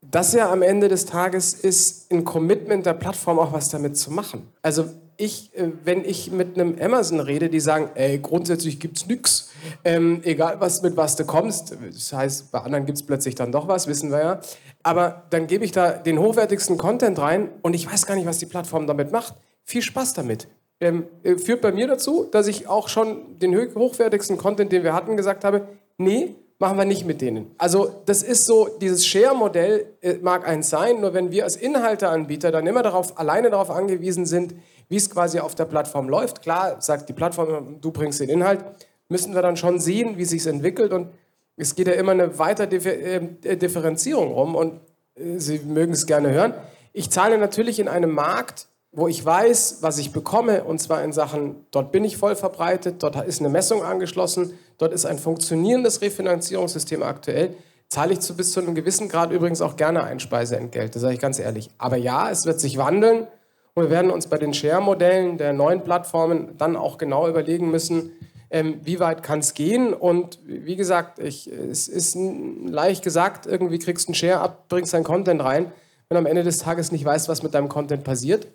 das 0.00 0.32
ja 0.32 0.50
am 0.50 0.62
Ende 0.62 0.88
des 0.88 1.06
Tages 1.06 1.54
ist 1.54 2.10
ein 2.12 2.24
Commitment 2.24 2.86
der 2.86 2.94
Plattform 2.94 3.38
auch 3.38 3.52
was 3.52 3.68
damit 3.68 3.96
zu 3.96 4.10
machen. 4.10 4.48
Also 4.62 4.86
ich, 5.16 5.50
äh, 5.56 5.72
wenn 5.84 6.04
ich 6.04 6.30
mit 6.30 6.58
einem 6.58 6.76
Amazon 6.80 7.20
rede, 7.20 7.48
die 7.48 7.60
sagen, 7.60 7.90
ey, 7.94 8.18
grundsätzlich 8.18 8.78
gibt 8.78 8.98
es 8.98 9.06
nichts, 9.06 9.50
ähm, 9.84 10.20
egal 10.22 10.60
was 10.60 10.82
mit 10.82 10.96
was 10.96 11.16
du 11.16 11.24
kommst. 11.24 11.76
Das 11.92 12.12
heißt, 12.12 12.52
bei 12.52 12.60
anderen 12.60 12.86
gibt 12.86 12.98
es 12.98 13.04
plötzlich 13.04 13.34
dann 13.34 13.50
doch 13.50 13.66
was, 13.66 13.88
wissen 13.88 14.10
wir 14.10 14.20
ja. 14.20 14.40
Aber 14.84 15.24
dann 15.30 15.48
gebe 15.48 15.64
ich 15.64 15.72
da 15.72 15.90
den 15.90 16.18
hochwertigsten 16.18 16.78
Content 16.78 17.18
rein 17.18 17.50
und 17.62 17.74
ich 17.74 17.90
weiß 17.90 18.06
gar 18.06 18.14
nicht, 18.14 18.26
was 18.26 18.38
die 18.38 18.46
Plattform 18.46 18.86
damit 18.86 19.10
macht. 19.10 19.34
Viel 19.64 19.82
Spaß 19.82 20.14
damit. 20.14 20.46
Ähm, 20.80 21.08
äh, 21.24 21.36
führt 21.36 21.60
bei 21.60 21.72
mir 21.72 21.88
dazu, 21.88 22.28
dass 22.30 22.46
ich 22.46 22.68
auch 22.68 22.88
schon 22.88 23.38
den 23.40 23.74
hochwertigsten 23.74 24.38
Content, 24.38 24.70
den 24.70 24.84
wir 24.84 24.94
hatten, 24.94 25.16
gesagt 25.16 25.42
habe, 25.42 25.66
nee, 25.98 26.36
machen 26.58 26.76
wir 26.76 26.84
nicht 26.84 27.04
mit 27.04 27.20
denen. 27.20 27.54
Also 27.58 28.02
das 28.06 28.22
ist 28.22 28.44
so, 28.44 28.68
dieses 28.80 29.06
Share-Modell 29.06 29.86
äh, 30.00 30.14
mag 30.14 30.46
eins 30.46 30.70
sein, 30.70 31.00
nur 31.00 31.14
wenn 31.14 31.30
wir 31.30 31.44
als 31.44 31.56
Inhalteanbieter 31.56 32.50
dann 32.50 32.66
immer 32.66 32.82
darauf, 32.82 33.18
alleine 33.18 33.50
darauf 33.50 33.70
angewiesen 33.70 34.26
sind, 34.26 34.54
wie 34.88 34.96
es 34.96 35.08
quasi 35.08 35.38
auf 35.38 35.54
der 35.54 35.66
Plattform 35.66 36.08
läuft. 36.08 36.42
Klar, 36.42 36.80
sagt 36.80 37.08
die 37.08 37.12
Plattform, 37.12 37.80
du 37.80 37.90
bringst 37.92 38.20
den 38.20 38.28
Inhalt, 38.28 38.64
müssen 39.08 39.34
wir 39.34 39.42
dann 39.42 39.56
schon 39.56 39.78
sehen, 39.78 40.18
wie 40.18 40.24
sich 40.24 40.46
entwickelt 40.46 40.92
und 40.92 41.08
es 41.56 41.74
geht 41.74 41.88
ja 41.88 41.94
immer 41.94 42.12
eine 42.12 42.38
weitere 42.38 42.76
äh, 42.76 43.56
Differenzierung 43.56 44.32
rum 44.32 44.54
und 44.54 44.80
äh, 45.16 45.38
Sie 45.38 45.58
mögen 45.60 45.92
es 45.92 46.06
gerne 46.06 46.30
hören. 46.30 46.54
Ich 46.92 47.10
zahle 47.10 47.38
natürlich 47.38 47.78
in 47.80 47.88
einem 47.88 48.10
Markt, 48.12 48.68
wo 48.92 49.06
ich 49.06 49.24
weiß, 49.24 49.78
was 49.80 49.98
ich 49.98 50.12
bekomme, 50.12 50.64
und 50.64 50.80
zwar 50.80 51.02
in 51.04 51.12
Sachen, 51.12 51.66
dort 51.70 51.92
bin 51.92 52.04
ich 52.04 52.16
voll 52.16 52.36
verbreitet, 52.36 53.02
dort 53.02 53.16
ist 53.26 53.40
eine 53.40 53.50
Messung 53.50 53.82
angeschlossen, 53.82 54.58
dort 54.78 54.92
ist 54.92 55.04
ein 55.04 55.18
funktionierendes 55.18 56.00
Refinanzierungssystem 56.00 57.02
aktuell, 57.02 57.54
zahle 57.88 58.14
ich 58.14 58.20
zu 58.20 58.36
bis 58.36 58.52
zu 58.52 58.60
einem 58.60 58.74
gewissen 58.74 59.08
Grad 59.08 59.30
übrigens 59.30 59.60
auch 59.60 59.76
gerne 59.76 60.04
Einspeiseentgelt, 60.04 60.94
das 60.94 61.02
sage 61.02 61.14
ich 61.14 61.20
ganz 61.20 61.38
ehrlich. 61.38 61.68
Aber 61.78 61.96
ja, 61.96 62.30
es 62.30 62.46
wird 62.46 62.60
sich 62.60 62.78
wandeln 62.78 63.26
und 63.74 63.84
wir 63.84 63.90
werden 63.90 64.10
uns 64.10 64.26
bei 64.26 64.38
den 64.38 64.54
Share-Modellen 64.54 65.36
der 65.36 65.52
neuen 65.52 65.84
Plattformen 65.84 66.56
dann 66.56 66.74
auch 66.74 66.96
genau 66.96 67.28
überlegen 67.28 67.70
müssen, 67.70 68.12
ähm, 68.50 68.80
wie 68.84 69.00
weit 69.00 69.22
kann 69.22 69.40
es 69.40 69.52
gehen. 69.52 69.92
Und 69.92 70.38
wie 70.46 70.76
gesagt, 70.76 71.18
ich, 71.18 71.46
es 71.46 71.88
ist 71.88 72.16
leicht 72.16 73.04
gesagt, 73.04 73.46
irgendwie 73.46 73.78
kriegst 73.78 74.08
du 74.08 74.10
einen 74.10 74.14
Share 74.14 74.40
ab, 74.40 74.64
bringst 74.68 74.94
dein 74.94 75.04
Content 75.04 75.44
rein, 75.44 75.72
wenn 76.08 76.16
am 76.16 76.26
Ende 76.26 76.42
des 76.42 76.58
Tages 76.58 76.90
nicht 76.90 77.04
weißt, 77.04 77.28
was 77.28 77.42
mit 77.42 77.52
deinem 77.52 77.68
Content 77.68 78.02
passiert 78.02 78.46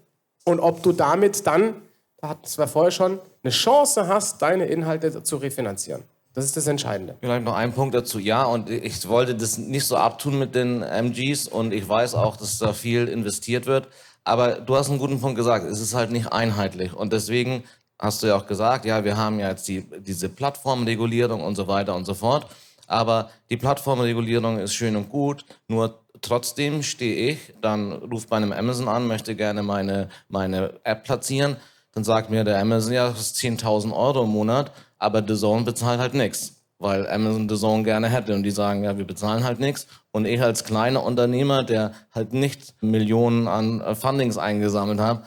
und 0.46 0.60
ob 0.60 0.84
du 0.84 0.92
damit 0.92 1.46
dann, 1.48 1.76
da 2.18 2.30
hatten 2.30 2.58
wir 2.58 2.68
vorher 2.68 2.92
schon, 2.92 3.20
eine 3.44 3.52
Chance 3.52 4.08
hast, 4.08 4.42
deine 4.42 4.66
Inhalte 4.66 5.24
zu 5.24 5.38
refinanzieren. 5.38 6.04
Das 6.34 6.46
ist 6.46 6.58
das 6.58 6.66
Entscheidende. 6.66 7.16
Vielleicht 7.20 7.46
noch 7.46 7.54
ein 7.54 7.74
Punkt 7.74 7.94
dazu. 7.94 8.18
Ja, 8.18 8.44
und 8.46 8.70
ich 8.70 9.08
wollte 9.08 9.36
das 9.36 9.58
nicht 9.58 9.86
so 9.86 9.98
abtun 9.98 10.40
mit 10.40 10.56
den 10.56 10.82
MGs 10.82 11.48
und 11.48 11.74
ich 11.74 11.88
weiß 11.88 12.16
auch, 12.16 12.38
dass 12.38 12.58
da 12.58 12.74
viel 12.74 13.08
investiert 13.08 13.68
wird. 13.68 13.88
Aber 14.24 14.54
du 14.56 14.76
hast 14.76 14.90
einen 14.90 15.00
guten 15.00 15.20
Punkt 15.20 15.38
gesagt, 15.38 15.66
es 15.66 15.80
ist 15.80 15.94
halt 15.94 16.12
nicht 16.12 16.32
einheitlich. 16.32 16.94
Und 16.94 17.14
deswegen 17.14 17.64
hast 18.00 18.24
du 18.24 18.28
ja 18.28 18.36
auch 18.36 18.48
gesagt, 18.48 18.86
ja, 18.86 19.04
wir 19.04 19.16
haben 19.16 19.40
ja 19.40 19.50
jetzt 19.50 19.68
die, 19.68 19.86
diese 20.00 20.28
Plattformregulierung 20.28 21.42
und 21.42 21.56
so 21.56 21.68
weiter 21.68 21.96
und 21.96 22.06
so 22.06 22.16
fort. 22.16 22.48
Aber 22.88 23.30
die 23.50 23.58
Plattformregulierung 23.58 24.60
ist 24.60 24.74
schön 24.74 24.96
und 24.96 25.10
gut, 25.10 25.46
nur 25.68 26.03
trotzdem 26.24 26.82
stehe 26.82 27.32
ich, 27.32 27.54
dann 27.62 27.92
ruft 27.92 28.30
bei 28.30 28.38
einem 28.38 28.52
Amazon 28.52 28.88
an, 28.88 29.06
möchte 29.08 29.36
gerne 29.36 29.62
meine, 29.62 30.10
meine 30.28 30.80
App 30.84 31.04
platzieren. 31.04 31.58
Dann 31.92 32.04
sagt 32.04 32.32
mir 32.32 32.44
der 32.44 32.60
Amazon, 32.60 32.94
ja, 32.94 33.10
das 33.10 33.20
ist 33.20 33.38
10.000 33.38 33.96
Euro 33.96 34.24
im 34.24 34.32
Monat, 34.32 34.72
aber 34.98 35.24
The 35.26 35.36
Zone 35.36 35.64
bezahlt 35.64 36.00
halt 36.00 36.16
nichts 36.16 36.64
weil 36.84 37.10
Amazon 37.10 37.48
The 37.48 37.56
Zone 37.56 37.84
gerne 37.84 38.10
hätte 38.10 38.36
und 38.36 38.44
die 38.44 38.52
sagen, 38.52 38.84
ja, 38.84 38.98
wir 38.98 39.06
bezahlen 39.06 39.46
halt 39.46 39.60
nichts. 39.60 39.88
Und 40.12 40.26
ich 40.26 40.42
als 40.42 40.66
kleiner 40.66 41.02
Unternehmer, 41.02 41.64
der 41.64 41.94
halt 42.12 42.34
nicht 42.34 42.76
Millionen 42.82 43.48
an 43.48 43.80
äh, 43.80 43.96
Fundings 43.96 44.38
eingesammelt 44.38 45.00
hat, 45.00 45.24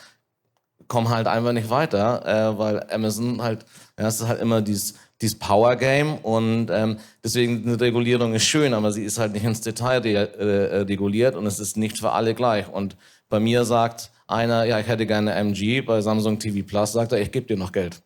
komme 0.87 1.09
halt 1.09 1.27
einfach 1.27 1.53
nicht 1.53 1.71
weiter, 1.71 2.27
äh, 2.27 2.59
weil 2.59 2.87
Amazon 2.93 3.43
halt, 3.43 3.65
ja, 3.99 4.07
es 4.07 4.21
ist 4.21 4.29
halt 4.29 4.41
immer 4.41 4.61
dieses, 4.61 4.97
dieses 5.21 5.39
Power 5.39 5.77
Game 5.77 6.17
und 6.19 6.69
ähm, 6.71 6.99
deswegen 7.25 7.63
eine 7.67 7.81
Regulierung 7.81 8.35
ist 8.35 8.45
schön, 8.45 8.75
aber 8.75 8.93
sie 8.93 9.05
ist 9.05 9.19
halt 9.19 9.33
nicht 9.33 9.45
ins 9.45 9.61
Detail 9.63 9.99
re 10.01 10.39
äh, 10.39 10.77
reguliert 10.83 11.37
und 11.37 11.47
es 11.47 11.59
ist 11.59 11.77
nicht 11.77 11.99
für 11.99 12.13
alle 12.13 12.35
gleich. 12.35 12.69
Und 12.69 12.97
bei 13.29 13.41
mir 13.41 13.65
sagt 13.65 14.11
einer, 14.27 14.65
ja, 14.65 14.79
ich 14.79 14.87
hätte 14.87 15.07
gerne 15.07 15.33
MG, 15.33 15.81
bei 15.81 16.01
Samsung 16.01 16.39
TV 16.39 16.67
Plus 16.67 16.93
sagt 16.93 17.13
er, 17.13 17.21
ich 17.21 17.33
gebe 17.33 17.47
dir 17.47 17.57
noch 17.57 17.73
Geld. 17.73 18.03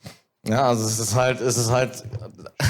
Ja, 0.47 0.69
also 0.69 0.87
es 0.87 0.99
ist 0.99 1.15
halt, 1.15 1.41
es 1.41 1.59
ist 1.59 1.71
halt. 1.71 2.03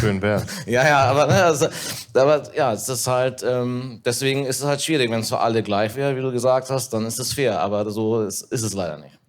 Schön 0.01 0.21
wert. 0.23 0.45
ja, 0.67 0.87
ja, 0.87 0.99
aber, 1.05 1.27
ne, 1.27 1.45
also, 1.45 1.69
aber 2.15 2.43
ja, 2.57 2.73
es 2.73 2.89
ist 2.89 3.07
halt, 3.07 3.45
ähm, 3.45 4.01
deswegen 4.05 4.45
ist 4.45 4.61
es 4.61 4.67
halt 4.67 4.83
schwierig. 4.83 5.09
Wenn 5.11 5.21
es 5.21 5.29
für 5.29 5.39
alle 5.39 5.63
gleich 5.63 5.95
wäre, 5.95 6.17
wie 6.17 6.21
du 6.21 6.33
gesagt 6.33 6.69
hast, 6.71 6.93
dann 6.93 7.07
ist 7.07 7.21
es 7.21 7.33
fair. 7.33 7.61
Aber 7.61 7.89
so 7.91 8.23
ist, 8.23 8.43
ist 8.43 8.63
es 8.63 8.75
leider 8.75 8.99
nicht. 8.99 9.20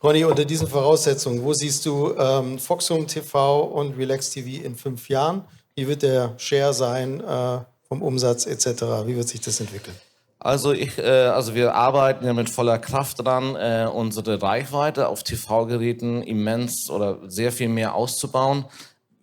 Ronny, 0.00 0.24
unter 0.24 0.44
diesen 0.44 0.68
Voraussetzungen, 0.68 1.42
wo 1.42 1.52
siehst 1.52 1.84
du 1.84 2.14
ähm, 2.16 2.60
Foxhome 2.60 3.06
TV 3.06 3.62
und 3.62 3.98
Relax 3.98 4.30
TV 4.30 4.64
in 4.64 4.76
fünf 4.76 5.08
Jahren? 5.08 5.42
Wie 5.74 5.88
wird 5.88 6.02
der 6.02 6.34
Share 6.38 6.72
sein 6.72 7.20
äh, 7.20 7.58
vom 7.88 8.02
Umsatz 8.02 8.46
etc.? 8.46 8.82
Wie 9.06 9.16
wird 9.16 9.28
sich 9.28 9.40
das 9.40 9.58
entwickeln? 9.58 9.96
Also 10.38 10.72
ich, 10.72 10.98
äh, 10.98 11.02
also 11.02 11.56
wir 11.56 11.74
arbeiten 11.74 12.24
ja 12.24 12.32
mit 12.32 12.48
voller 12.48 12.78
Kraft 12.78 13.24
dran, 13.24 13.56
äh, 13.56 13.88
unsere 13.92 14.40
Reichweite 14.40 15.08
auf 15.08 15.24
TV-Geräten 15.24 16.22
immens 16.22 16.90
oder 16.90 17.18
sehr 17.26 17.50
viel 17.50 17.68
mehr 17.68 17.96
auszubauen. 17.96 18.66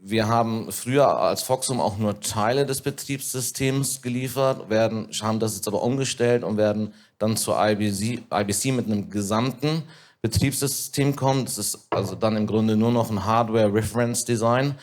Wir 0.01 0.27
haben 0.27 0.73
früher 0.73 1.17
als 1.17 1.41
Foxum 1.41 1.79
auch 1.79 1.97
nur 1.97 2.19
Teile 2.19 2.65
des 2.65 2.81
Betriebssystems 2.81 4.01
geliefert, 4.01 4.69
werden, 4.69 5.07
haben 5.21 5.39
das 5.39 5.55
jetzt 5.55 5.69
aber 5.69 5.81
umgestellt 5.83 6.43
und 6.43 6.57
werden 6.57 6.93
dann 7.17 7.37
zur 7.37 7.57
IBC, 7.65 8.23
IBC 8.29 8.73
mit 8.73 8.87
einem 8.87 9.09
gesamten 9.09 9.83
Betriebssystem 10.25 11.15
kommen. 11.15 11.45
Das 11.45 11.59
ist 11.59 11.87
also 11.91 12.15
dann 12.15 12.35
im 12.35 12.47
Grunde 12.47 12.75
nur 12.75 12.91
noch 12.91 13.11
ein 13.11 13.25
Hardware 13.25 13.71
Reference 13.71 14.25
Design, 14.25 14.73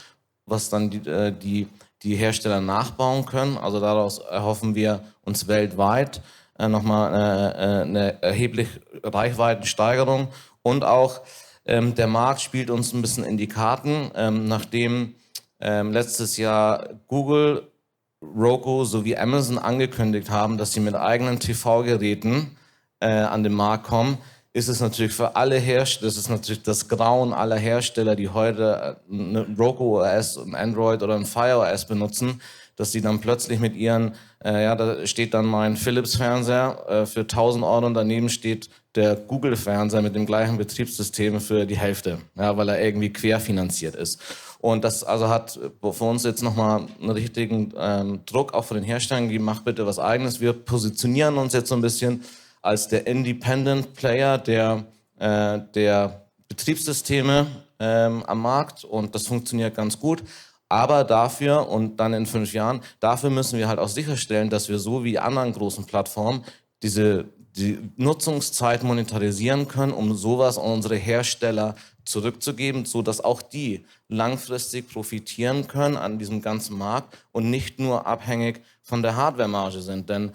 was 0.46 0.68
dann 0.68 0.88
die, 0.88 1.08
äh, 1.08 1.32
die 1.32 1.66
die 2.02 2.16
Hersteller 2.16 2.60
nachbauen 2.60 3.26
können. 3.26 3.56
Also 3.58 3.80
daraus 3.80 4.18
erhoffen 4.18 4.74
wir 4.74 5.02
uns 5.22 5.48
weltweit 5.48 6.20
äh, 6.58 6.68
nochmal 6.68 7.12
äh, 7.12 7.82
eine 7.82 8.22
erhebliche 8.22 8.80
Reichweitensteigerung. 9.02 10.28
Und 10.62 10.84
auch 10.84 11.22
ähm, 11.64 11.94
der 11.94 12.06
Markt 12.06 12.40
spielt 12.40 12.70
uns 12.70 12.92
ein 12.92 13.02
bisschen 13.02 13.24
in 13.24 13.36
die 13.36 13.48
Karten, 13.48 14.10
ähm, 14.14 14.46
nachdem 14.46 15.14
ähm, 15.60 15.92
letztes 15.92 16.36
Jahr 16.36 16.88
Google, 17.08 17.68
Roku 18.20 18.84
sowie 18.84 19.16
Amazon 19.16 19.58
angekündigt 19.58 20.30
haben, 20.30 20.56
dass 20.56 20.72
sie 20.72 20.78
mit 20.78 20.94
eigenen 20.94 21.40
TV-Geräten 21.40 22.56
an 23.00 23.42
den 23.42 23.52
Markt 23.52 23.88
kommen, 23.88 24.18
ist 24.54 24.68
es 24.68 24.80
natürlich 24.80 25.12
für 25.12 25.34
alle 25.34 25.56
Hersteller, 25.56 26.08
das 26.08 26.18
ist 26.18 26.28
natürlich 26.28 26.62
das 26.62 26.88
Grauen 26.88 27.32
aller 27.32 27.56
Hersteller, 27.56 28.16
die 28.16 28.28
heute 28.28 28.98
äh, 29.10 29.14
eine 29.14 29.46
Roku 29.58 30.00
OS, 30.00 30.38
ein 30.38 30.54
Android 30.54 31.02
oder 31.02 31.14
ein 31.14 31.24
Fire 31.24 31.58
OS 31.58 31.86
benutzen, 31.86 32.40
dass 32.76 32.92
sie 32.92 33.00
dann 33.00 33.20
plötzlich 33.20 33.60
mit 33.60 33.74
ihren, 33.74 34.14
äh, 34.44 34.64
ja, 34.64 34.76
da 34.76 35.06
steht 35.06 35.32
dann 35.32 35.46
mein 35.46 35.76
Philips-Fernseher 35.76 36.84
äh, 36.88 37.06
für 37.06 37.20
1000 37.20 37.64
Euro 37.64 37.86
und 37.86 37.94
daneben 37.94 38.28
steht 38.28 38.68
der 38.94 39.16
Google-Fernseher 39.16 40.02
mit 40.02 40.14
dem 40.14 40.26
gleichen 40.26 40.58
Betriebssystem 40.58 41.40
für 41.40 41.64
die 41.64 41.78
Hälfte, 41.78 42.18
ja, 42.36 42.54
weil 42.56 42.68
er 42.68 42.84
irgendwie 42.84 43.10
querfinanziert 43.10 43.94
ist. 43.94 44.20
Und 44.58 44.84
das 44.84 45.02
also 45.02 45.28
hat 45.28 45.58
für 45.80 46.04
uns 46.04 46.24
jetzt 46.24 46.42
nochmal 46.42 46.86
einen 47.00 47.10
richtigen 47.10 47.72
ähm, 47.76 48.20
Druck 48.26 48.52
auch 48.52 48.64
von 48.64 48.76
den 48.76 48.84
Herstellern 48.84 49.24
gegeben, 49.24 49.44
mach 49.44 49.60
bitte 49.60 49.86
was 49.86 49.98
eigenes. 49.98 50.40
Wir 50.40 50.52
positionieren 50.52 51.38
uns 51.38 51.54
jetzt 51.54 51.68
so 51.68 51.74
ein 51.74 51.80
bisschen 51.80 52.22
als 52.62 52.88
der 52.88 53.06
Independent 53.06 53.94
Player, 53.94 54.38
der, 54.38 54.84
äh, 55.18 55.60
der 55.74 56.26
Betriebssysteme 56.48 57.46
ähm, 57.78 58.22
am 58.24 58.40
Markt 58.40 58.84
und 58.84 59.14
das 59.14 59.26
funktioniert 59.26 59.74
ganz 59.74 59.98
gut. 59.98 60.22
Aber 60.68 61.04
dafür 61.04 61.68
und 61.68 61.98
dann 61.98 62.14
in 62.14 62.24
fünf 62.24 62.54
Jahren, 62.54 62.80
dafür 63.00 63.28
müssen 63.28 63.58
wir 63.58 63.68
halt 63.68 63.78
auch 63.78 63.88
sicherstellen, 63.88 64.48
dass 64.48 64.70
wir 64.70 64.78
so 64.78 65.04
wie 65.04 65.18
anderen 65.18 65.52
großen 65.52 65.84
Plattformen 65.84 66.44
diese 66.82 67.26
die 67.56 67.78
Nutzungszeit 67.96 68.82
monetarisieren 68.82 69.68
können, 69.68 69.92
um 69.92 70.14
sowas 70.14 70.56
an 70.56 70.64
unsere 70.64 70.96
Hersteller 70.96 71.74
zurückzugeben, 72.04 72.86
so 72.86 73.02
dass 73.02 73.20
auch 73.20 73.42
die 73.42 73.84
langfristig 74.08 74.90
profitieren 74.90 75.68
können 75.68 75.96
an 75.96 76.18
diesem 76.18 76.40
ganzen 76.40 76.78
Markt 76.78 77.16
und 77.30 77.50
nicht 77.50 77.78
nur 77.78 78.06
abhängig 78.06 78.62
von 78.82 79.02
der 79.02 79.16
Hardware-Marge 79.16 79.82
sind. 79.82 80.08
Denn 80.08 80.32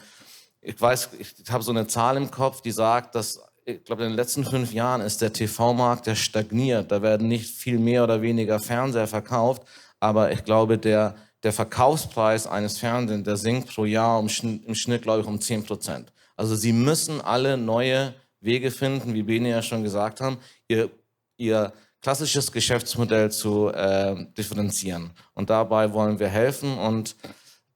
ich 0.67 0.79
weiß, 0.81 1.09
ich 1.17 1.49
habe 1.49 1.63
so 1.63 1.71
eine 1.71 1.87
Zahl 1.87 2.17
im 2.17 2.29
Kopf, 2.29 2.61
die 2.61 2.71
sagt, 2.71 3.15
dass 3.15 3.39
ich 3.63 3.83
glaube, 3.83 4.03
in 4.03 4.11
den 4.11 4.15
letzten 4.15 4.45
fünf 4.45 4.71
Jahren 4.71 5.01
ist 5.01 5.21
der 5.21 5.33
TV-Markt, 5.33 6.07
der 6.07 6.15
stagniert. 6.15 6.91
Da 6.91 7.01
werden 7.01 7.27
nicht 7.27 7.53
viel 7.53 7.79
mehr 7.79 8.03
oder 8.03 8.21
weniger 8.21 8.59
Fernseher 8.59 9.07
verkauft, 9.07 9.63
aber 9.99 10.31
ich 10.31 10.45
glaube, 10.45 10.77
der, 10.77 11.15
der 11.43 11.51
Verkaufspreis 11.51 12.47
eines 12.47 12.77
Fernsehens, 12.77 13.25
der 13.25 13.35
sinkt 13.35 13.73
pro 13.73 13.83
Jahr 13.83 14.19
um, 14.19 14.27
im 14.41 14.75
Schnitt, 14.75 15.01
glaube 15.01 15.21
ich, 15.21 15.27
um 15.27 15.41
10 15.41 15.63
Prozent. 15.63 16.13
Also 16.37 16.55
sie 16.55 16.71
müssen 16.71 17.19
alle 17.19 17.57
neue 17.57 18.13
Wege 18.39 18.71
finden, 18.71 19.13
wie 19.13 19.23
Bene 19.23 19.49
ja 19.49 19.61
schon 19.61 19.83
gesagt 19.83 20.21
haben, 20.21 20.37
ihr, 20.67 20.89
ihr 21.37 21.73
klassisches 22.01 22.51
Geschäftsmodell 22.51 23.31
zu 23.31 23.69
äh, 23.69 24.15
differenzieren. 24.37 25.11
Und 25.33 25.49
dabei 25.49 25.91
wollen 25.91 26.19
wir 26.19 26.29
helfen 26.29 26.77
und 26.77 27.15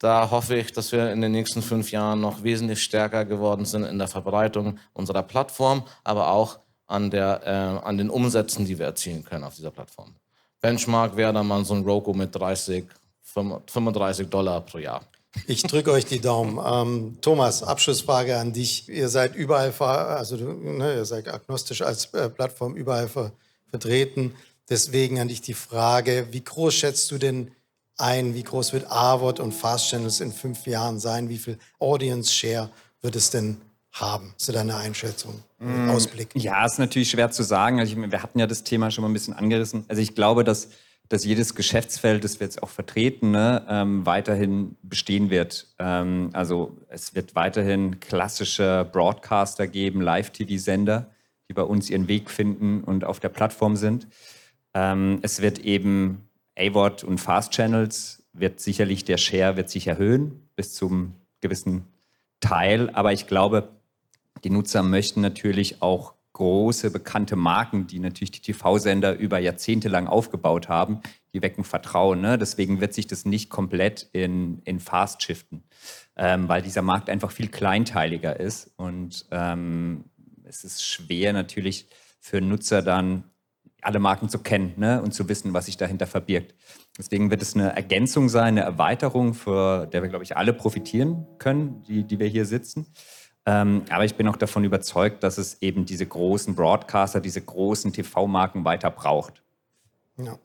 da 0.02 0.32
hoffe 0.32 0.56
ich, 0.56 0.72
dass 0.74 0.92
wir 0.92 1.12
in 1.12 1.22
den 1.22 1.32
nächsten 1.32 1.62
fünf 1.62 1.92
Jahren 1.92 2.22
noch 2.22 2.42
wesentlich 2.42 2.82
stärker 2.82 3.24
geworden 3.24 3.66
sind 3.66 3.84
in 3.84 4.00
der 4.00 4.08
Verbreitung 4.08 4.80
unserer 4.94 5.22
Plattform, 5.22 5.84
aber 6.04 6.32
auch 6.32 6.58
an, 6.88 7.12
der, 7.12 7.42
äh, 7.46 7.86
an 7.86 8.00
den 8.00 8.10
Umsätzen, 8.10 8.66
die 8.66 8.80
wir 8.80 8.88
erzielen 8.88 9.24
können 9.24 9.44
auf 9.44 9.56
dieser 9.56 9.70
Plattform. 9.70 10.16
Benchmark 10.60 11.16
wäre 11.16 11.32
dann 11.32 11.46
mal 11.46 11.64
so 11.66 11.76
ein 11.76 11.84
Roku 11.84 12.14
mit 12.14 12.36
30, 12.36 12.84
35 13.24 14.28
Dollar 14.28 14.62
pro 14.62 14.80
Jahr. 14.80 15.02
Ich 15.46 15.62
drücke 15.62 15.92
euch 15.92 16.06
die 16.06 16.20
Daumen. 16.20 16.60
Ähm, 16.66 17.18
Thomas, 17.22 17.62
Abschlussfrage 17.62 18.38
an 18.38 18.54
dich. 18.54 18.90
Ihr 18.90 19.08
seid 19.08 19.36
überall, 19.36 19.72
also 19.80 20.36
ne, 20.36 20.96
ihr 20.96 21.06
seid 21.06 21.28
agnostisch 21.28 21.84
als 21.84 22.12
äh, 22.16 22.28
Plattform 22.28 22.76
überall 22.76 23.08
ver 23.08 23.32
vertreten. 23.70 24.34
Deswegen 24.68 25.20
an 25.20 25.28
dich 25.28 25.42
die 25.42 25.54
Frage, 25.54 26.28
wie 26.32 26.44
groß 26.44 26.74
schätzt 26.74 27.10
du 27.12 27.20
denn 27.20 27.52
ein, 27.98 28.34
wie 28.34 28.44
groß 28.44 28.74
wird 28.74 28.90
AWOT 28.90 29.40
und 29.40 29.54
Fast 29.54 29.90
Channels 29.90 30.20
in 30.22 30.32
fünf 30.32 30.66
Jahren 30.66 31.00
sein? 31.00 31.30
Wie 31.30 31.38
viel 31.38 31.58
Audience 31.80 32.34
Share 32.34 32.70
wird 33.02 33.16
es 33.16 33.30
denn 33.30 33.58
haben? 33.92 34.34
Ist 34.38 34.54
deine 34.54 34.76
Einschätzung, 34.78 35.44
mm, 35.60 35.90
Ausblick? 35.90 36.30
Ja, 36.36 36.66
ist 36.66 36.80
natürlich 36.80 37.12
schwer 37.12 37.32
zu 37.32 37.44
sagen. 37.44 37.80
Also 37.80 37.98
ich, 37.98 38.12
wir 38.12 38.24
hatten 38.24 38.40
ja 38.40 38.48
das 38.48 38.64
Thema 38.64 38.92
schon 38.92 39.04
mal 39.04 39.10
ein 39.10 39.14
bisschen 39.14 39.34
angerissen. 39.34 39.86
Also 39.88 40.02
ich 40.02 40.16
glaube, 40.16 40.44
dass 40.44 40.70
dass 41.12 41.26
jedes 41.26 41.56
Geschäftsfeld, 41.56 42.24
das 42.24 42.40
wir 42.40 42.46
jetzt 42.48 42.64
auch 42.64 42.70
vertreten, 42.70 43.32
ne, 43.32 43.66
ähm, 43.68 44.06
weiterhin 44.06 44.78
bestehen 44.82 45.30
wird. 45.30 45.68
Ähm, 45.78 46.30
also 46.32 46.78
es 46.88 47.14
wird 47.14 47.36
weiterhin 47.36 48.00
klassische 48.00 48.88
Broadcaster 48.90 49.68
geben, 49.68 50.00
Live-TV-Sender, 50.00 51.12
die 51.50 51.54
bei 51.54 51.64
uns 51.64 51.90
ihren 51.90 52.08
Weg 52.08 52.30
finden 52.30 52.82
und 52.82 53.04
auf 53.04 53.20
der 53.20 53.28
Plattform 53.28 53.76
sind. 53.76 54.08
Ähm, 54.74 55.20
es 55.22 55.42
wird 55.42 55.60
eben 55.60 56.30
AVOD 56.58 57.04
und 57.04 57.20
Fast 57.20 57.54
Channels, 57.54 58.22
wird 58.34 58.60
sicherlich 58.60 59.04
der 59.04 59.18
Share 59.18 59.58
wird 59.58 59.70
sich 59.70 59.88
erhöhen 59.88 60.48
bis 60.56 60.74
zum 60.74 61.16
gewissen 61.42 61.88
Teil. 62.40 62.90
Aber 62.92 63.14
ich 63.14 63.28
glaube, 63.28 63.70
die 64.44 64.50
Nutzer 64.50 64.84
möchten 64.84 65.22
natürlich 65.22 65.82
auch 65.82 66.14
große, 66.34 66.92
bekannte 66.92 67.36
Marken, 67.36 67.88
die 67.88 68.00
natürlich 68.00 68.32
die 68.32 68.42
TV-Sender 68.42 69.18
über 69.18 69.38
Jahrzehnte 69.40 69.90
lang 69.90 70.08
aufgebaut 70.08 70.70
haben, 70.70 71.02
die 71.34 71.42
wecken 71.42 71.64
Vertrauen. 71.64 72.22
Ne? 72.22 72.38
Deswegen 72.38 72.80
wird 72.80 72.94
sich 72.94 73.06
das 73.06 73.26
nicht 73.26 73.50
komplett 73.50 74.10
in, 74.14 74.62
in 74.64 74.80
Fast 74.80 75.22
shiften, 75.24 75.64
ähm, 76.16 76.48
weil 76.48 76.62
dieser 76.62 76.82
Markt 76.82 77.10
einfach 77.10 77.32
viel 77.32 77.50
kleinteiliger 77.50 78.40
ist. 78.40 78.72
Und 78.78 79.26
ähm, 79.32 80.06
es 80.46 80.64
ist 80.64 80.84
schwer 80.84 81.34
natürlich 81.34 81.88
für 82.20 82.40
Nutzer 82.40 82.82
dann 82.82 83.26
alle 83.82 84.00
Marken 84.00 84.30
zu 84.30 84.40
kennen 84.40 84.74
ne? 84.78 85.02
und 85.02 85.14
zu 85.14 85.28
wissen, 85.30 85.54
was 85.54 85.66
sich 85.66 85.78
dahinter 85.78 86.08
verbirgt. 86.08 86.54
Deswegen 86.98 87.32
wird 87.32 87.42
es 87.42 87.56
eine 87.56 87.76
Ergänzung 87.76 88.30
sein, 88.30 88.58
eine 88.58 88.62
Erweiterung, 88.62 89.34
für 89.34 89.88
der 89.88 90.02
wir, 90.02 90.10
glaube 90.10 90.24
ich, 90.24 90.38
alle 90.38 90.54
profitieren 90.54 91.26
können, 91.38 91.84
die, 91.88 92.04
die 92.04 92.20
wir 92.20 92.28
hier 92.28 92.46
sitzen. 92.46 92.88
Ähm, 93.46 93.84
aber 93.90 94.06
ich 94.06 94.16
bin 94.16 94.28
auch 94.28 94.38
davon 94.38 94.64
überzeugt, 94.64 95.24
dass 95.24 95.38
es 95.38 95.62
eben 95.62 95.86
diese 95.86 96.06
großen 96.06 96.54
Broadcaster, 96.54 97.20
diese 97.20 97.42
großen 97.42 97.92
TV-Marken 97.92 98.66
weiter 98.66 98.92
braucht. 98.92 99.42
Ja. 100.18 100.38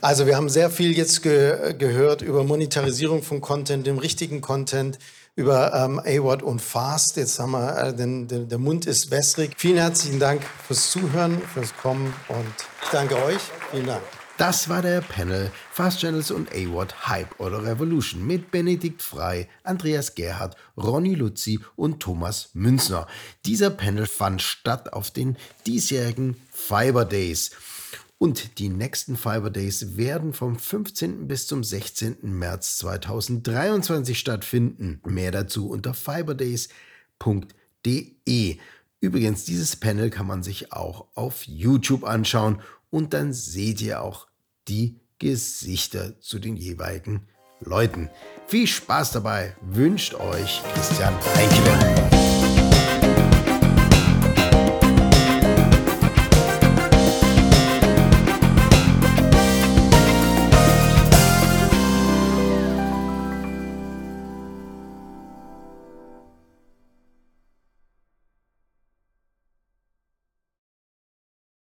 Also 0.00 0.26
wir 0.26 0.36
haben 0.36 0.48
sehr 0.48 0.68
viel 0.68 0.96
jetzt 0.96 1.22
ge 1.22 1.74
gehört 1.78 2.22
über 2.22 2.42
Monetarisierung 2.42 3.22
von 3.22 3.40
Content, 3.40 3.86
dem 3.86 3.98
richtigen 3.98 4.40
Content, 4.40 4.98
über 5.36 5.74
ähm, 5.74 6.00
AWOD 6.04 6.42
und 6.42 6.62
Fast. 6.62 7.16
Jetzt 7.16 7.38
haben 7.38 7.52
wir, 7.52 7.76
äh, 7.76 7.94
den, 7.94 8.28
den, 8.28 8.48
der 8.48 8.58
Mund 8.58 8.86
ist 8.86 9.10
wässrig. 9.10 9.54
Vielen 9.56 9.78
herzlichen 9.78 10.20
Dank 10.20 10.42
fürs 10.66 10.90
Zuhören, 10.90 11.40
fürs 11.42 11.76
Kommen 11.76 12.14
und 12.28 12.54
ich 12.82 12.90
danke 12.90 13.16
euch. 13.24 13.40
Vielen 13.70 13.86
Dank. 13.86 14.02
Das 14.36 14.68
war 14.68 14.82
der 14.82 15.00
Panel 15.00 15.52
Fast 15.70 16.00
Channels 16.00 16.32
und 16.32 16.52
AWOD 16.52 17.06
Hype 17.06 17.38
oder 17.38 17.64
Revolution 17.64 18.26
mit 18.26 18.50
Benedikt 18.50 19.00
Frei, 19.00 19.48
Andreas 19.62 20.16
Gerhardt, 20.16 20.56
Ronny 20.76 21.14
Luzi 21.14 21.60
und 21.76 22.00
Thomas 22.00 22.50
Münzner. 22.52 23.06
Dieser 23.44 23.70
Panel 23.70 24.06
fand 24.06 24.42
statt 24.42 24.92
auf 24.92 25.12
den 25.12 25.36
diesjährigen 25.68 26.36
Fiber 26.50 27.04
Days. 27.04 27.52
Und 28.24 28.58
die 28.58 28.70
nächsten 28.70 29.18
Fiber 29.18 29.50
Days 29.50 29.98
werden 29.98 30.32
vom 30.32 30.58
15. 30.58 31.28
bis 31.28 31.46
zum 31.46 31.62
16. 31.62 32.16
März 32.22 32.78
2023 32.78 34.18
stattfinden. 34.18 35.02
Mehr 35.04 35.30
dazu 35.30 35.68
unter 35.68 35.92
fiberdays.de. 35.92 38.56
Übrigens, 39.00 39.44
dieses 39.44 39.76
Panel 39.76 40.08
kann 40.08 40.26
man 40.26 40.42
sich 40.42 40.72
auch 40.72 41.08
auf 41.14 41.46
YouTube 41.46 42.04
anschauen 42.04 42.62
und 42.88 43.12
dann 43.12 43.34
seht 43.34 43.82
ihr 43.82 44.00
auch 44.00 44.26
die 44.68 45.00
Gesichter 45.18 46.18
zu 46.18 46.38
den 46.38 46.56
jeweiligen 46.56 47.28
Leuten. 47.60 48.08
Viel 48.46 48.66
Spaß 48.66 49.12
dabei 49.12 49.54
wünscht 49.60 50.14
euch 50.14 50.62
Christian 50.72 51.14
Eichler. 51.36 52.13